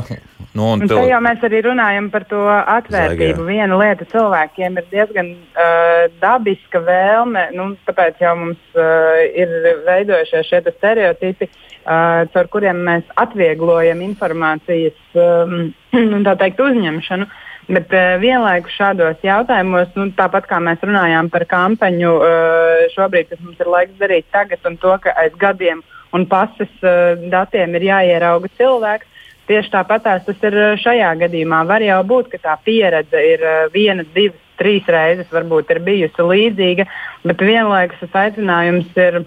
nu, 0.56 0.64
un, 0.64 0.82
tev... 0.88 1.02
jau 1.10 1.18
mēs 1.20 1.42
arī 1.44 1.58
runājam 1.66 2.06
par 2.12 2.24
to 2.30 2.40
atvērtību. 2.48 3.42
Zaigā. 3.42 3.48
Viena 3.50 3.80
lieta 3.80 4.06
cilvēkiem 4.08 4.78
ir 4.80 4.86
diezgan 4.92 5.32
uh, 5.34 6.06
dabiska 6.22 6.80
vēlme, 6.86 7.48
nu, 7.58 7.70
tāpēc 7.88 8.22
jau 8.24 8.32
mums 8.40 8.78
uh, 8.78 9.18
ir 9.28 9.52
veidojušies 9.84 10.48
šie 10.48 10.62
stereotipi, 10.70 11.50
uh, 11.50 12.24
caur 12.32 12.48
kuriem 12.54 12.80
mēs 12.88 13.12
atvieglojam 13.20 14.00
informācijas 14.06 14.96
um, 15.26 15.68
teikt, 15.92 16.64
uzņemšanu. 16.64 17.28
Uh, 17.28 17.44
Bet 17.68 17.92
uh, 17.92 18.16
vienlaikus 18.22 18.72
šādos 18.78 19.20
jautājumos, 19.24 19.90
nu, 19.98 20.08
tāpat 20.16 20.46
kā 20.48 20.56
mēs 20.64 20.80
runājām 20.80 21.28
par 21.32 21.44
kampaņu, 21.50 22.14
uh, 22.16 22.86
šobrīd 22.94 23.28
tas 23.28 23.42
mums 23.44 23.60
ir 23.60 23.68
laiks 23.68 23.98
darīt 24.00 24.28
tagad, 24.32 24.62
un 24.64 24.78
to, 24.80 24.94
ka 25.04 25.12
aiz 25.20 25.36
gadiem 25.36 25.82
un 26.16 26.24
pases 26.30 26.72
uh, 26.80 27.20
datiem 27.28 27.76
ir 27.76 27.84
jāierauga 27.90 28.48
cilvēks. 28.56 29.16
Tieši 29.48 29.72
tāpat 29.72 30.04
tas 30.04 30.44
ir 30.44 30.56
šajā 30.80 31.12
gadījumā. 31.22 31.62
Var 31.68 31.84
jau 31.84 32.02
būt, 32.08 32.26
ka 32.32 32.40
tā 32.42 32.56
pieredze 32.64 33.20
ir 33.24 33.44
viena, 33.72 34.04
divas, 34.16 34.40
trīs 34.60 34.88
reizes, 34.90 35.28
varbūt 35.32 35.70
ir 35.72 35.80
bijusi 35.86 36.24
līdzīga, 36.24 36.84
bet 37.24 37.44
vienlaikus 37.44 38.00
tas 38.02 38.16
aicinājums 38.24 38.96
ir 38.98 39.22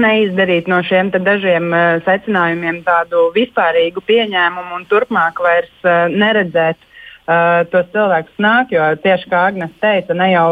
neizdarīt 0.00 0.66
no 0.72 0.80
šiem 0.82 1.12
dažiem 1.14 1.68
uh, 1.70 2.00
secinājumiem 2.08 2.80
tādu 2.86 3.28
vispārīgu 3.36 4.02
pieņēmumu 4.08 4.80
un 4.80 4.88
turpmāk 4.90 5.38
vairs 5.44 5.76
uh, 5.84 6.08
neredzēt 6.10 6.80
uh, 7.28 7.62
tos 7.72 7.86
cilvēkus 7.94 8.42
nāk. 8.42 8.74
Jo 8.74 8.90
tieši 9.04 9.30
kā 9.30 9.44
Agnēs 9.50 9.76
teica, 9.82 10.16
ne 10.16 10.30
jau 10.32 10.48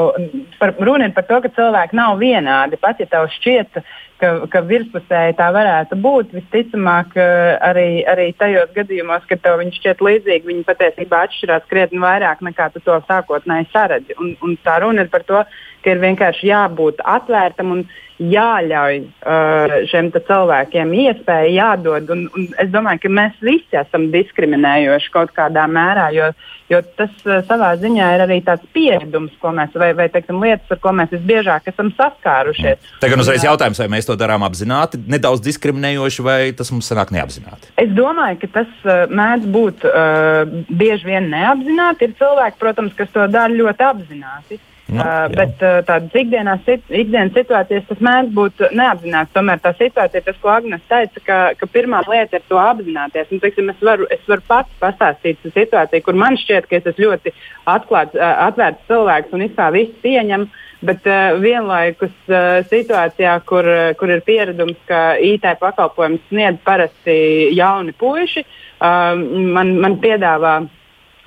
par, 0.61 0.75
runa 0.81 1.09
ir 1.09 1.17
par 1.17 1.27
to, 1.29 1.43
ka 1.45 1.53
cilvēki 1.57 1.99
nav 1.99 2.21
vienādi. 2.23 2.81
Pat 2.81 3.03
ja 3.03 3.09
tev 3.11 3.29
šķiet, 3.39 3.83
ka, 4.23 4.33
ka 4.53 4.63
virspusēji 4.69 5.37
tā 5.41 5.49
varētu 5.55 5.99
būt, 6.05 6.37
visticamāk, 6.37 7.17
uh, 7.19 7.57
arī, 7.71 7.89
arī 8.09 8.31
tajos 8.39 8.73
gadījumos, 8.77 9.27
kad 9.31 9.43
tev 9.45 9.59
viņi 9.63 9.77
šķiet 9.81 10.07
līdzīgi, 10.09 10.49
viņi 10.51 10.69
patiesībā 10.69 11.27
atšķirās 11.27 11.69
krietni 11.71 12.03
vairāk 12.03 12.45
nekā 12.47 12.71
tu 12.75 12.85
to 12.87 13.01
sākotnēji 13.09 13.71
saredzi. 13.75 14.17
Un, 14.21 14.37
un 14.45 14.57
tā 14.65 14.81
runa 14.85 15.07
ir 15.07 15.13
par 15.13 15.27
to, 15.29 15.45
ka 15.85 15.95
ir 15.95 16.03
vienkārši 16.03 16.49
jābūt 16.51 17.03
atvērtam 17.17 17.77
un 17.77 17.85
jāļauj 18.31 18.99
uh, 19.03 19.75
šiem 19.91 20.11
cilvēkiem 20.15 20.95
iespēja, 21.07 21.53
jādod. 21.57 22.11
Un, 22.13 22.25
un 22.37 22.49
es 22.61 22.71
domāju, 22.73 23.05
ka 23.05 23.13
mēs 23.13 23.39
visi 23.45 23.79
esam 23.79 24.11
diskriminējoši 24.13 25.13
kaut 25.15 25.33
kādā 25.37 25.65
mērā, 25.71 26.09
jo, 26.15 26.29
jo 26.71 26.83
tas 26.99 27.13
uh, 27.27 27.41
savā 27.49 27.73
ziņā 27.81 28.11
ir 28.15 28.25
arī 28.27 28.39
tāds 28.47 28.67
pieredums, 28.77 29.35
mēs, 29.43 29.75
vai, 29.79 29.93
vai 29.99 30.09
teiksim, 30.13 30.41
lietas, 30.45 30.71
ar 30.75 30.83
ko 30.83 30.95
mēs 30.99 31.15
visbiežāk 31.17 31.71
esam 31.73 31.93
saskārušies. 31.99 32.91
Tagad 33.03 33.25
uzreiz 33.25 33.47
jautājums, 33.47 33.81
vai 33.83 33.91
mēs 33.97 34.09
to 34.09 34.19
darām 34.21 34.47
apzināti, 34.47 35.01
nedaudz 35.11 35.45
diskriminējoši, 35.47 36.27
vai 36.27 36.41
tas 36.59 36.73
mums 36.75 36.91
sanāk 36.93 37.15
neapzināti? 37.15 37.73
Es 37.81 37.93
domāju, 37.97 38.43
ka 38.45 38.53
tas 38.61 38.75
uh, 38.87 39.07
mēdz 39.11 39.49
būt 39.57 39.89
uh, 39.89 40.43
bieži 40.71 41.11
vien 41.11 41.33
neapzināti. 41.33 42.11
Ir 42.11 42.21
cilvēki, 42.21 42.61
protams, 42.61 42.95
kas 42.99 43.11
to 43.15 43.27
dara 43.31 43.51
ļoti 43.53 43.89
apzināti. 43.89 44.61
Nu, 44.93 45.01
uh, 45.01 45.29
bet 45.33 45.63
uh, 45.65 45.79
tādas 45.89 46.13
ikdienas, 46.21 46.67
ikdienas 46.69 47.33
situācijas 47.33 47.87
tas 47.89 48.01
mēdz 48.05 48.33
būt 48.37 48.65
neapzināts. 48.77 49.33
Tomēr 49.33 49.63
tā 49.65 49.73
situācija, 49.79 50.21
tas, 50.27 50.41
ko 50.43 50.51
Agnēs 50.53 50.83
teica, 50.91 51.23
ka, 51.25 51.39
ka 51.57 51.69
pirmā 51.73 52.03
lieta 52.09 52.37
ir 52.37 52.45
to 52.51 52.59
apzināties. 52.61 53.31
Un, 53.33 53.41
teiksim, 53.41 53.71
es, 53.73 53.79
varu, 53.81 54.09
es 54.13 54.27
varu 54.29 54.45
pats 54.49 54.75
pastāstīt 54.83 55.41
par 55.41 55.55
situāciju, 55.55 56.05
kur 56.05 56.19
man 56.21 56.37
šķiet, 56.41 56.69
ka 56.69 56.77
es 56.77 56.91
esmu 56.93 57.07
ļoti 57.07 57.33
atklāts, 57.73 58.19
uh, 58.19 58.35
atvērts 58.51 58.85
cilvēks 58.91 59.33
un 59.33 59.47
vispār 59.47 59.73
visu 59.79 59.97
pieņemu. 60.05 60.51
Bet 60.83 61.07
uh, 61.07 61.39
vienlaikus 61.39 62.13
uh, 62.27 62.61
situācijā, 62.69 63.39
kur, 63.49 63.65
uh, 63.65 63.95
kur 63.97 64.11
ir 64.13 64.25
pieredums, 64.27 64.77
ka 64.89 65.15
IT 65.23 65.47
pakalpojums 65.63 66.25
sniedz 66.29 66.61
parasti 66.67 67.17
jauni 67.55 67.95
puiši, 67.97 68.45
uh, 68.45 69.15
man, 69.57 69.77
man 69.81 70.01
piedāvā 70.03 70.59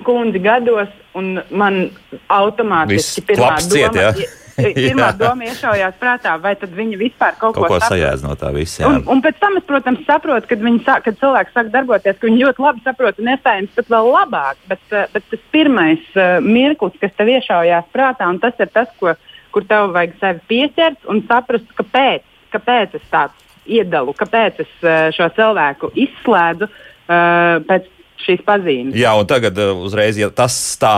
kundzi 0.06 0.42
gados, 0.42 0.90
un 1.18 1.36
man 1.50 1.86
automātiski 2.32 3.24
pirmā 3.26 3.56
doma, 3.66 4.12
ciet, 4.14 4.34
pirmā 4.76 5.10
doma 5.16 5.46
iešaujās 5.50 5.96
prātā, 6.00 6.34
vai 6.40 6.54
tad 6.58 6.72
viņi 6.76 6.98
vispār 7.00 7.36
kaut, 7.40 7.56
kaut 7.56 7.66
ko, 7.66 7.70
ko 7.74 7.80
sajēdz 7.82 8.24
no 8.24 8.36
tā 8.38 8.52
visa. 8.56 8.86
Un, 8.88 9.02
un 9.12 9.22
pēc 9.24 9.40
tam 9.42 9.58
es, 9.60 9.66
protams, 9.68 10.04
saprotu, 10.08 10.48
kad, 10.50 10.64
sāk, 10.86 11.06
kad 11.08 11.18
cilvēki 11.20 11.54
sāk 11.54 11.72
darboties, 11.74 12.18
ka 12.18 12.28
viņi 12.28 12.42
ļoti 12.44 12.64
labi 12.66 12.84
saprot 12.86 13.20
un 13.22 13.32
iespējams 13.34 13.74
pat 13.78 13.90
vēl 13.96 14.12
labāk, 14.14 14.60
bet, 14.70 14.84
eh, 14.92 15.08
bet 15.14 15.26
tas 15.32 15.48
pirmais 15.54 16.12
uh, 16.16 16.36
mirklis, 16.44 17.00
kas 17.02 17.16
tev 17.18 17.32
iešaujās 17.34 17.90
prātā, 17.94 18.30
un 18.32 18.40
tas 18.42 18.56
ir 18.62 18.70
tas, 18.72 18.92
ko, 19.00 19.16
kur 19.54 19.66
tev 19.68 19.92
vajag 19.96 20.16
sevi 20.22 20.46
pieķert 20.52 21.10
un 21.12 21.24
saprast, 21.28 21.68
kāpēc, 21.78 22.24
kāpēc 22.54 22.96
es 23.00 23.10
tāds 23.12 23.44
iedalu, 23.66 24.14
kāpēc 24.16 24.62
es 24.64 24.72
uh, 24.84 25.08
šo 25.16 25.28
cilvēku 25.36 25.92
izslēdzu 26.06 26.70
uh, 26.70 27.60
pēc 27.66 27.92
šīs 28.24 28.42
pazīmes. 28.46 28.96
Jā, 28.98 29.14
un 29.18 29.28
tagad 29.28 29.58
uh, 29.60 29.74
uzreiz, 29.86 30.18
ja 30.20 30.30
tas 30.32 30.56
tā 30.80 30.96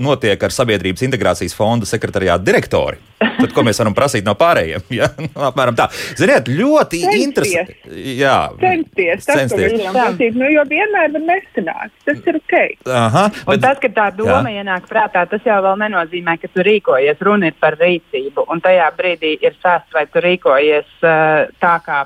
notiek 0.00 0.42
ar 0.42 0.54
Sabiedrības 0.54 1.04
integrācijas 1.04 1.54
fonda 1.56 1.88
sekretariāta 1.88 2.44
direktori. 2.44 3.00
Tad, 3.20 3.52
ko 3.56 3.62
mēs 3.64 3.80
varam 3.80 3.94
prasīt 3.96 4.26
no 4.26 4.34
pārējiem? 4.38 4.86
Ja? 5.00 5.06
Nu, 5.16 5.28
apmēram 5.48 5.76
tā. 5.78 5.86
Ziniet, 6.18 6.48
ļoti 6.50 6.98
interesanti. 7.22 7.76
Jā, 8.18 8.50
censties. 8.60 9.24
Tas, 9.24 9.38
censties. 9.38 9.76
Prasīt, 9.94 10.36
nu, 10.36 10.48
jo 10.52 10.64
vienmēr 10.68 11.12
var 11.14 11.24
nesanākt. 11.24 11.94
Tas 12.04 12.20
ir 12.28 12.40
ok. 12.40 12.56
Aha, 12.90 13.24
bet, 13.32 13.48
un 13.54 13.62
tas, 13.64 13.80
ka 13.80 13.92
tā 13.96 14.08
doma 14.18 14.50
jā. 14.50 14.60
ienāk 14.60 14.88
prātā, 14.90 15.24
tas 15.30 15.46
jau 15.46 15.56
vēl 15.64 15.80
nenozīmē, 15.86 16.36
ka 16.42 16.50
tu 16.52 16.64
rīkojies. 16.66 17.22
Runa 17.24 17.48
ir 17.52 17.56
par 17.62 17.78
rīcību. 17.80 18.44
Un 18.52 18.60
tajā 18.64 18.90
brīdī 18.98 19.36
ir 19.40 19.56
sāsts, 19.62 19.92
vai 19.96 20.04
tu 20.10 20.20
rīkojies 20.24 20.90
uh, 21.00 21.48
tā, 21.62 21.76
kā 21.86 22.02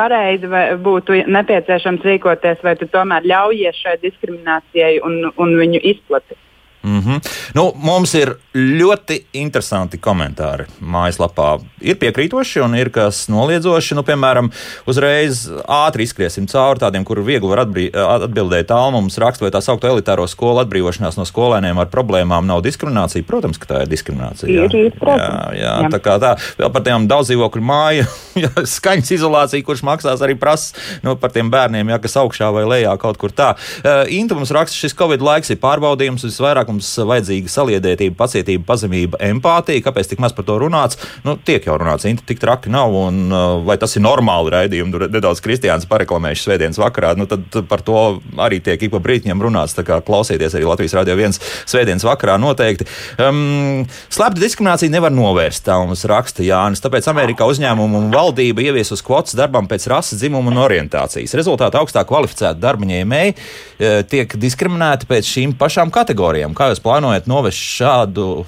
pareizi 0.00 0.50
būtu 0.84 1.22
nepieciešams 1.36 2.06
rīkoties, 2.08 2.62
vai 2.66 2.76
tu 2.80 2.88
tomēr 2.90 3.26
ļaujies 3.32 3.82
šai 3.84 3.98
diskriminācijai 4.04 5.00
un, 5.06 5.20
un 5.36 5.58
viņu 5.60 5.82
izplatīt. 5.92 6.40
Mm 6.82 7.00
-hmm. 7.00 7.20
nu, 7.54 7.72
mums 7.76 8.14
ir 8.14 8.36
ļoti 8.54 9.20
interesanti 9.32 9.98
komentāri 9.98 10.64
mājaslapā. 10.80 11.60
Ir 11.80 11.98
piekrītoši 12.00 12.62
un 12.64 12.74
ir 12.74 12.88
kas 12.90 13.28
noliedzoši. 13.28 13.94
Nu, 13.94 14.02
piemēram, 14.02 14.50
uzreiz 14.86 15.50
ātri 15.68 16.02
izskriesim 16.02 16.46
cauri 16.46 16.80
tādiem, 16.80 17.04
kur 17.04 17.20
viegli 17.20 17.48
var 17.48 17.58
atbildēt. 17.58 18.66
Tālāk 18.70 18.92
mums 18.92 19.18
raksta, 19.18 19.44
vai 19.44 19.50
tā 19.50 19.60
saucamā 19.60 19.92
elitāro 19.92 20.26
skolu 20.26 20.60
atbrīvošanās 20.64 21.16
no 21.16 21.24
skolēniem 21.24 21.78
ar 21.78 21.86
problēmām 21.86 22.46
nav 22.46 22.62
diskriminācija. 22.62 23.24
Protams, 23.24 23.58
ka 23.58 23.66
tā 23.74 23.82
ir 23.82 23.88
diskriminācija. 23.88 24.48
Jā, 24.48 24.64
ir, 24.64 24.76
ir, 24.76 24.92
jā, 25.06 25.52
jā, 25.54 25.76
jā. 25.82 25.90
tā 25.90 25.98
kā 25.98 26.16
tā. 26.18 26.36
Vēl 26.58 26.72
par 26.72 26.82
tiem 26.82 27.08
daudz 27.08 27.28
dzīvokļu 27.28 27.62
māju, 27.62 28.06
skaņas 28.76 29.10
izolāciju, 29.10 29.64
kurš 29.64 29.82
maksās 29.82 30.20
arī 30.20 30.34
prasa 30.34 30.74
nu, 31.02 31.16
par 31.16 31.30
tiem 31.30 31.50
bērniem, 31.50 31.88
jā, 31.88 31.98
kas 31.98 32.16
augšā 32.16 32.50
vai 32.54 32.64
lejā 32.64 32.96
kaut 32.98 33.20
kur 33.20 33.30
tā. 33.30 33.54
Uh, 33.84 34.08
Inta 34.10 34.34
mums 34.34 34.50
raksta, 34.50 34.76
šis 34.76 34.96
Covid 34.96 35.22
laiks 35.22 35.50
ir 35.50 35.60
pārbaudījums 35.62 36.24
visvairāk 36.24 36.69
mums 36.70 36.88
vajadzīga 37.10 37.52
saliedētība, 37.52 38.16
pacietība, 38.18 38.64
pazemība, 38.68 39.20
empātija. 39.30 39.84
Kāpēc 39.84 40.12
tik 40.12 40.22
maz 40.22 40.34
par 40.36 40.46
to 40.48 40.56
runāts? 40.62 41.00
Nu, 41.26 41.36
tiek 41.36 41.66
jau 41.66 41.76
runāts, 41.80 42.08
Inta 42.10 42.24
tik 42.26 42.40
traki 42.42 42.72
nav. 42.72 42.94
Un, 42.96 43.26
uh, 43.28 43.60
vai 43.66 43.76
tas 43.80 43.94
ir 43.96 44.04
normāli 44.06 44.54
raidījumi? 44.54 44.94
Tur 44.94 45.06
nedaudz 45.12 45.42
kristiāns 45.44 45.88
pareklamējuši 45.90 46.46
svētdienas 46.46 46.80
vakarā. 46.80 47.12
Nu, 47.18 47.28
tad 47.30 47.60
par 47.70 47.84
to 47.86 48.20
arī 48.40 48.62
tiek 48.64 48.80
ik 48.82 48.94
pa 48.94 49.02
brītņiem 49.02 49.44
runāts. 49.44 49.76
Tā 49.76 49.84
kā 49.86 50.00
klausieties 50.04 50.56
arī 50.56 50.68
Latvijas 50.68 50.96
Rādio 50.98 51.18
1 51.18 51.38
svētdienas 51.70 52.06
vakarā 52.06 52.38
noteikti. 52.40 52.88
Um, 53.20 53.84
Slēpta 54.10 54.42
diskriminācija 54.42 54.92
nevar 54.92 55.12
novērst, 55.14 55.64
tā 55.66 55.76
mums 55.82 56.04
raksta 56.08 56.44
Jānis. 56.44 56.82
Tāpēc 56.84 57.08
Amerikā 57.10 57.46
uzņēmumu 57.50 57.98
un 58.00 58.10
valdība 58.14 58.64
ieviesus 58.66 59.02
kvotas 59.06 59.36
darbam 59.38 59.68
pēc 59.70 59.86
rases, 59.90 60.18
dzimuma 60.20 60.52
un 60.52 60.60
orientācijas. 60.64 61.34
Rezultātā 61.38 61.80
augstāk 61.80 62.08
kvalificēti 62.10 62.60
darba 62.62 62.88
ņēmēji 62.90 63.34
e, 63.34 63.92
tiek 64.10 64.36
diskriminēti 64.40 65.08
pēc 65.10 65.30
šīm 65.34 65.54
pašām 65.60 65.92
kategorijām. 65.94 66.54
Kā 66.60 66.66
jūs 66.68 66.82
plānojat 66.84 67.24
novest 67.24 67.56
šādu 67.56 68.42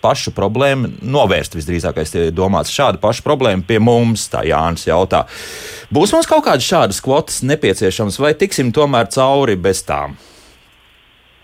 pašu 0.00 0.32
problēmu, 0.32 0.88
novērst 1.04 1.52
visdrīzākais 1.52 2.14
domāts 2.32 2.72
šādu 2.72 2.96
pašu 3.02 3.20
problēmu 3.26 3.66
pie 3.68 3.76
mums, 3.76 4.22
tā 4.32 4.40
Jānis 4.48 4.86
jautā. 4.88 5.26
Būs 5.92 6.14
mums 6.16 6.30
kaut 6.30 6.46
kādas 6.46 6.64
šādas 6.64 7.02
kvotas 7.04 7.42
nepieciešamas, 7.44 8.16
vai 8.24 8.30
tiksim 8.40 8.70
tomēr 8.72 9.10
cauri 9.12 9.58
bez 9.60 9.82
tām? 9.84 10.16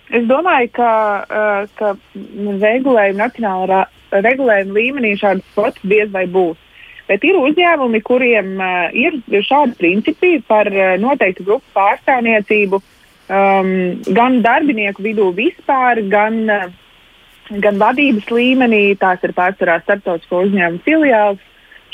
Es 0.09 0.25
domāju, 0.31 0.71
ka, 0.81 0.95
uh, 1.29 1.69
ka 1.77 1.93
regulējuma 2.17 3.21
nacionālā 3.21 3.85
regulējuma 4.15 4.79
līmenī 4.79 5.13
šādas 5.21 5.45
kvotas 5.53 5.85
diez 5.85 6.09
vai 6.17 6.25
būs. 6.25 6.57
Bet 7.05 7.29
ir 7.29 7.37
uzņēmumi, 7.37 8.01
kuriem 8.01 8.55
uh, 8.65 8.89
ir 8.97 9.21
šādi 9.45 9.77
principi 9.77 10.39
par 10.49 10.73
uh, 10.73 10.95
noteiktu 11.05 11.45
grupu 11.45 11.69
pārstāvniecību 11.77 12.81
uh, 12.81 12.91
um, 13.29 13.71
gan 14.17 14.41
darbinieku 14.45 15.05
vidū 15.05 15.31
vispār, 15.37 16.03
gan, 16.11 16.39
uh, 16.51 17.59
gan 17.63 17.81
vadības 17.81 18.29
līmenī. 18.31 18.85
Tās 19.01 19.23
ir 19.25 19.35
pārsvarā 19.37 19.81
starptautisko 19.83 20.45
uzņēmumu 20.47 20.85
filiāls 20.87 21.43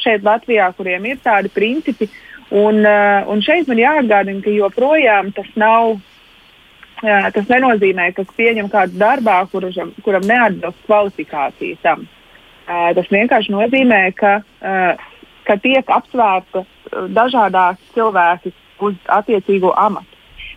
šeit 0.01 0.25
Latvijā, 0.25 0.71
kuriem 0.77 1.11
ir 1.11 1.21
tādi 1.25 1.53
principi. 1.53 2.11
Un, 2.51 2.83
uh, 2.83 3.27
un 3.31 3.43
šeit 3.47 3.69
man 3.71 3.79
jāatgādina, 3.79 4.43
ka 4.45 4.55
joprojām 4.55 5.35
tas 5.37 5.51
nav. 5.61 6.01
Jā, 7.01 7.31
tas 7.33 7.47
nenozīmē, 7.49 8.11
ka 8.13 8.27
pieņem 8.37 8.67
kādu 8.69 8.99
darbā, 9.01 9.39
kuram, 9.49 9.95
kuram 10.05 10.27
neatbilst 10.29 10.83
kvalifikācija 10.85 11.79
tam. 11.81 12.03
Uh, 12.69 12.91
tas 12.99 13.09
vienkārši 13.09 13.55
nozīmē, 13.55 14.03
ka, 14.19 14.35
uh, 14.61 15.01
ka 15.49 15.57
tiek 15.63 15.89
apsvērta 15.89 16.67
dažādās 17.15 17.81
cilvēki 17.95 18.53
uz 18.85 18.99
attiecīgo 19.09 19.73
amatu. 19.77 20.10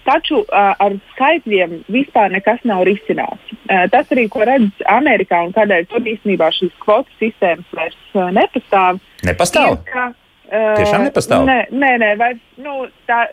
Taču 0.04 0.42
uh, 0.42 0.74
ar 0.84 0.96
skaitļiem 1.14 1.78
vispār 1.92 2.34
nekas 2.34 2.60
nav 2.68 2.84
risināts. 2.88 3.54
Uh, 3.70 3.86
tas 3.92 4.10
arī, 4.12 4.26
ko 4.32 4.44
redz 4.48 4.84
Amerikā 4.92 5.40
un 5.46 5.54
kādēļ 5.56 5.88
tur 5.92 6.10
īstenībā 6.14 6.50
šīs 6.58 6.74
kvotu 6.84 7.12
sistēmas 7.22 7.78
vairs 7.78 8.00
uh, 8.18 8.28
nepastāv. 8.36 9.00
Nepastāv? 9.24 9.78
Ir, 9.78 9.86
ka, 9.92 10.08
uh, 10.50 10.74
Tiešām 10.82 11.06
nepastāv. 11.08 11.46
Nē, 11.48 11.60
nē, 11.72 11.94
nē 12.04 12.10
vairs, 12.20 12.42
nu, 12.64 12.88
tā, 13.10 13.26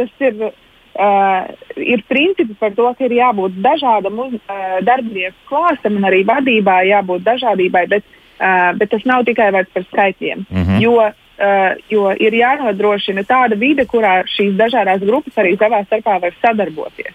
tas 0.00 0.24
ir. 0.24 0.48
Uh, 0.98 1.44
ir 1.78 2.00
principi 2.10 2.56
par 2.58 2.72
to, 2.74 2.88
ka 2.98 3.04
ir 3.06 3.12
jābūt 3.14 3.60
dažādam 3.62 4.16
uz, 4.24 4.32
uh, 4.34 4.80
darbinieku 4.82 5.36
klāstam 5.46 6.00
un 6.00 6.08
arī 6.08 6.24
vadībā 6.26 6.80
jābūt 6.88 7.22
dažādībai, 7.22 7.84
bet, 7.92 8.08
uh, 8.40 8.72
bet 8.80 8.90
tas 8.90 9.06
nav 9.06 9.22
tikai 9.28 9.52
par 9.54 9.84
skaitļiem. 9.92 10.42
Mm 10.50 10.64
-hmm. 10.64 10.80
Jo 10.82 10.96
jo 11.90 12.10
ir 12.18 12.34
jānodrošina 12.34 13.22
tāda 13.26 13.58
vide, 13.58 13.86
kurā 13.86 14.24
šīs 14.26 14.56
dažādas 14.58 15.04
grupas 15.06 15.38
arī 15.38 15.54
savā 15.58 15.84
starpā 15.86 16.18
var 16.24 16.34
sadarboties. 16.42 17.14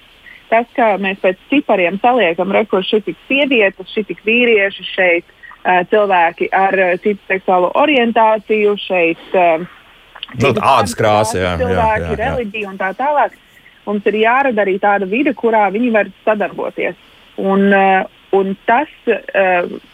Tas, 0.49 0.67
ka 0.77 0.93
mēs 1.01 1.19
pēc 1.19 1.39
cipariem 1.49 1.97
saliekam, 1.99 2.53
rekursi 2.53 2.93
šeit 2.93 3.07
tik 3.09 3.17
sievietes, 3.27 3.89
šeit 3.91 4.07
tik 4.11 4.21
vīrieši, 4.23 4.85
šeit 4.93 5.25
uh, 5.25 5.81
cilvēki 5.89 6.47
ar 6.53 6.77
uh, 6.77 6.91
citu 7.03 7.19
seksuālo 7.27 7.71
orientāciju, 7.81 8.75
šeit 8.79 9.23
nu, 9.33 10.51
ādas 10.53 10.93
krāsa, 10.95 11.39
jā, 11.41 11.55
cilvēki, 11.59 12.05
jā, 12.05 12.11
jā, 12.11 12.13
jā. 12.13 12.19
reliģija 12.21 12.69
un 12.69 12.79
tā 12.79 12.93
tālāk. 12.99 13.35
Mums 13.83 14.05
ir 14.07 14.19
jārada 14.21 14.63
arī 14.63 14.77
tāda 14.79 15.09
vide, 15.09 15.33
kurā 15.35 15.65
viņi 15.73 15.89
var 15.91 16.07
sadarboties. 16.23 16.95
Un, 17.43 17.65
un 18.37 18.53
tas, 18.69 18.91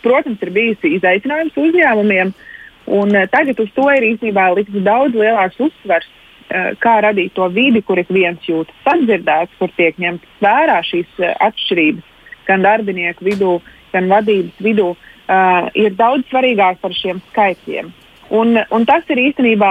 protams, 0.04 0.44
ir 0.44 0.52
bijis 0.54 0.86
izaicinājums 0.86 1.58
uzņēmumiem. 1.58 2.30
Uh, 2.36 2.49
Un, 2.90 3.14
uh, 3.16 3.28
tagad 3.32 3.60
uz 3.62 3.70
to 3.76 3.86
ir 3.94 4.08
īstenībā 4.14 4.50
likts 4.58 4.82
daudz 4.86 5.18
lielāks 5.18 5.60
uzsvers, 5.62 6.08
uh, 6.10 6.72
kā 6.82 7.00
radīt 7.06 7.36
to 7.38 7.48
vidi, 7.54 7.84
kur 7.86 8.02
ik 8.02 8.10
viens 8.14 8.50
jūtas 8.50 8.76
sadzirdēts, 8.88 9.58
kur 9.62 9.72
tiek 9.78 9.98
ņemtas 10.02 10.44
vērā 10.44 10.80
šīs 10.90 11.22
uh, 11.22 11.36
atšķirības 11.50 12.06
gan 12.50 12.66
darbinieku 12.66 13.28
vidū, 13.28 13.56
gan 13.94 14.10
vadības 14.10 14.62
vidū, 14.66 14.92
uh, 14.96 15.70
ir 15.78 15.94
daudz 15.98 16.26
svarīgāk 16.32 16.82
par 16.82 16.96
šiem 16.98 17.22
skaitļiem. 17.30 17.94
Un, 18.30 18.60
un 18.70 18.84
tas 18.86 19.08
ir 19.10 19.18
īstenībā 19.24 19.70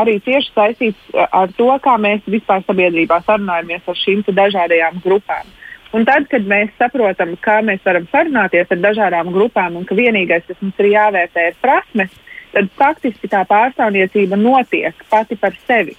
arī 0.00 0.16
cieši 0.24 0.54
saistīts 0.54 1.16
ar 1.20 1.50
to, 1.56 1.68
kā 1.84 1.98
mēs 2.00 2.24
vispār 2.32 2.62
sabiedrībā 2.64 3.18
sarunājamies 3.26 3.88
ar 3.92 3.98
šīm 4.00 4.22
dažādajām 4.24 5.02
grupām. 5.04 5.50
Un 5.92 6.06
tad, 6.06 6.28
kad 6.30 6.46
mēs 6.48 6.70
saprotam, 6.78 7.34
kā 7.44 7.58
mēs 7.66 7.82
varam 7.84 8.06
sarunāties 8.12 8.70
ar 8.70 8.80
dažādām 8.80 9.32
grupām 9.34 9.76
un 9.76 9.84
ka 9.84 9.96
vienīgais, 9.98 10.46
kas 10.46 10.60
mums 10.62 10.78
ir 10.80 10.92
jāvērtē, 10.94 11.48
ir 11.50 11.56
prasmes, 11.60 12.14
tad 12.54 12.70
faktiski 12.78 13.30
tā 13.30 13.44
pārstāvniecība 13.48 14.38
notiek 14.40 15.04
pati 15.10 15.38
par 15.40 15.56
sevi. 15.66 15.96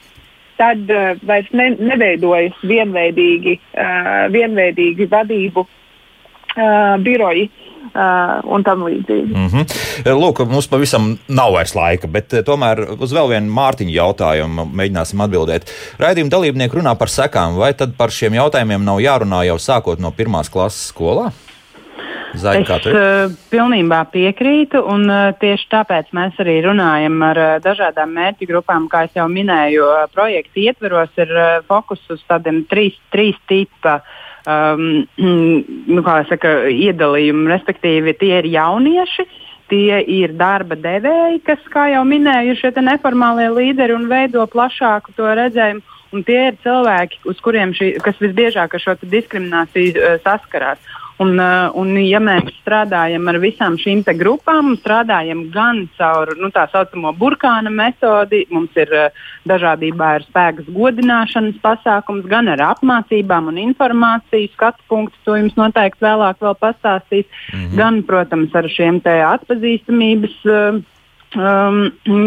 Tad 0.60 0.90
uh, 0.94 1.16
vairs 1.26 1.50
ne, 1.58 1.72
neveidojas 1.80 2.58
vienveidīgi, 2.68 3.58
uh, 3.74 4.28
vienveidīgi 4.34 5.10
vadību 5.12 5.66
uh, 5.66 6.96
biroji. 7.02 7.50
Uh, 7.92 8.38
un 8.46 8.64
tam 8.64 8.84
līdzīgi. 8.86 9.34
Mm 9.34 9.48
-hmm. 9.48 10.14
Lūk, 10.16 10.46
mums 10.48 10.68
pavisam 10.68 11.18
nav 11.28 11.52
vairs 11.54 11.74
laika, 11.76 12.08
bet 12.08 12.32
tomēr 12.46 12.80
uz 13.00 13.14
vēl 13.14 13.30
vienu 13.30 13.52
Mārtiņu 13.52 13.92
jautājumu 13.92 14.68
mēģināsim 14.70 15.24
atbildēt. 15.26 15.66
Raidījuma 16.00 16.32
dalībnieki 16.32 16.78
runā 16.78 16.96
par 16.96 17.10
sekām, 17.10 17.58
vai 17.58 17.74
tad 17.74 17.98
par 17.98 18.10
šiem 18.10 18.34
jautājumiem 18.34 18.86
nav 18.86 19.02
jārunā 19.02 19.44
jau 19.46 19.58
sākot 19.58 20.00
no 20.00 20.12
pirmās 20.12 20.50
klases 20.50 20.94
skolā? 20.94 21.32
Zaļa, 22.40 22.78
es 22.78 22.86
uh, 22.88 23.34
pilnībā 23.52 24.00
piekrītu, 24.14 24.80
un 24.88 25.04
uh, 25.12 25.32
tieši 25.42 25.68
tāpēc 25.74 26.12
mēs 26.16 26.40
arī 26.40 26.62
runājam 26.64 27.18
ar 27.28 27.40
uh, 27.42 27.52
dažādām 27.64 28.14
mērķu 28.16 28.48
grupām. 28.48 28.88
Kā 28.92 29.04
jau 29.12 29.28
minēju, 29.32 29.84
uh, 29.84 30.06
projekta 30.14 30.62
ietveros 30.64 31.12
ir 31.20 31.34
uh, 31.36 31.50
fokus 31.68 32.00
uz 32.14 32.24
tādiem 32.30 32.64
trīs, 32.72 32.96
trīs 33.12 33.40
tipa 33.52 34.00
um, 34.48 35.04
nu, 35.96 36.06
saka, 36.30 36.56
iedalījumu. 36.72 37.50
Respektīvi, 37.52 38.16
tie 38.22 38.38
ir 38.40 38.48
jaunieši, 38.54 39.28
tie 39.72 40.00
ir 40.22 40.36
darba 40.40 40.80
devēji, 40.80 41.44
kas, 41.48 41.68
kā 41.74 41.90
jau 41.92 42.06
minēju, 42.08 42.56
ir 42.56 42.62
šie 42.64 42.72
neformālie 42.80 43.50
līderi 43.52 43.98
un 43.98 44.08
veido 44.12 44.48
plašāku 44.48 45.18
to 45.20 45.28
redzējumu. 45.28 45.84
un 46.12 46.26
tie 46.28 46.40
ir 46.50 46.58
cilvēki, 46.60 47.22
uz 47.24 47.38
kuriem 47.40 47.72
šī, 47.72 47.94
kas 48.04 48.18
visbiežāk 48.20 48.74
ar 48.76 48.82
šo 48.84 48.98
diskrimināciju 49.04 49.94
uh, 49.96 50.18
saskarās. 50.24 50.80
Un, 51.22 51.36
uh, 51.38 51.70
un, 51.78 51.92
ja 52.02 52.18
mēs 52.24 52.48
strādājam 52.64 53.28
ar 53.30 53.38
visām 53.44 53.76
šīm 53.78 54.02
grupām, 54.18 54.72
strādājam 54.80 55.44
gan 55.54 55.84
caur 55.98 56.32
nu, 56.40 56.50
tā 56.50 56.64
saucamo 56.72 57.12
burkāna 57.14 57.70
metodi, 57.70 58.46
mums 58.50 58.74
ir 58.80 58.90
uh, 58.96 59.22
dažādībā 59.46 60.08
ar 60.18 60.26
spēkas 60.26 60.72
godināšanas 60.74 61.62
pasākums, 61.62 62.26
gan 62.32 62.50
ar 62.50 62.64
apmācībām 62.72 63.52
un 63.54 63.62
informāciju 63.62 64.50
skatu 64.56 64.82
punktu, 64.90 65.18
to 65.28 65.38
jums 65.38 65.58
noteikti 65.60 66.08
vēlāk 66.08 66.42
vēl 66.42 66.58
pastāstīs, 66.64 67.30
mm 67.30 67.60
-hmm. 67.60 67.78
gan, 67.78 68.04
protams, 68.04 68.56
ar 68.56 68.70
šiem 68.70 69.02
atpazīstamības 69.06 70.38
um, 70.50 70.82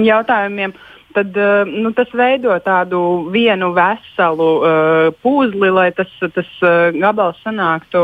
jautājumiem. 0.07 0.71
Uh, 0.71 0.94
tad 1.15 1.37
eh, 1.37 1.65
nu, 1.71 1.93
tas 1.95 2.11
veido 2.17 2.55
tādu 2.65 3.01
vienu 3.33 3.71
veselu 3.75 4.49
uh, 4.59 5.09
puzli, 5.23 5.71
lai 5.71 5.89
tas, 5.95 6.11
tas 6.35 6.49
uh, 6.65 6.91
gabals 6.95 7.39
sanāktu 7.45 8.03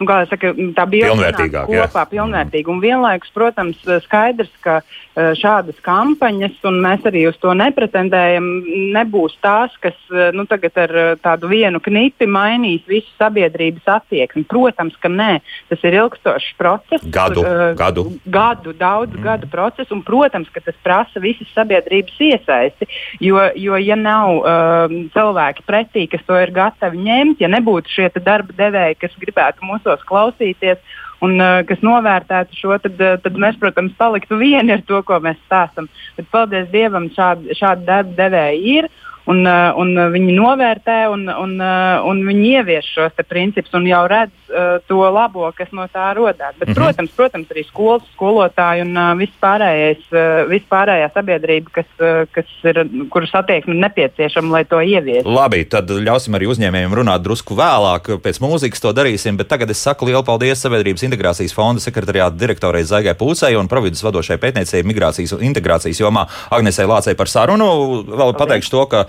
nu, 0.00 0.08
saka, 0.30 0.52
tā 0.76 0.86
pilnvērtīgāk. 0.90 1.68
Kopā, 1.68 2.06
pilnvērtīgi. 2.10 2.64
Mm. 2.66 2.72
Un 2.72 2.82
vienlaikus, 2.82 3.32
protams, 3.36 3.80
skaidrs, 4.06 4.52
ka 4.64 4.80
uh, 4.80 5.32
šādas 5.38 5.80
kampaņas, 5.84 6.56
un 6.70 6.80
mēs 6.84 7.04
arī 7.10 7.26
uz 7.28 7.36
to 7.42 7.52
nepretendējam, 7.56 8.48
nebūs 8.96 9.36
tās, 9.44 9.74
kas 9.84 9.96
nu, 10.34 10.46
tagad 10.48 10.80
ar 10.80 10.96
tādu 11.20 11.50
vienu 11.52 11.80
knipi 11.84 12.28
mainīs 12.30 12.86
visu 12.88 13.10
sabiedrības 13.20 13.86
attieksmi. 13.98 14.46
Protams, 14.48 14.96
ka 15.00 15.12
nē, 15.12 15.30
tas 15.70 15.84
ir 15.86 15.98
ilgstošs 16.00 16.56
process. 16.60 17.04
Gadu, 17.12 17.44
uh, 17.44 17.70
gadu. 17.78 18.08
gadu 18.24 18.74
daudz 18.80 19.12
mm. 19.12 19.24
gadu 19.28 19.52
process, 19.52 19.92
un, 19.92 20.04
protams, 20.06 20.48
ka 20.54 20.64
tas 20.64 20.78
prasa 20.84 21.20
visas 21.22 21.50
sabiedrības 21.54 22.16
iesaistību 22.16 22.29
iesaisti. 22.34 22.88
Jo, 23.24 23.42
jo 23.58 23.78
ja 23.80 23.98
nav 23.98 24.38
uh, 24.38 24.96
cilvēki 25.14 25.66
pretī, 25.68 26.06
kas 26.10 26.24
to 26.28 26.38
ir 26.40 26.54
gatavi 26.54 27.00
ņemt, 27.04 27.42
ja 27.42 27.50
nebūtu 27.52 27.92
šie 27.92 28.10
darba 28.20 28.56
devēji, 28.56 28.98
kas 29.02 29.20
gribētu 29.20 29.66
mūsos 29.66 30.02
klausīties 30.08 30.80
un 31.24 31.36
uh, 31.36 31.60
kas 31.68 31.82
novērtētu 31.84 32.56
šo, 32.56 32.76
tad, 32.82 32.96
uh, 33.00 33.18
tad 33.22 33.36
mēs, 33.40 33.58
protams, 33.60 33.96
paliktu 33.98 34.40
vieni 34.40 34.76
ar 34.76 34.84
to, 34.88 35.02
ko 35.06 35.20
mēs 35.22 35.38
stāstam. 35.44 35.90
Bet 36.16 36.30
paldies 36.32 36.70
Dievam, 36.72 37.10
šādi, 37.16 37.56
šādi 37.58 37.88
darba 37.88 38.16
devēji 38.24 38.78
ir 38.78 38.90
un, 39.30 39.42
uh, 39.46 39.70
un 39.80 39.94
viņi 40.14 40.34
novērtē 40.36 40.98
un, 41.12 41.26
un, 41.30 41.56
uh, 41.62 42.06
un 42.08 42.22
viņi 42.26 42.54
ievieš 42.58 42.90
šos 42.96 43.24
principus 43.28 43.74
un 43.78 43.86
jau 43.88 44.02
redz 44.10 44.32
uh, 44.50 44.78
to 44.90 45.00
labo, 45.12 45.48
kas 45.56 45.70
no 45.76 45.86
tā 45.92 46.10
rodās. 46.16 46.54
Bet, 46.58 46.68
mm 46.68 46.72
-hmm. 46.72 46.78
protams, 46.78 47.10
protams, 47.16 47.48
arī 47.54 47.64
skolas 47.66 48.02
skolotāji 48.14 48.84
un 48.86 48.96
uh, 48.96 49.12
vispārējais, 49.18 50.02
uh, 50.12 50.50
vispārējā 50.50 51.10
sabiedrība, 51.14 51.70
kas, 51.72 51.88
uh, 52.00 52.26
kas 52.34 52.46
ir, 52.64 52.82
kuras 53.10 53.34
attieksme 53.34 53.74
nepieciešama, 53.74 54.50
lai 54.52 54.64
to 54.64 54.80
ieviestu. 54.80 55.30
Labi, 55.30 55.64
tad 55.64 55.90
ļausim 55.90 56.34
arī 56.34 56.46
uzņēmējiem 56.50 56.94
runāt 56.94 57.22
drusku 57.22 57.54
vēlāk. 57.54 58.10
Pēc 58.22 58.40
mūzikas 58.40 58.80
to 58.80 58.92
darīsim, 58.92 59.36
bet 59.36 59.48
tagad 59.48 59.70
es 59.70 59.82
saku 59.82 60.06
lielu 60.06 60.24
paldies 60.24 60.60
Sabiedrības 60.60 61.02
integrācijas 61.02 61.54
fonda 61.54 61.80
sekretariāta 61.80 62.36
direktorai 62.36 62.82
Zaigai 62.84 63.14
Pūcei 63.14 63.56
un 63.56 63.68
providus 63.68 64.02
vadošai 64.02 64.38
pētniecei 64.38 64.82
migrācijas 64.82 65.32
un 65.32 65.44
integrācijas 65.50 66.00
jomā 66.00 66.26
Agnesei 66.50 66.86
Lācei 66.86 67.16
par 67.16 67.28
sarunu. 67.28 68.04
Vēl 68.04 68.34
pateikšu 68.36 68.70
to, 68.70 68.86
ka 68.86 69.06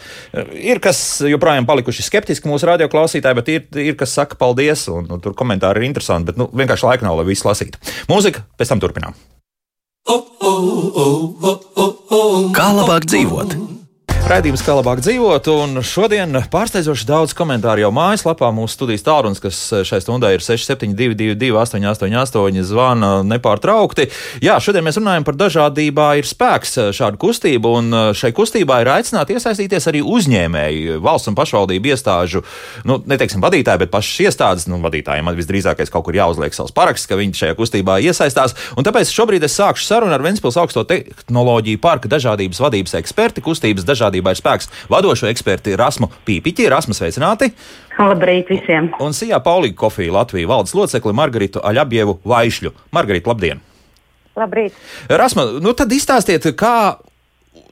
Ir 0.57 0.81
kas 0.83 0.99
joprojām 1.27 1.67
palikuši 1.69 2.05
skeptiski 2.07 2.49
mūsu 2.51 2.69
radioklausītāji, 2.69 3.39
bet 3.41 3.51
ir, 3.53 3.67
ir 3.91 3.99
kas 3.99 4.15
saka 4.17 4.39
paldies, 4.39 4.87
un, 4.91 5.09
un 5.11 5.23
tur 5.23 5.35
komentāri 5.37 5.83
ir 5.83 5.89
interesanti, 5.91 6.31
bet 6.31 6.41
nu, 6.41 6.49
vienkārši 6.51 6.87
laika 6.87 7.07
nav, 7.07 7.19
lai 7.19 7.27
visu 7.29 7.47
lasītu. 7.49 7.81
Mūzika, 8.11 8.45
pēc 8.59 8.73
tam 8.73 8.83
turpinām. 8.83 9.17
Kā 12.57 12.67
labāk 12.73 13.05
dzīvot? 13.05 13.60
Raidījums, 14.21 14.61
kā 14.63 14.73
labāk 14.77 14.99
dzīvot, 15.03 15.47
un 15.49 15.81
šodien 15.83 16.37
pārsteidzoši 16.53 17.05
daudz 17.09 17.33
komentāru 17.35 17.81
jau 17.81 17.89
mājaslapā. 17.95 18.51
Mūsu 18.53 18.77
studijas 18.77 19.03
tālrunis, 19.03 19.41
kas 19.43 19.57
šai 19.87 19.97
stundai 20.03 20.35
ir 20.37 20.43
6722, 20.45 21.49
888, 21.57 22.61
zvana 22.69 23.09
nepārtraukti. 23.27 24.05
Jā, 24.45 24.55
šodien 24.63 24.85
mēs 24.85 24.99
runājam 25.01 25.25
par 25.27 25.35
dažādībā 25.39 26.05
ir 26.21 26.29
spēks 26.29 26.77
šādu 26.95 27.19
kustību, 27.19 27.71
un 27.79 27.97
šai 28.15 28.31
kustībā 28.37 28.77
ir 28.83 28.91
aicināti 28.93 29.35
iesaistīties 29.35 29.89
arī 29.91 30.03
uzņēmēji, 30.05 31.01
valsts 31.03 31.31
un 31.33 31.39
pašvaldību 31.41 31.91
iestāžu, 31.91 32.43
nu, 32.87 33.01
neteiksim 33.11 33.43
vadītāji, 33.43 33.83
bet 33.83 33.93
pašas 33.95 34.29
iestādes, 34.29 34.67
nu, 34.71 34.79
vadītājiem 34.85 35.33
visdrīzākais 35.41 35.91
kaut 35.91 36.07
kur 36.07 36.19
jāuzliek 36.19 36.55
savs 36.55 36.75
paraksts, 36.77 37.09
ka 37.09 37.19
viņi 37.19 37.39
šajā 37.41 37.59
kustībā 37.59 37.97
iesaistās, 38.05 38.55
un 38.77 38.87
tāpēc 38.87 39.11
šobrīd 39.11 39.49
es 39.49 39.57
sākšu 39.59 39.89
sarunu 39.89 40.15
ar 40.15 40.23
Ventspils 40.23 40.61
augsto 40.61 40.85
tehnoloģiju 40.87 41.83
parka 41.83 42.11
dažādības 42.11 42.63
vadības 42.63 42.99
eksperti 43.01 43.43
kustības 43.43 43.87
dažādības 43.87 44.10
dažādībā 44.11 44.33
ir 44.33 44.39
spēks. 44.39 44.69
Vadošo 44.91 45.29
eksperti 45.31 45.75
Rasmu 45.79 46.11
Pīpiķi, 46.27 46.69
Rasmu 46.69 46.93
sveicināti! 46.93 47.51
Labrīt 47.97 48.49
visiem! 48.49 48.91
Un 48.99 49.13
Sijā 49.13 49.39
Paulīga 49.43 49.77
Kofija 49.77 50.11
Latvijas 50.11 50.49
valdes 50.49 50.75
locekli 50.75 51.13
Margaritu 51.13 51.61
Aļabjevu 51.63 52.19
Vaišļu. 52.25 52.73
Margarita, 52.91 53.31
labdien! 53.31 53.61
Labrīt! 54.35 54.75
Rasma, 55.09 55.47
nu 55.61 55.73
tad 55.73 55.91
izstāstiet, 55.91 56.47
kā 56.55 56.97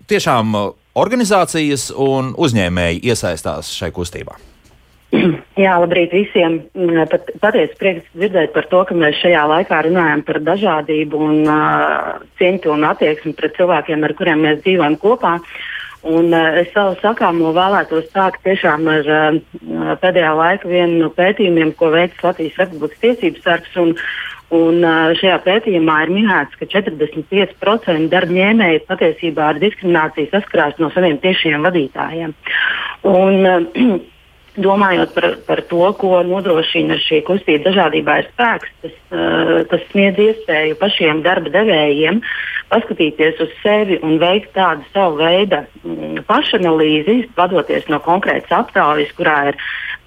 tiešām 0.09 0.55
organizācijas 0.99 1.89
un 1.95 2.33
uzņēmēji 2.37 3.03
iesaistās 3.09 3.73
šai 3.75 3.91
kustībā. 3.95 4.37
Jā, 5.63 5.73
labrīt 5.81 6.13
visiem. 6.13 6.59
Pat, 7.09 7.31
patiesi 7.41 7.77
prieks 7.79 8.05
dzirdēt 8.13 8.53
par 8.53 8.67
to, 8.69 8.83
ka 8.85 8.97
mēs 8.97 9.17
šajā 9.23 9.41
laikā 9.49 9.81
runājam 9.87 10.21
par 10.27 10.39
dažādību 10.45 11.21
un 11.25 11.39
uh, 11.49 12.21
cieņu 12.41 12.73
un 12.75 12.85
attieksmi 12.91 13.33
pret 13.37 13.57
cilvēkiem, 13.57 14.05
ar 14.05 14.15
kuriem 14.19 14.45
mēs 14.45 14.61
dzīvojam 14.61 14.99
kopā. 15.01 15.39
Un, 16.01 16.31
uh, 16.31 16.55
es 16.61 16.69
savu 16.71 16.95
sakāmo 17.01 17.51
vēlētos 17.55 18.07
sākt 18.13 18.43
tiešām 18.45 18.87
ar 18.87 19.09
uh, 19.11 19.95
pēdējā 19.99 20.31
laika 20.37 20.69
vienu 20.71 21.01
no 21.01 21.09
pētījumiem, 21.15 21.73
ko 21.75 21.91
veids 21.91 22.21
Latvijas 22.23 22.59
Republikas 22.61 23.01
tiesības 23.03 23.43
sargs. 23.43 23.73
Un, 23.81 23.91
un, 24.55 24.79
uh, 24.79 25.09
šajā 25.19 25.39
pētījumā 25.43 25.97
ir 26.05 26.13
minēts, 26.15 26.55
ka 26.59 26.69
45% 26.71 28.07
darba 28.13 28.37
ņēmēji 28.37 28.85
patiesībā 28.87 29.49
ar 29.51 29.59
diskrimināciju 29.59 30.31
saskarās 30.31 30.79
no 30.79 30.87
saviem 30.95 31.19
tiešiem 31.19 31.67
vadītājiem. 31.67 32.37
Un, 33.11 33.43
uh, 33.43 33.99
domājot 34.63 35.13
par, 35.15 35.27
par 35.47 35.61
to, 35.69 35.81
ko 35.99 36.19
nodrošina 36.27 36.99
šī 37.03 37.21
kustība 37.27 37.69
dažādībā 37.69 38.19
ir 38.21 38.29
spēks, 38.31 38.71
tas, 38.83 38.95
uh, 39.11 39.51
tas 39.71 39.83
sniedz 39.91 40.21
iespēju 40.23 40.77
pašiem 40.79 41.23
darba 41.25 41.51
devējiem 41.53 42.21
paskatīties 42.69 43.39
uz 43.41 43.53
sevi 43.63 43.97
un 44.05 44.19
veikt 44.21 44.53
tādu 44.57 44.85
savu 44.93 45.19
veidu 45.23 45.63
mm, 45.83 46.23
pašanalīzi, 46.29 47.17
vadoties 47.37 47.89
no 47.89 48.01
konkrētas 48.05 48.53
aptaujas, 48.59 49.13
kurā 49.17 49.37
ir 49.51 49.59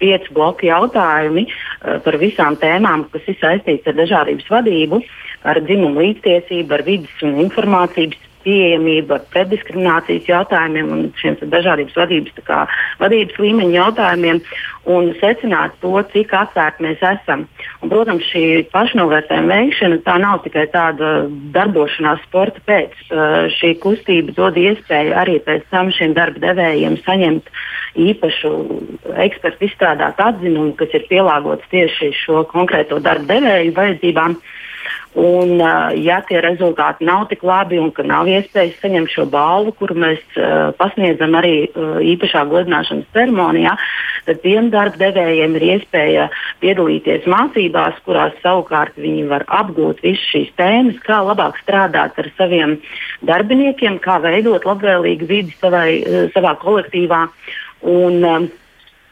pieci 0.02 0.34
bloki 0.34 0.70
jautājumi 0.70 1.46
uh, 1.48 1.98
par 2.04 2.18
visām 2.22 2.58
tēmām, 2.60 3.08
kas 3.12 3.26
ir 3.32 3.38
saistītas 3.42 3.92
ar 3.92 3.98
dažādības 4.02 4.50
vadību, 4.52 5.02
ar 5.48 5.62
dzimumu 5.66 6.04
līdztiesību, 6.04 6.76
ar 6.76 6.86
vidas 6.86 7.24
un 7.26 7.40
informācijas 7.42 8.18
pieejamība 8.44 9.20
preddiskriminācijas 9.32 10.28
jautājumiem 10.28 10.90
un 10.94 11.02
šiem 11.20 11.38
dažādības 11.52 11.96
vadības, 11.98 12.36
kā, 12.46 12.60
vadības 13.00 13.40
līmeņa 13.42 13.74
jautājumiem 13.76 14.40
un 14.92 15.12
secināt 15.20 15.76
to, 15.82 15.92
cik 16.12 16.32
atvērti 16.34 16.86
mēs 16.86 17.02
esam. 17.06 17.44
Un, 17.82 17.90
protams, 17.92 18.26
šī 18.32 18.44
pašnovērtējuma 18.72 19.58
veikšana 19.58 20.00
tā 20.06 20.16
nav 20.22 20.42
tikai 20.46 20.66
tāda 20.74 21.12
darbošanās 21.54 22.24
sporta 22.26 22.62
pēc. 22.66 22.96
Uh, 23.10 23.46
šī 23.58 23.74
kustība 23.82 24.34
dod 24.38 24.58
iespēju 24.58 25.14
arī 25.18 25.38
pēc 25.46 25.68
tam 25.70 25.92
šiem 25.94 26.16
darba 26.18 26.42
devējiem 26.48 26.98
saņemt 27.06 27.52
īpašu 28.02 28.50
ekspertu 29.22 29.68
izstrādātu 29.68 30.24
atzinumu, 30.24 30.72
kas 30.78 30.94
ir 30.96 31.06
pielāgots 31.10 31.68
tieši 31.70 32.10
šo 32.24 32.42
konkrēto 32.50 32.98
darba 33.04 33.36
devēju 33.36 33.76
vajadzībām. 33.78 34.38
Uh, 34.38 34.58
Un, 35.12 35.58
ja 36.00 36.22
tie 36.24 36.38
rezultāti 36.40 37.04
nav 37.04 37.26
tik 37.28 37.42
labi 37.44 37.76
un 37.76 37.90
ka 37.92 38.04
nav 38.06 38.30
iespējas 38.32 38.78
saņemt 38.80 39.10
šo 39.12 39.26
balvu, 39.28 39.74
kuru 39.76 39.96
mēs 40.00 40.22
uh, 40.40 40.70
pasniedzam 40.78 41.36
arī 41.36 41.66
uh, 41.66 41.98
īpašā 42.00 42.46
godināšanas 42.48 43.10
ceremonijā, 43.12 43.74
tad 44.24 44.40
tiem 44.40 44.70
darba 44.72 44.96
devējiem 45.02 45.58
ir 45.58 45.66
iespēja 45.74 46.30
piedalīties 46.64 47.28
mācībās, 47.28 48.00
kurās 48.06 48.38
savukārt 48.40 48.96
viņi 48.96 49.26
var 49.28 49.44
apgūt 49.52 50.00
visas 50.00 50.24
šīs 50.32 50.48
tēmas, 50.56 50.96
kā 51.04 51.20
labāk 51.28 51.60
strādāt 51.60 52.16
ar 52.16 52.30
saviem 52.38 52.78
darbiniekiem, 53.28 54.00
kā 54.00 54.16
veidot 54.24 54.64
labvēlīgu 54.64 55.28
vidi 55.28 55.52
savai, 55.60 56.00
uh, 56.00 56.24
savā 56.32 56.56
kolektīvā. 56.64 57.26
Un, 57.92 58.20
uh, 58.24 58.50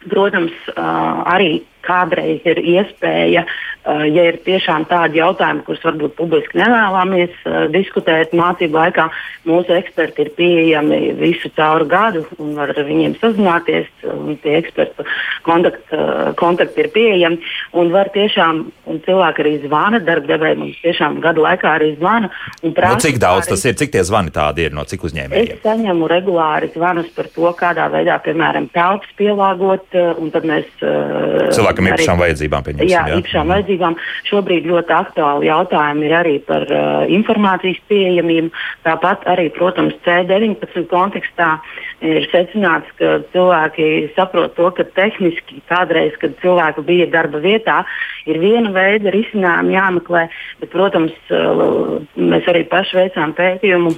Protams, 0.00 0.54
arī 0.80 1.58
kādreiz 1.90 2.46
ir 2.48 2.62
iespēja, 2.76 3.44
ja 3.86 4.24
ir 4.28 4.38
tiešām 4.44 4.84
tādi 4.90 5.20
jautājumi, 5.20 5.64
kurus 5.66 5.84
varbūt 5.86 6.16
publiski 6.18 6.60
nevēlamies 6.60 7.36
diskutēt 7.72 8.34
mācību 8.36 8.76
laikā, 8.76 9.06
mūsu 9.48 9.74
eksperti 9.78 10.26
ir 10.26 10.32
pieejami 10.36 10.98
visu 11.18 11.50
cauru 11.56 11.88
gadu 11.90 12.24
un 12.38 12.52
var 12.58 12.74
ar 12.74 12.82
viņiem 12.86 13.16
sazināties. 13.20 13.88
Tie 14.44 14.56
ekspertu 14.58 15.06
kontakti, 15.46 16.00
kontakti 16.40 16.84
ir 16.84 16.90
pieejami. 16.94 17.40
un 17.72 17.90
var 17.92 18.10
tiešām, 18.14 18.60
un 18.90 19.00
cilvēki 19.04 19.44
arī 19.44 19.54
zvana, 19.64 20.00
darbdevēji 20.04 20.58
mums 20.60 20.78
tiešām 20.84 21.20
gadu 21.24 21.44
laikā 21.44 21.74
arī 21.78 21.92
zvana. 21.96 22.30
Nu, 22.62 22.72
cik 23.00 23.20
daudz 23.22 23.48
tas 23.50 23.64
ir, 23.64 23.76
cik 23.80 23.92
tie 23.94 24.04
zvani 24.06 24.32
tādi 24.34 24.66
ir 24.68 24.76
no 24.76 24.84
cik 24.88 25.06
uzņēmējiem? 25.08 25.56
Es 25.56 25.64
saņemu 25.64 26.10
regulāri 26.10 26.70
zvanus 26.74 27.10
par 27.16 27.30
to, 27.34 27.48
kādā 27.58 27.88
veidā, 27.92 28.18
piemēram, 28.24 28.68
telpas 28.74 29.10
pielāgot, 29.18 29.98
un 30.20 30.32
tad 30.34 30.46
mēs. 30.48 30.68
Uh, 30.82 31.48
Cilvēkam 31.80 31.88
īpašām 31.96 32.16
arī, 32.16 32.24
vajadzībām 32.24 32.66
pieņemsim. 32.66 32.90
Jā, 32.90 33.02
jā, 33.08 33.18
īpašām 33.20 33.44
mm. 33.44 33.52
vajadzībām. 33.54 33.96
Šobrīd 34.28 34.68
ļoti 34.70 34.94
aktuāli 34.96 35.48
jautājumi 35.48 36.06
ir 36.06 36.14
arī 36.20 36.34
par 36.46 36.66
uh, 36.68 37.04
informācijas 37.08 37.80
pieejamību. 37.90 38.50
Tāpat 38.86 39.26
arī, 39.30 39.46
protams, 39.56 39.96
C19 40.06 40.86
kontekstā 40.90 41.50
ir 42.04 42.28
secināts, 42.32 42.90
ka 43.00 43.18
cilvēki 43.34 43.88
saprot 44.16 44.54
to, 44.58 44.70
ka 44.76 44.86
tehniski 44.96 45.60
kādreiz, 45.70 46.14
kad 46.20 46.36
cilvēku 46.44 46.84
bija 46.86 47.08
darba 47.12 47.40
vietā, 47.42 47.82
ir 48.28 48.40
viena 48.42 48.72
veida 48.74 49.12
risinājumi 49.14 49.76
jāmeklē, 49.76 50.28
bet, 50.62 50.72
protams, 50.72 51.16
mēs 52.16 52.48
arī 52.50 52.64
paši 52.70 53.02
veicām 53.02 53.36
pētījumu. 53.38 53.96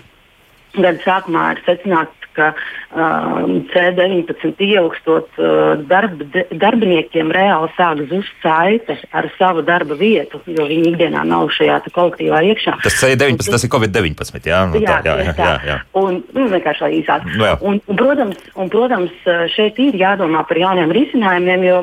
Gada 0.72 0.96
sākumā 1.04 1.50
ir 1.52 1.58
secināts, 1.66 2.21
ka 2.36 2.52
uh, 2.54 3.42
C19 3.72 4.52
ieilgstot 4.66 5.40
uh, 5.40 5.74
darba, 5.88 6.44
darbiniekiem 6.50 7.32
reāli 7.34 7.70
sāk 7.76 8.02
zust 8.10 8.32
saite 8.44 8.98
ar 9.12 9.28
savu 9.38 9.64
darba 9.66 9.96
vietu, 9.98 10.40
jo 10.46 10.66
viņi 10.68 10.92
ikdienā 10.94 11.24
nav 11.28 11.50
šajā 11.56 11.80
kolektīvā 11.92 12.42
iekšā. 12.52 12.78
Tas 12.84 12.98
C19, 13.00 13.50
tas 13.52 13.66
ir 13.66 13.72
Covid-19, 13.72 14.50
jā? 14.50 14.62
No 14.70 14.82
jā, 14.82 14.98
tā, 15.00 15.00
jā, 15.06 15.16
jā, 15.28 15.34
jā, 15.38 15.56
jā. 15.70 15.78
Un, 15.98 16.20
nu, 16.34 16.46
vienkārši 16.52 16.86
lai 16.86 16.92
īsāk. 17.00 17.26
No, 17.32 17.50
nu 17.52 17.72
un, 17.72 17.80
un, 17.86 17.98
protams, 17.98 18.44
un, 18.54 18.70
protams, 18.72 19.32
šeit 19.54 19.80
ir 19.82 19.98
jādomā 20.00 20.44
par 20.48 20.60
jauniem 20.60 20.94
risinājumiem, 20.94 21.66
jo 21.68 21.82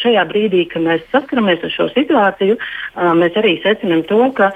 šajā 0.00 0.24
brīdī, 0.30 0.64
kad 0.70 0.84
mēs 0.84 1.04
saskaramies 1.12 1.64
ar 1.66 1.74
šo 1.74 1.88
situāciju, 1.94 2.58
mēs 3.18 3.36
arī 3.40 3.56
secinām 3.64 4.04
to, 4.08 4.20
ka 4.36 4.50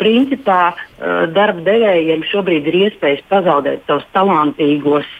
principā 0.00 0.72
darba 1.34 1.62
devējiem 1.66 2.24
šobrīd 2.26 2.66
ir 2.70 2.78
iespējas 2.86 3.22
pazaudēt 3.30 3.84
savus 3.86 4.06
talantīgos 4.16 5.10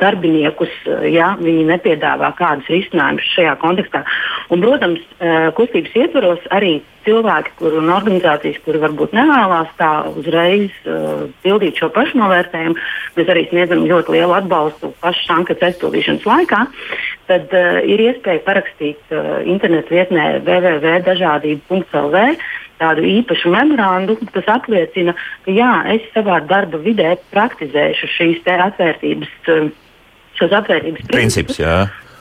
darbiniekus, 0.00 0.72
ja 1.08 1.32
viņi 1.40 1.64
nepiedāvā 1.70 2.32
kādus 2.36 2.68
risinājumus 2.72 3.32
šajā 3.36 3.56
kontekstā. 3.62 4.04
Un, 4.52 4.64
protams, 4.64 5.00
kustības 5.56 5.96
ietvaros 6.04 6.44
arī 6.54 6.78
cilvēki 7.06 7.54
kur, 7.60 7.76
un 7.80 7.90
organizācijas, 7.94 8.58
kuri 8.64 8.80
varbūt 8.82 9.14
nevēlas 9.16 9.70
tā 9.78 9.90
uzreiz 10.10 10.74
uh, 10.84 11.26
pildīt 11.44 11.78
šo 11.80 11.90
pašnovērtējumu, 11.94 12.76
mēs 13.18 13.30
arī 13.32 13.46
sniedzam 13.50 13.84
ļoti 13.86 14.16
lielu 14.16 14.34
atbalstu 14.40 14.92
pašas 15.02 15.30
anketas 15.38 15.70
aizpildīšanas 15.70 16.26
laikā. 16.26 16.64
Tad 17.26 17.50
uh, 17.54 17.80
ir 17.82 18.00
iespēja 18.04 18.40
parakstīt 18.46 19.00
uh, 19.10 19.42
internetu 19.48 19.96
vietnē 19.96 20.38
www.dažādība.lv 20.46 22.16
tādu 22.76 23.00
īpašu 23.08 23.50
memorandu, 23.54 24.18
kas 24.34 24.46
apliecina, 24.52 25.14
ka 25.46 25.50
jā, 25.56 25.72
es 25.94 26.02
savā 26.12 26.36
darba 26.46 26.78
vidē 26.84 27.16
praktizēšu 27.32 28.06
šīs 28.14 28.38
atvērtības, 28.52 29.32
uh, 29.50 29.68
šos 30.38 30.52
atvērtības 30.60 31.10
principus. 31.10 31.58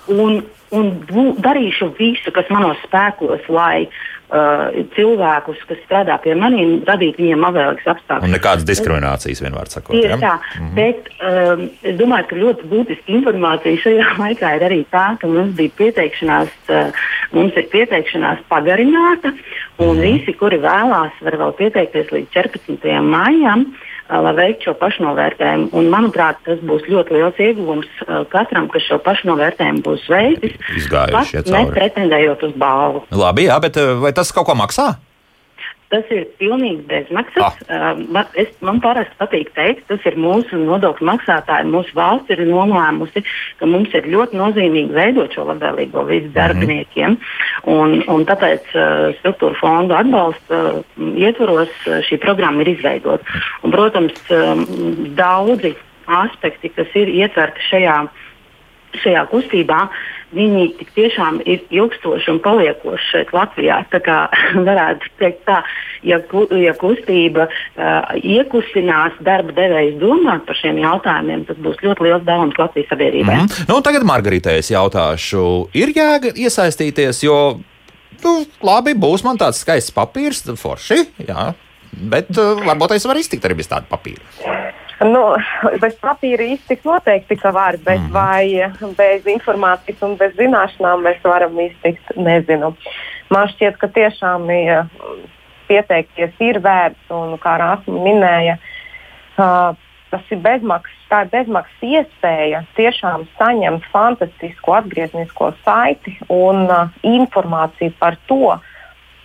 Un, 0.10 0.41
un 0.76 0.91
bū, 1.10 1.24
darīšu 1.43 1.91
visu, 1.99 2.30
kas 2.34 2.49
manos 2.53 2.82
spēkos, 2.88 3.43
lai 3.51 3.86
uh, 3.86 3.93
Uh, 4.26 4.71
cilvēkus, 4.95 5.59
kas 5.69 5.78
strādā 5.86 6.15
pie 6.23 6.34
maniem, 6.34 6.80
radīt 6.88 7.19
viņiem 7.21 7.43
labvēlīgas 7.45 7.91
apstākļus. 7.91 8.26
Un 8.26 8.34
nekādas 8.34 8.65
diskriminācijas 8.65 9.43
vienmēr 9.45 9.69
sakot. 9.69 9.93
Tieši 9.93 10.17
tā, 10.17 10.32
mm 10.39 10.63
-hmm. 10.63 10.71
bet 10.80 11.11
um, 11.30 11.61
es 11.86 11.99
domāju, 11.99 12.26
ka 12.32 12.39
ļoti 12.39 12.69
būtiska 12.71 13.13
informācija 13.19 13.84
šajā 13.84 14.07
laikā 14.23 14.55
ir 14.57 14.65
arī 14.65 14.82
tā, 14.89 15.05
ka 15.21 15.30
mums 15.30 15.53
bija 15.53 15.78
pieteikšanās, 15.78 16.57
uh, 16.73 17.05
mums 17.38 17.53
ir 17.53 17.69
pieteikšanās 17.69 18.41
pagarināta, 18.49 19.30
un 19.78 19.93
mm 19.93 20.01
-hmm. 20.01 20.01
visi, 20.01 20.34
kuri 20.34 20.57
vēlās, 20.57 21.21
var 21.21 21.38
vēl 21.43 21.53
pieteikties 21.61 22.09
līdz 22.09 22.30
14. 22.34 23.01
maijam. 23.05 23.69
Uh, 23.69 23.94
lai 24.10 24.34
veiktu 24.38 24.70
šo 24.70 24.76
pašnovērtējumu. 24.82 25.72
Un, 25.78 25.89
manuprāt, 25.93 26.38
tas 26.45 26.62
būs 26.66 26.86
ļoti 26.91 27.18
liels 27.18 27.41
ieguvums 27.41 27.89
katram, 28.34 28.70
kas 28.74 28.86
šo 28.89 28.99
pašnovērtējumu 29.06 29.84
būs 29.86 30.06
veicis. 30.12 30.56
Izgājuši, 30.84 31.41
ja 31.41 31.45
nepretendējot 31.58 32.47
uz 32.49 32.56
balvu. 32.60 33.06
Labi, 33.16 33.49
jā, 33.49 33.60
bet 33.64 33.80
vai 34.01 34.14
tas 34.16 34.34
kaut 34.36 34.49
ko 34.49 34.58
maksā? 34.60 34.93
Tas 35.95 36.09
ir 36.11 36.25
pilnīgi 36.41 36.83
bezmaksas. 36.89 37.61
Ah. 37.71 37.93
Man, 37.95 38.27
es, 38.35 38.49
man 38.65 38.81
parasti 38.83 39.15
patīk 39.15 39.53
teikt, 39.55 39.85
tas 39.87 40.03
ir 40.09 40.17
mūsu 40.19 40.59
nodokļu 40.59 41.07
maksātāji. 41.07 41.69
Mūsu 41.71 41.95
valsts 41.95 42.33
ir 42.35 42.41
nolēmusi, 42.49 43.23
ka 43.61 43.69
mums 43.69 43.95
ir 43.95 44.09
ļoti 44.11 44.35
nozīmīgi 44.35 44.91
veidot 44.95 45.31
šo 45.31 45.47
labvēlīgo 45.53 46.03
vidu 46.09 46.27
mhm. 46.27 46.35
darbiniekiem. 46.35 47.15
Un, 47.71 47.95
un 48.11 48.27
tāpēc 48.27 48.75
uh, 48.75 49.07
struktūra 49.21 49.55
fondu 49.61 49.95
atbalsta 49.95 50.61
uh, 50.81 51.07
ietvaros 51.15 51.71
uh, 51.87 52.01
šī 52.03 52.19
programma 52.25 52.65
ir 52.65 52.73
izveidota. 52.75 53.39
Un, 53.63 53.71
protams, 53.71 54.19
um, 54.35 54.67
daudzi 55.15 55.77
aspekti, 56.11 56.73
kas 56.75 56.91
ir 56.99 57.13
ietverti 57.23 57.63
šajā, 57.69 57.95
šajā 59.05 59.23
kustībā, 59.31 59.85
viņi 60.36 60.88
tiešām 60.95 61.39
ir 61.47 61.63
ilgstoši 61.73 62.31
un 62.33 62.39
paliekoši 62.43 63.09
šeit 63.11 63.33
Latvijā. 63.36 63.81
Tā 63.91 64.01
kā 64.05 64.17
varētu 64.69 65.11
teikt 65.21 65.43
tā, 65.49 65.61
ja, 66.05 66.19
ja 66.61 66.75
kustība 66.79 67.47
uh, 67.49 68.13
iekustinās 68.21 69.17
darba 69.25 69.55
devējs 69.57 69.99
domāt 70.01 70.45
par 70.47 70.59
šiem 70.59 70.81
jautājumiem, 70.83 71.45
tas 71.49 71.59
būs 71.61 71.81
ļoti 71.86 72.07
liels 72.07 72.25
dāvums 72.27 72.59
Latvijas 72.61 72.91
sabiedrībai. 72.93 73.36
Mm 73.36 73.47
-hmm. 73.47 73.69
nu, 73.71 73.81
tagad 73.81 74.07
Margaritai 74.07 74.59
es 74.61 74.71
jautāšu, 74.71 75.45
ir 75.73 75.93
jēga 75.95 76.36
iesaistīties, 76.36 77.23
jo 77.25 77.59
nu, 78.23 78.33
labi, 78.63 78.93
būs 78.93 79.23
man 79.25 79.38
tāds 79.38 79.61
skaists 79.63 79.93
papīrs, 79.95 80.45
forši, 80.59 81.03
jā, 81.27 81.53
bet 81.91 82.31
uh, 82.38 82.59
varbūt 82.65 82.95
es 82.95 83.07
varu 83.07 83.19
iztikt 83.19 83.45
arī 83.45 83.61
bez 83.61 83.71
tāda 83.71 83.88
papīra. 83.89 84.23
Nu, 85.03 85.21
bez 85.81 85.97
papīra 85.99 86.45
iztiks 86.53 86.85
noteikti 86.87 87.33
tika 87.35 87.51
vārds, 87.55 87.83
bet 87.83 87.99
mm. 87.99 88.11
vai 88.15 88.93
bez 88.95 89.25
informācijas 89.27 90.03
un 90.07 90.15
bez 90.19 90.35
zināšanām 90.39 91.03
mēs 91.03 91.19
varam 91.25 91.57
iztikt, 91.59 92.13
nezinu. 92.15 92.71
Man 93.33 93.49
šķiet, 93.51 93.75
ka 93.81 93.89
tiešām 93.91 94.47
ja, 94.55 94.85
pieteikties 95.67 96.37
ir 96.45 96.61
vērts 96.63 97.11
un, 97.11 97.35
kā 97.43 97.57
Rāsma 97.59 98.03
minēja, 98.05 98.55
uh, 99.35 99.73
tas 100.13 100.31
ir 100.31 100.39
bezmaksas, 100.45 101.01
tā 101.11 101.25
ir 101.25 101.33
bezmaksas 101.33 101.89
iespēja 101.89 102.63
tiešām 102.79 103.25
saņemt 103.35 103.89
fantastisku 103.91 104.77
atgrieznisko 104.77 105.51
saiti 105.65 106.15
un 106.31 106.69
uh, 106.69 106.95
informāciju 107.03 107.97
par 107.99 108.15
to, 108.29 108.55
uh, 108.55 108.71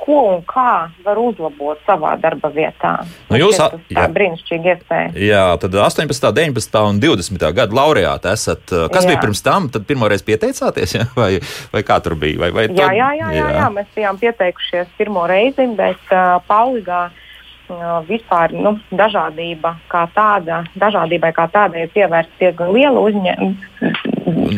ko 0.00 0.18
un 0.34 0.42
kā 0.48 0.90
var 1.04 1.20
uzlabot 1.20 1.80
savā 1.86 2.14
darba 2.20 2.50
vietā. 2.54 2.92
Nu, 3.30 3.38
jūs 3.40 3.58
esat 3.58 4.12
brīnišķīgi 4.14 4.72
iespēja. 4.74 5.12
Jā, 5.20 5.44
tad 5.62 5.76
18, 5.76 6.32
19 6.36 6.82
un 6.88 7.00
20 7.02 7.46
gada 7.56 7.76
laureāti 7.76 8.32
esat. 8.32 8.64
Kas 8.92 9.04
jā. 9.04 9.12
bija 9.12 9.22
pirms 9.22 9.44
tam? 9.46 9.70
Tad 9.72 9.86
pirmoreiz 9.88 10.24
pieteicāties, 10.26 10.96
ja? 10.98 11.08
vai, 11.18 11.32
vai 11.74 11.84
kā 11.86 12.00
tur 12.04 12.16
bija? 12.20 12.40
Vai, 12.44 12.52
vai 12.56 12.68
jā, 12.68 12.90
jā, 12.96 13.10
jā, 13.20 13.32
jā, 13.34 13.40
jā. 13.40 13.50
jā, 13.58 13.66
mēs 13.74 13.90
bijām 13.96 14.20
pieteikušies 14.20 14.94
pirmo 14.98 15.26
reizi, 15.30 15.66
bet 15.78 16.14
uh, 16.14 16.38
Pauligā 16.48 17.02
uh, 17.10 17.98
vispār 18.08 18.54
nu, 18.56 18.76
dažādība 18.90 19.76
kā 19.92 20.06
tāda, 20.16 20.64
dažādībai 20.80 21.32
kā 21.36 21.48
tādai 21.52 21.86
ir 21.86 21.94
pievērsta 21.94 22.40
diezgan 22.42 22.74
liela 22.76 23.04
uzņēmuma 23.08 24.10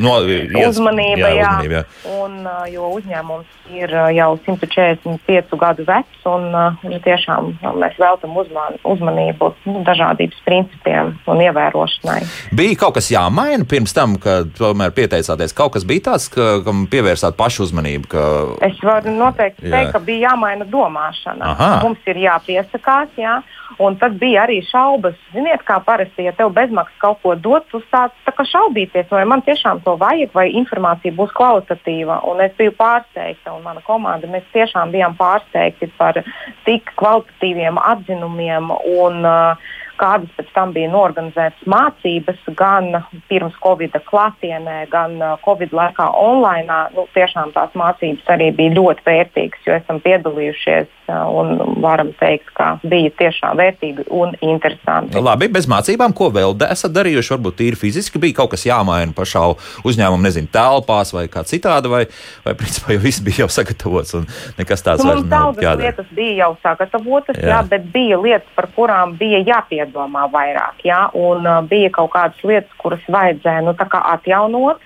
no, 0.03 0.14
ies, 0.27 0.53
uzmanība. 0.68 1.29
Jā, 1.29 1.33
jā. 1.37 1.51
Uzmanība 1.51 1.81
jā. 1.81 1.85
Un, 2.23 2.39
jo 2.73 2.91
uzņēmums 2.99 3.62
ir 3.73 3.93
jau 4.16 4.29
145 4.45 5.57
gadu 5.61 5.87
vecs, 5.89 6.25
un, 6.29 6.49
un 6.55 6.97
tiešām 7.05 7.53
mēs 7.81 7.97
veltam 8.01 8.37
uzman, 8.37 8.79
uzmanību 8.89 9.53
nu, 9.68 9.83
dažādības 9.87 10.43
principiem 10.47 11.14
un 11.31 11.43
ievērošanai. 11.47 12.20
Bija 12.59 12.81
kaut 12.85 12.99
kas 12.99 13.11
jāmaina 13.12 13.66
pirms 13.68 13.95
tam, 13.97 14.18
kad 14.23 14.53
tomēr 14.59 14.95
pieteicāties. 14.97 15.57
Kaut 15.57 15.77
kas 15.77 15.87
bija 15.89 16.11
tāds, 16.12 16.29
ka, 16.33 16.61
kam 16.66 16.87
pievērsāt 16.93 17.39
pašu 17.39 17.66
uzmanību. 17.68 18.12
Ka... 18.12 18.29
Es 18.68 18.79
varu 18.85 19.14
noteikti 19.16 19.66
jā. 19.66 19.75
teikt, 19.75 19.97
ka 19.97 20.05
bija 20.05 20.31
jāmaina 20.33 20.68
domāšana. 20.68 21.55
Aha. 21.55 21.73
Mums 21.87 22.12
ir 22.12 22.23
jāpiesakās. 22.27 23.12
Jā. 23.20 23.41
Un 23.81 23.97
tad 23.97 24.18
bija 24.20 24.45
arī 24.45 24.59
šaubas. 24.68 25.16
Ziniet, 25.33 25.62
kā 25.66 25.79
parasti, 25.85 26.27
ja 26.27 26.35
tev 26.37 26.53
bezmaksas 26.55 26.99
kaut 27.01 27.23
ko 27.23 27.35
dod, 27.39 27.64
tu 27.73 27.81
sāc 27.89 28.12
šaubīties, 28.53 29.09
vai 29.11 29.25
man 29.29 29.41
tiešām 29.47 29.61
to 29.84 29.96
vajag, 30.00 30.32
vai 30.34 30.48
informācija 30.58 31.14
būs 31.16 31.34
kvalitatīva. 31.38 32.20
Un 32.30 32.42
es 32.44 32.54
biju 32.58 32.74
pārsteigta, 32.78 33.54
un 33.54 33.62
mana 33.66 33.82
komanda, 33.86 34.30
mēs 34.30 34.48
tiešām 34.54 34.92
bijām 34.94 35.16
pārsteigti 35.18 35.90
par 35.98 36.18
tik 36.66 36.90
kvalitatīviem 37.00 37.78
atzinumiem 37.78 38.70
un, 38.72 39.22
uh, 39.24 39.70
kādas 40.01 40.30
pēc 40.36 40.49
tam 40.57 40.72
bija 40.74 40.90
norganizētas 40.93 41.66
mācības 41.68 42.40
gan 42.59 42.90
pirms 43.30 43.57
Covid 43.62 43.97
klātienē, 44.09 44.86
gan 44.93 45.18
Covid 45.45 45.74
laikā 45.76 46.09
online. 46.18 46.80
Nu, 46.97 47.07
tiešām 47.16 47.55
tās 47.57 47.74
mācības 47.78 48.32
arī 48.34 48.51
bija 48.57 48.76
ļoti 48.78 49.07
vērtīgas, 49.07 49.64
jo 49.66 49.76
esam 49.76 50.01
piedalījušies 50.05 50.90
un 51.12 51.80
varam 51.82 52.12
teikt, 52.20 52.51
ka 52.57 52.76
bija 52.86 53.11
tiešām 53.18 53.59
vērtīgi 53.61 54.07
un 54.14 54.34
interesanti. 54.40 55.16
Nu, 55.16 55.24
labi, 55.26 55.49
bez 55.53 55.66
mācībām, 55.70 56.14
ko 56.16 56.30
vēl 56.32 56.57
esat 56.68 56.95
darījuši? 56.95 57.34
Varbūt 57.34 57.59
tīri 57.59 57.78
fiziski 57.78 58.20
bija 58.22 58.38
kaut 58.40 58.53
kas 58.55 58.66
jāmaina 58.68 59.14
pašā 59.16 59.43
uzņēmuma, 59.88 60.22
nezinu, 60.26 60.51
telpās 60.53 61.12
vai 61.14 61.26
kā 61.32 61.45
citādi, 61.49 61.90
vai, 61.93 62.03
vai 62.47 62.55
principā 62.59 62.97
jau 62.97 63.03
viss 63.03 63.22
bija 63.24 63.45
jau 63.45 63.51
sagatavots 63.53 64.16
un 64.18 64.28
nekas 64.59 64.84
tāds 64.86 65.05
nu, 65.05 65.11
vairs 65.11 65.26
nav 65.28 65.59
jādara. 65.59 65.90
Lietas 65.90 66.11
bija 66.16 66.36
jau 66.45 66.53
sagatavotas, 66.62 67.38
jā. 67.38 67.51
Jā, 67.53 67.61
bet 67.68 67.88
bija 67.93 68.20
lietas, 68.22 68.49
par 68.57 68.70
kurām 68.76 69.16
bija 69.20 69.43
jāpiedomā 69.83 70.28
vairāk, 70.33 70.85
jā, 70.85 71.11
un 71.14 71.47
uh, 71.47 71.61
bija 71.66 71.91
kaut 71.91 72.12
kādas 72.14 72.41
lietas, 72.45 72.72
kuras 72.78 73.05
vajadzēja 73.09 73.62
nu, 73.66 73.76
atjaunot 73.76 74.80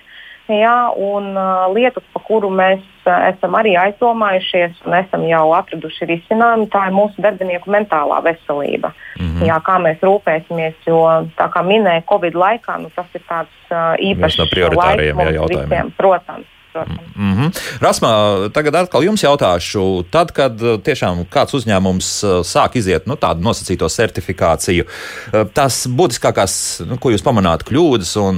Jā, 0.47 0.93
un 0.95 1.35
uh, 1.35 1.67
lietas, 1.75 2.05
par 2.15 2.23
kuru 2.23 2.47
mēs 2.55 2.79
uh, 3.03 3.17
esam 3.27 3.57
arī 3.59 3.73
aizdomājušies 3.75 4.79
un 4.87 4.95
esam 4.95 5.25
jau 5.27 5.41
atraduši 5.57 6.07
risinājumu, 6.07 6.69
tā 6.71 6.85
ir 6.87 6.95
mūsu 6.95 7.19
darbinieku 7.19 7.67
mentālā 7.67 8.21
veselība. 8.23 8.93
Mm 9.19 9.25
-hmm. 9.25 9.45
Jā, 9.49 9.59
kā 9.59 9.75
mēs 9.83 9.99
rūpēsimies, 9.99 10.77
jo, 10.87 11.01
kā 11.35 11.63
minēja, 11.67 12.07
Covid 12.07 12.35
laikā 12.35 12.79
nu, 12.79 12.89
tas 12.95 13.11
ir 13.13 13.21
tāds 13.27 13.55
uh, 13.71 13.99
īpašs 13.99 14.39
no 14.39 14.45
prioritāriem 14.47 15.19
jautājumiem. 15.19 15.67
Visiem, 15.67 15.91
protams 15.97 16.47
protams. 16.77 17.15
Mm 17.15 17.33
-hmm. 17.33 17.49
Rasmā, 17.81 18.11
tagad 18.53 18.75
atkal 18.75 19.03
jums 19.03 19.23
jautāšu, 19.23 20.05
tad, 20.11 20.31
kad 20.31 20.61
uh, 20.61 20.77
tiešām 20.81 21.25
kāds 21.29 21.53
uzņēmums 21.57 22.09
uh, 22.23 22.39
sāk 22.45 22.77
iziet 22.77 23.07
nu, 23.07 23.15
tādu 23.15 23.41
nosacīto 23.41 23.89
certifikāciju, 23.89 24.85
uh, 24.85 25.47
tās 25.53 25.87
būtiskākās, 25.87 26.85
nu, 26.87 26.97
ko 26.97 27.11
jūs 27.11 27.23
pamanāt, 27.23 27.63
kļūdas 27.63 28.15
un 28.21 28.35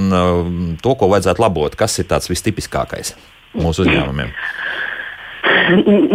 to, 0.82 0.94
ko 0.94 1.08
vajadzētu 1.08 1.42
labot, 1.42 1.74
kas 1.76 1.98
ir 1.98 2.04
tāds 2.04 2.30
vistipiskākais 2.30 3.14
mūsu 3.54 3.82
uzņēmumiem? 3.82 4.32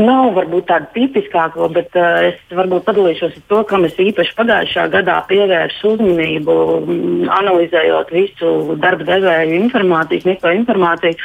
Nav 0.06 0.34
varbūt 0.36 0.68
tāda 0.70 0.88
tipiskāka, 0.94 1.68
bet 1.74 1.96
uh, 1.96 2.28
es 2.30 2.56
varbūt 2.56 2.86
padalīšos 2.86 3.38
ar 3.40 3.44
to, 3.48 3.64
kam 3.70 3.86
es 3.88 3.98
īpaši 4.00 4.36
pagājušā 4.38 4.88
gadā 4.94 5.18
pievērsu 5.30 5.96
uzmanību, 5.96 6.56
analizējot 7.40 8.14
visu 8.16 8.76
darba 8.84 9.04
devēju 9.04 9.60
informāciju, 9.64 10.22
sniegto 10.26 10.54
informāciju. 10.60 11.18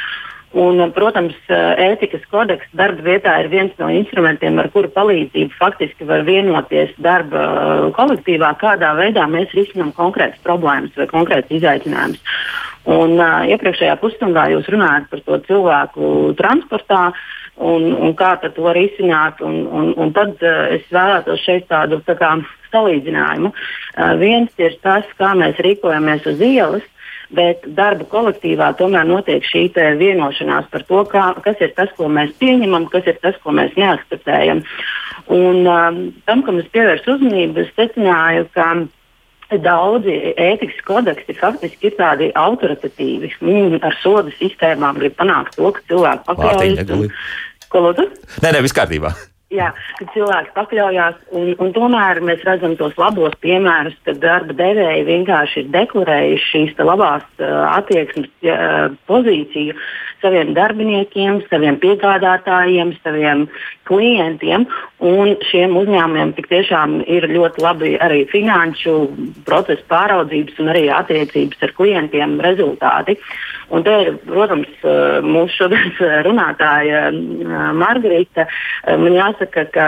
Un, 0.51 0.81
protams, 0.91 1.35
ētikas 1.47 2.25
kodeks 2.27 2.67
darba 2.75 3.05
vietā 3.05 3.37
ir 3.39 3.47
viens 3.53 3.75
no 3.79 3.87
instrumentiem, 3.87 4.57
ar 4.59 4.67
kuru 4.73 4.89
palīdzību 4.91 5.55
faktiski 5.55 6.07
var 6.09 6.25
vienoties 6.27 6.91
darba 6.99 7.45
kolektīvā, 7.95 8.49
kādā 8.59 8.91
veidā 8.97 9.29
mēs 9.31 9.53
risinām 9.55 9.93
konkrētas 9.95 10.43
problēmas 10.43 10.91
vai 10.99 11.07
konkrētas 11.07 11.55
izaicinājumus. 11.55 12.19
Un, 12.91 13.15
uh, 13.15 13.45
iepriekšējā 13.47 13.95
pusstundā 14.01 14.47
jūs 14.51 14.67
runājat 14.73 15.07
par 15.11 15.21
to 15.23 15.37
cilvēku 15.45 16.07
transportā 16.39 17.01
un, 17.61 17.91
un 17.93 18.15
kā 18.17 18.33
to 18.41 18.73
risināt. 18.73 19.39
Un, 19.45 19.61
un, 19.69 19.91
un 19.95 20.11
tad 20.17 20.35
uh, 20.41 20.65
es 20.73 20.87
vēlētos 20.91 21.45
šeit 21.45 21.69
tādu 21.69 22.01
tā 22.07 22.17
kā, 22.19 22.33
salīdzinājumu. 22.73 23.51
Uh, 23.53 24.15
viens 24.17 24.51
ir 24.57 24.75
tas, 24.81 25.05
kā 25.19 25.31
mēs 25.37 25.61
rīkojamies 25.61 26.25
uz 26.31 26.41
ielas, 26.41 26.87
bet 27.35 27.65
darba 27.77 28.05
kolektīvā 28.11 28.71
tomēr 28.79 29.07
notiek 29.07 29.45
šī 29.47 29.67
vienošanās 29.99 30.69
par 30.71 30.85
to, 30.87 31.03
kā, 31.11 31.25
kas 31.45 31.59
ir 31.63 31.73
tas, 31.77 31.91
ko 31.97 32.09
mēs 32.11 32.33
pieņemam, 32.41 32.89
kas 32.91 33.07
ir 33.07 33.19
tas, 33.23 33.37
ko 33.43 33.55
mēs 33.55 33.75
neakceptējam. 33.79 34.63
Un, 35.31 35.61
um, 35.67 36.01
tam, 36.27 36.43
kam 36.43 36.59
es 36.59 36.67
pievērsu 36.73 37.15
uzmanību, 37.15 37.63
es 37.63 37.71
secināju, 37.77 38.49
ka 38.55 38.73
daudzi 39.59 40.15
ētikas 40.39 40.79
kodeksi 40.87 41.35
faktiski 41.35 41.89
ir 41.89 41.97
tādi 41.99 42.29
autoritatīvi. 42.39 43.33
Viņi 43.43 43.81
ar 43.83 43.97
sodu 44.03 44.31
sistēmām 44.37 44.99
grib 45.01 45.17
panākt 45.19 45.57
to, 45.59 45.71
ka 45.75 45.83
cilvēki 45.91 46.27
pakļaujas. 46.29 47.27
Ko 47.71 47.85
lūdzu? 47.85 48.07
Nē, 48.43 48.51
nē, 48.51 48.63
viss 48.63 48.75
kārtībā. 48.75 49.13
Jā, 49.51 49.67
kad 49.99 50.11
cilvēks 50.13 50.53
pakļaujās, 50.55 51.17
un, 51.35 51.49
un 51.59 51.73
tomēr 51.75 52.21
mēs 52.23 52.43
redzam 52.47 52.77
tos 52.79 52.95
labos 52.99 53.33
piemērus, 53.43 53.97
kad 54.07 54.21
darba 54.23 54.55
devēji 54.55 55.03
vienkārši 55.09 55.65
ir 55.65 55.73
deklarējuši 55.73 56.47
šīs 56.53 56.79
labās 56.79 57.25
uh, 57.41 57.49
attieksmes 57.73 58.29
uh, 58.47 58.95
pozīciju 59.11 59.75
saviem 60.21 60.53
darbiniekiem, 60.57 61.41
saviem 61.49 61.77
piegādātājiem, 61.81 62.93
saviem 63.03 63.45
klientiem. 63.89 64.67
Un 65.01 65.33
šiem 65.49 65.75
uzņēmumiem 65.79 66.33
tik 66.37 66.49
tiešām 66.51 66.99
ir 67.09 67.27
ļoti 67.31 67.63
labi 67.65 67.93
arī 68.01 68.23
finanšu 68.31 68.95
procesu 69.47 69.85
pāraudzības 69.91 70.61
un 70.61 70.71
arī 70.73 70.85
attiecības 70.93 71.65
ar 71.67 71.75
klientiem 71.77 72.37
rezultāti. 72.45 73.17
Un 73.71 73.85
te 73.87 73.97
ir, 74.05 74.15
protams, 74.27 74.71
mūsu 75.25 75.63
šodienas 75.63 76.01
runātāja 76.27 77.05
Margarita. 77.77 78.47
Man 78.87 79.15
jāsaka, 79.15 79.67
ka 79.71 79.85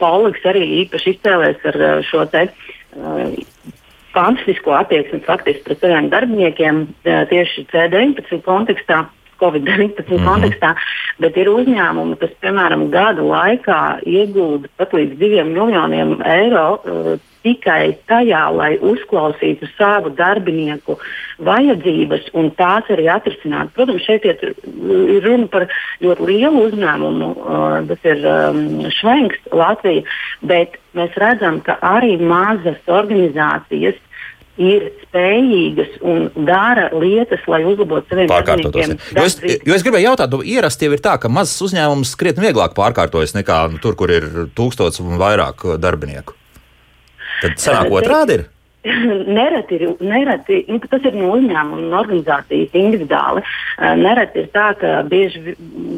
Pauliks 0.00 0.44
arī 0.48 0.66
īpaši 0.82 1.16
izcēlēs 1.16 1.70
ar 1.72 1.80
šo 2.08 2.26
te 2.32 2.48
fantastisko 4.12 4.74
attieksmi 4.76 5.22
faktiski 5.26 5.64
pret 5.66 5.80
saviem 5.80 6.10
darbiniekiem 6.12 6.84
tieši 7.04 7.66
C19 7.72 8.42
kontekstā. 8.46 9.06
Covid-19 9.42 10.06
mm 10.06 10.16
-hmm. 10.16 10.28
kontekstā, 10.28 10.74
bet 11.18 11.36
ir 11.36 11.50
uzņēmumi, 11.50 12.16
kas, 12.22 12.32
piemēram, 12.44 12.88
gadu 12.94 13.28
laikā 13.28 13.82
iegūda 14.06 14.70
pat 14.76 14.94
līdz 14.96 15.18
2 15.18 15.44
miljoniem 15.50 16.16
eiro 16.22 16.68
uh, 16.78 17.18
tikai 17.42 17.96
tajā, 18.10 18.42
lai 18.54 18.76
uzklausītu 18.78 19.68
savu 19.76 20.12
darbinieku 20.18 20.98
vajadzības 21.42 22.28
un 22.38 22.50
tās 22.58 22.86
arī 22.94 23.08
atrisinātu. 23.10 23.74
Protams, 23.74 24.04
šeit 24.06 24.26
ir, 24.28 24.54
ir 25.16 25.26
runa 25.26 25.48
par 25.52 25.66
ļoti 26.04 26.28
lielu 26.30 26.62
uzņēmumu, 26.68 27.32
uh, 27.34 27.80
tas 27.90 28.08
ir 28.12 28.22
um, 28.22 28.62
Švenks, 29.00 29.42
Latvija, 29.52 30.06
bet 30.46 30.78
mēs 30.98 31.18
redzam, 31.18 31.60
ka 31.66 31.78
arī 31.82 32.16
mazas 32.20 32.78
organizācijas 32.86 33.98
ir 34.60 34.88
spējīgas 35.06 35.96
un 36.04 36.26
dara 36.46 36.88
lietas, 36.92 37.40
lai 37.48 37.62
uzlabotu 37.64 38.12
saviem 38.12 38.28
pārkārtoties. 38.30 38.94
Jo 39.16 39.24
es, 39.24 39.38
jo 39.40 39.76
es 39.76 39.84
gribēju 39.86 40.10
jautāt, 40.10 40.34
nu, 40.34 40.42
ierasti 40.44 40.88
jau 40.88 40.96
ir 40.96 41.02
tā, 41.04 41.16
ka 41.22 41.30
mazs 41.32 41.56
uzņēmums 41.64 42.12
krietni 42.20 42.44
vieglāk 42.48 42.76
pārkārtojas 42.76 43.36
nekā 43.38 43.62
nu, 43.72 43.80
tur, 43.82 43.96
kur 43.98 44.12
ir 44.12 44.28
tūkstots 44.56 45.00
un 45.04 45.16
vairāk 45.20 45.64
darbinieku. 45.80 46.36
Tad 47.42 47.56
sanāk 47.62 47.94
otrādi 47.96 48.38
ir. 48.38 48.44
nereti 49.38 49.78
ir, 49.78 49.94
nereti, 50.00 50.64
nu, 50.68 50.80
tas 50.90 51.04
ir 51.06 51.14
no 51.18 51.32
uzņēmuma 51.36 51.78
un 51.78 51.96
organizācijas 52.00 52.74
individuāli. 52.78 53.44
Uh, 53.44 53.92
nereti 54.00 54.42
ir 54.42 54.50
tā, 54.54 54.72
ka 54.80 55.00
bieži 55.08 55.56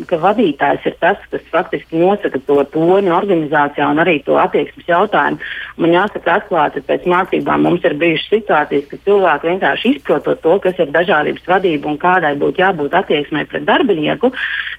ka 0.09 0.19
vadītājs 0.21 0.87
ir 0.89 0.97
tas, 1.01 1.21
kas 1.33 1.45
faktiski 1.53 1.99
nosaka 2.01 2.41
to 2.47 2.59
toni 2.73 3.13
organizācijā 3.15 3.87
un 3.91 4.03
arī 4.03 4.19
to 4.27 4.37
attieksmes 4.41 4.89
jautājumu. 4.89 5.41
Man 5.81 5.95
jāsaka, 5.95 6.39
atklāti 6.39 6.83
pēc 6.85 7.07
mācībām 7.11 7.65
mums 7.67 7.85
ir 7.87 7.97
bijušas 8.01 8.31
situācijas, 8.33 8.87
ka 8.91 9.01
cilvēki 9.07 9.51
vienkārši 9.51 9.95
izprotot 9.95 10.43
to, 10.45 10.59
kas 10.65 10.79
ir 10.83 10.93
dažādības 10.95 11.49
vadība 11.49 11.91
un 11.91 11.99
kādai 12.01 12.35
būtu 12.41 12.63
jābūt 12.63 12.97
attieksmei 13.01 13.47
pret 13.51 13.67
darbinieku. 13.69 14.33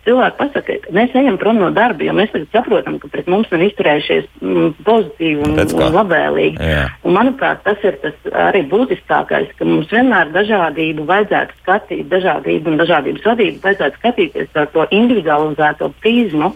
Cilvēki 0.06 0.40
pasaka, 0.40 0.78
ka 0.84 0.96
mēs 0.96 1.16
ejam 1.18 1.40
prom 1.42 1.60
no 1.62 1.72
darba, 1.74 2.06
jo 2.06 2.14
mēs 2.16 2.34
saprotam, 2.54 3.00
ka 3.02 3.10
pret 3.12 3.30
mums 3.32 3.50
nav 3.54 3.64
izturējušies 3.66 4.28
mm, 4.42 4.74
pozitīvi 4.86 5.48
un, 5.48 5.58
un 5.66 5.98
labvēlīgi. 6.00 6.72
Un, 7.02 7.16
manuprāt, 7.16 7.64
tas 7.66 7.82
ir 7.88 7.95
ir 7.96 8.02
tas 8.04 8.30
arī 8.46 8.62
būtiskākais, 8.72 9.52
ka 9.58 9.68
mums 9.68 9.90
vienmēr 9.94 10.32
dažādību 10.36 11.08
vajadzētu 11.10 11.60
skatīt, 11.64 12.06
dažādību 12.12 12.74
un 12.74 12.82
dažādības 12.84 13.28
vadību 13.32 13.64
vajadzētu 13.64 14.02
skatīties 14.02 14.60
ar 14.62 14.70
to 14.76 14.88
individualizēto 14.96 15.92
prizmu, 16.04 16.54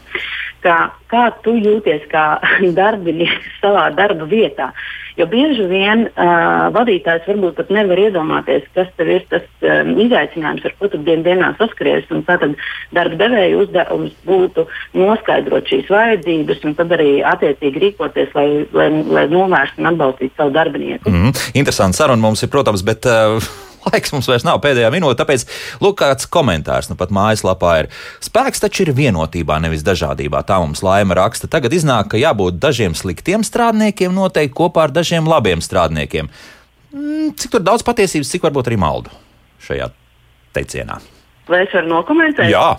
kā, 0.66 0.78
kā 1.12 1.30
tu 1.43 1.55
jūties 1.57 2.07
kā 2.12 2.26
darbinieks 2.80 3.60
savā 3.62 3.89
darba 3.95 4.28
vietā. 4.30 4.72
Jo 5.20 5.26
bieži 5.28 5.66
vien 5.68 6.05
uh, 6.07 6.70
vadītājs 6.72 7.26
varbūt 7.28 7.57
pat 7.57 7.72
nevar 7.76 7.99
iedomāties, 7.99 8.64
kas 8.72 8.88
ir 9.03 9.26
tas 9.28 9.43
um, 9.68 9.91
izaicinājums, 9.99 10.64
ar 10.64 10.76
ko 10.80 10.88
tu 10.93 11.01
dien 11.03 11.26
dienā 11.26 11.49
saskaries. 11.60 12.07
Tātad 12.30 12.55
darba 12.95 13.20
devēja 13.20 13.57
uzdevums 13.60 14.16
būtu 14.30 14.64
noskaidrot 14.95 15.68
šīs 15.68 15.91
vajadzības 15.91 16.64
un 16.70 16.78
tad 16.80 16.95
arī 16.95 17.18
attiecīgi 17.28 17.84
rīkoties, 17.84 18.32
lai, 18.38 18.47
lai, 18.72 18.91
lai 19.10 19.26
novērstu 19.34 19.84
un 19.84 19.91
atbalstītu 19.91 20.39
savu 20.39 20.55
darbinieku. 20.55 21.12
Mm. 21.12 21.36
Interesanti 21.60 21.99
saruna 21.99 22.30
mums 22.30 22.45
ir, 22.45 22.53
protams, 22.53 22.86
bet. 22.88 23.10
Uh 23.10 23.68
laiks 23.88 24.14
mums 24.14 24.28
vairs 24.30 24.45
nav 24.47 24.60
pēdējā 24.64 24.89
minūte, 24.93 25.20
tāpēc 25.22 25.45
lūk, 25.84 25.99
kāds 26.01 26.28
komentārs 26.32 26.89
nu 26.91 26.97
pat 26.99 27.14
mājaslapā 27.16 27.76
ir. 27.84 27.89
Spēks 28.24 28.64
taču 28.64 28.86
ir 28.86 28.93
vienotībā, 28.97 29.60
nevis 29.64 29.86
dažādībā. 29.88 30.43
Tā 30.47 30.60
mums 30.64 30.84
laima 31.00 31.18
raksta. 31.20 31.50
Tagad 31.52 31.74
iznāk, 31.76 32.12
ka 32.12 32.20
jābūt 32.20 32.60
dažiem 32.62 32.95
sliktiem 32.97 33.45
strādniekiem 33.47 34.14
noteikti 34.16 34.58
kopā 34.60 34.88
ar 34.88 34.93
dažiem 34.95 35.28
labiem 35.30 35.64
strādniekiem. 35.64 36.30
Mm, 36.93 37.34
cik 37.39 37.56
tur 37.56 37.66
daudz 37.66 37.86
patiesības, 37.88 38.30
cik 38.34 38.45
varbūt 38.47 38.70
arī 38.70 38.80
maldu 38.82 39.14
šajā 39.66 39.89
teicienā? 40.58 41.00
Vai 41.50 41.64
es 41.66 41.74
varu 41.74 41.91
nokomentēt? 41.91 42.50
Jā. 42.52 42.78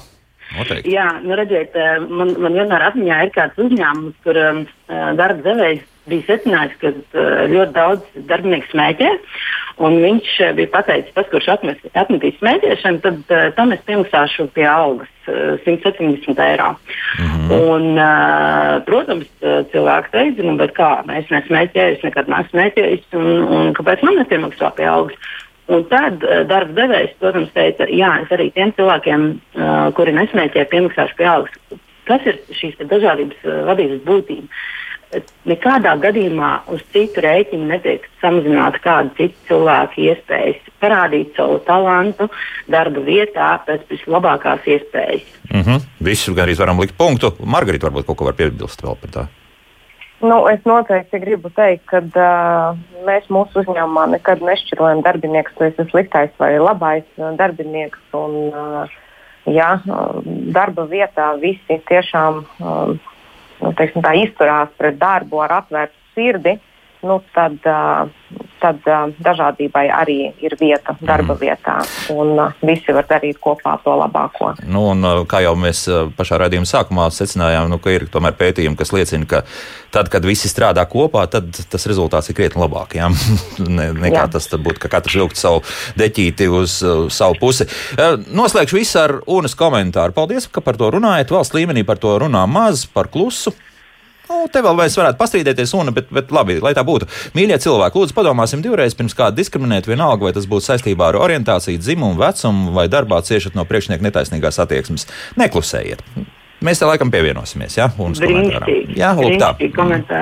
Noteikti. 0.50 0.90
Jā, 0.90 1.06
nu 1.22 1.36
redziet, 1.38 1.76
eh, 1.78 2.00
man, 2.10 2.32
man 2.42 2.56
vienmēr 2.58 2.88
atmiņā 2.88 3.20
ir 3.22 3.30
kāds 3.36 3.58
uzņēmums, 3.62 4.16
kur 4.26 4.38
um, 4.40 4.64
darba 4.90 5.44
devējs 5.44 5.84
bija 6.10 6.26
secinājis, 6.26 6.74
ka 6.80 6.90
uh, 6.90 7.44
ļoti 7.52 7.74
daudz 7.76 8.24
darbinieku 8.26 8.66
smēķē. 8.72 9.10
Un 9.80 9.96
viņš 10.02 10.30
uh, 10.44 10.52
bija 10.58 10.70
pateicis, 10.74 11.12
tas, 11.16 11.28
kurš 11.32 11.48
atmet, 11.54 11.82
atmetīs 11.96 12.36
smēķēšanu, 12.40 13.00
tad 13.04 13.32
uh, 13.32 13.46
tam 13.56 13.72
es 13.72 13.82
piemaksāšu 13.88 14.50
pie 14.56 14.66
algas 14.68 15.10
uh, 15.30 15.56
170 15.64 16.42
eiro. 16.44 16.74
Mm 17.18 17.28
-hmm. 17.30 17.52
un, 17.74 17.86
uh, 17.96 18.80
protams, 18.84 19.28
cilvēki 19.72 20.12
teica, 20.12 20.42
nu, 20.42 20.56
kā, 20.76 20.90
es 21.18 21.30
nesmēķēju, 21.32 21.96
es 21.96 22.02
nekad 22.04 22.28
neesmu 22.28 22.50
smēķējis, 22.54 23.06
un, 23.16 23.30
un 23.58 23.72
kāpēc 23.78 24.02
man 24.04 24.20
nepiemaksā 24.20 24.74
pie 24.76 24.88
algas? 24.88 25.16
Un 25.70 25.84
tad 25.86 26.24
uh, 26.26 26.42
darba 26.50 26.74
devējs, 26.82 27.16
protams, 27.22 27.52
teica, 27.54 27.86
jā, 27.86 28.10
es 28.24 28.32
arī 28.34 28.50
tiem 28.50 28.72
cilvēkiem, 28.76 29.26
uh, 29.54 29.92
kuri 29.94 30.12
nesmēķē, 30.16 30.66
piemaksāšu 30.72 31.16
pie 31.16 31.28
algas. 31.30 31.80
Tas 32.10 32.24
ir 32.26 32.40
šīs 32.58 32.80
dažādības 32.90 33.44
uh, 33.46 33.60
vadības 33.70 34.00
būtība. 34.04 34.48
Nekādā 35.50 35.96
gadījumā 35.98 36.50
uz 36.70 36.84
citu 36.94 37.24
rēķinu 37.24 37.66
netiek 37.72 38.04
samazināta 38.20 38.78
kāda 38.84 39.10
cita 39.16 39.48
cilvēka 39.48 39.98
iespējas 40.04 40.68
parādīt 40.80 41.34
savu 41.34 41.58
talantu 41.66 42.28
darba 42.70 43.02
vietā 43.02 43.50
pēc 43.66 43.88
vislabākās 43.90 44.68
iespējas. 44.70 45.26
Mm 45.50 45.62
-hmm. 45.66 45.82
Visu 46.00 46.34
arī 46.34 46.54
varam 46.58 46.80
likt 46.80 46.96
punktu. 46.96 47.34
Margarita 47.44 47.88
varbūt 47.88 48.06
kaut 48.06 48.18
ko 48.18 48.24
var 48.24 48.38
piebilst 48.38 48.82
vēl 48.82 48.96
par 49.02 49.10
tā. 49.10 49.26
Nu, 50.20 50.46
es 50.48 50.60
noteikti 50.64 51.18
gribu 51.18 51.48
teikt, 51.50 51.86
ka 51.88 51.98
uh, 51.98 52.78
mēs 53.06 53.24
mūsu 53.32 53.62
uzņēmumā 53.62 54.06
nekad 54.14 54.42
nešķirojam 54.44 55.00
darbinieku, 55.02 55.50
vai 55.58 55.70
tas 55.70 55.86
ir 55.86 55.90
sliktais 55.90 56.30
vai 56.38 56.58
labais 56.58 57.04
darbinieks. 57.16 57.98
Un, 58.12 58.52
uh, 58.52 58.88
ja, 59.48 59.80
darba 60.52 60.84
vietā 60.90 61.32
visi 61.40 61.80
tiešām 61.88 62.44
uh, 62.44 62.98
nu, 63.62 63.72
teiksim, 63.78 64.04
tā, 64.04 64.14
izturās 64.18 64.72
pret 64.80 64.98
darbu 65.00 65.42
ar 65.44 65.60
atvērtu 65.60 65.96
sirdi, 66.16 66.56
nu, 67.06 67.16
tad, 67.34 67.56
tad 68.60 68.88
dažādībai 69.24 69.86
arī 69.94 70.18
ir 70.42 70.54
vieta 70.60 70.94
darba 71.00 71.34
mm. 71.34 71.40
vietā. 71.40 71.76
Un 72.12 72.40
visi 72.66 72.94
var 72.94 73.08
darīt 73.08 73.40
kopā 73.42 73.76
to 73.84 73.94
labāko. 74.00 74.52
Nu, 74.68 74.90
un, 74.92 75.06
kā 75.30 75.42
jau 75.44 75.54
mēs 75.58 75.86
pašā 76.18 76.40
raidījuma 76.42 76.68
sākumā 76.68 77.08
secinājām, 77.14 77.70
nu, 77.72 77.80
ka 77.82 77.94
ir 77.94 78.06
tomēr 78.12 78.36
pētījumi, 78.38 78.78
kas 78.78 78.92
liecina, 78.96 79.28
ka 79.30 79.42
tad, 79.94 80.10
kad 80.12 80.26
visi 80.26 80.50
strādā 80.50 80.84
kopā, 80.90 81.24
tad 81.30 81.48
tas 81.72 81.88
rezultāts 81.90 82.30
ir 82.30 82.38
krietni 82.38 82.62
labāk. 82.62 82.98
Ja? 83.00 83.08
ne, 83.78 83.90
nekā 83.96 84.26
jā. 84.26 84.28
tas 84.36 84.50
būtu, 84.52 84.82
ka 84.82 84.92
katrs 84.98 85.18
vilkt 85.20 85.40
savu 85.40 85.64
deķīti 86.00 86.50
uz 86.60 86.80
uh, 86.84 87.08
savu 87.12 87.38
pusi. 87.40 87.68
Noslēgšu 88.30 88.80
visu 88.80 89.00
ar 89.02 89.18
UNAS 89.26 89.56
komentāru. 89.58 90.16
Paldies, 90.16 90.50
ka 90.52 90.62
par 90.64 90.78
to 90.80 90.92
runājat. 90.94 91.32
Valsts 91.32 91.56
līmenī 91.56 91.86
par 91.88 92.00
to 92.02 92.18
runā 92.20 92.44
maz, 92.50 92.86
par 92.90 93.10
klusu. 93.12 93.54
Nu, 94.30 94.44
te 94.52 94.62
vēl 94.62 94.76
mēs 94.78 94.94
varētu 94.94 95.18
pastrīdēties, 95.18 95.72
un, 95.74 95.90
bet, 95.94 96.10
bet 96.14 96.30
labi, 96.34 96.60
lai 96.62 96.70
tā 96.76 96.84
būtu. 96.86 97.08
Mīļie 97.34 97.58
cilvēki, 97.64 97.98
lūdzu, 97.98 98.14
padomāsim 98.14 98.62
divreiz 98.62 98.94
pirms 98.94 99.16
kāda 99.18 99.34
diskriminēt, 99.34 99.90
vienalga, 99.90 100.28
vai 100.28 100.34
tas 100.36 100.46
būtu 100.50 100.68
saistībā 100.68 101.10
ar 101.10 101.18
orientāciju, 101.18 101.80
dzimumu, 101.82 102.20
vecumu 102.20 102.76
vai 102.76 102.86
darbā 102.92 103.18
ciešat 103.26 103.58
no 103.58 103.66
priekšnieka 103.66 104.06
netaisnīgās 104.06 104.62
attieksmes. 104.62 105.08
Neklusējiet! 105.40 106.06
Mēs 106.60 106.76
te 106.76 106.84
laikam 106.84 107.08
pievienosimies. 107.08 107.78
Ja, 107.78 107.86
Jā, 108.98 109.10
lūk, 109.16 109.36
tā. 109.40 109.48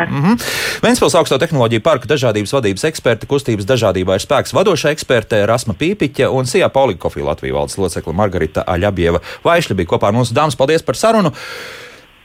Mm 0.06 0.20
-hmm. 0.22 0.44
Vēnspils 0.84 1.16
augsto 1.18 1.38
tehnoloģiju 1.38 1.82
parka 1.82 2.06
dažādības 2.08 2.52
vadības 2.54 2.84
eksperte, 2.84 3.26
kustības 3.26 3.66
dažādībā 3.66 4.14
ir 4.14 4.22
spēks 4.22 4.54
vadošā 4.54 4.92
eksperte 4.94 5.46
Rasma 5.46 5.74
Pīpiķa 5.74 6.30
un 6.30 6.46
Sijā 6.46 6.68
Polikofija 6.68 7.26
Latvijas 7.26 7.54
valdes 7.54 7.78
locekla 7.78 8.12
Margarita 8.12 8.64
Aļabieva. 8.66 9.20
Vaišļi 9.44 9.74
bija 9.74 9.86
kopā 9.86 10.06
ar 10.06 10.12
mums. 10.12 10.32
Dāmas, 10.32 10.56
paldies 10.56 10.82
par 10.82 10.94
sarunu! 10.94 11.32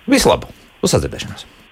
Vislabāk! 0.08 0.48
Uz 0.84 0.94
sadzirdēšanos! 0.94 1.63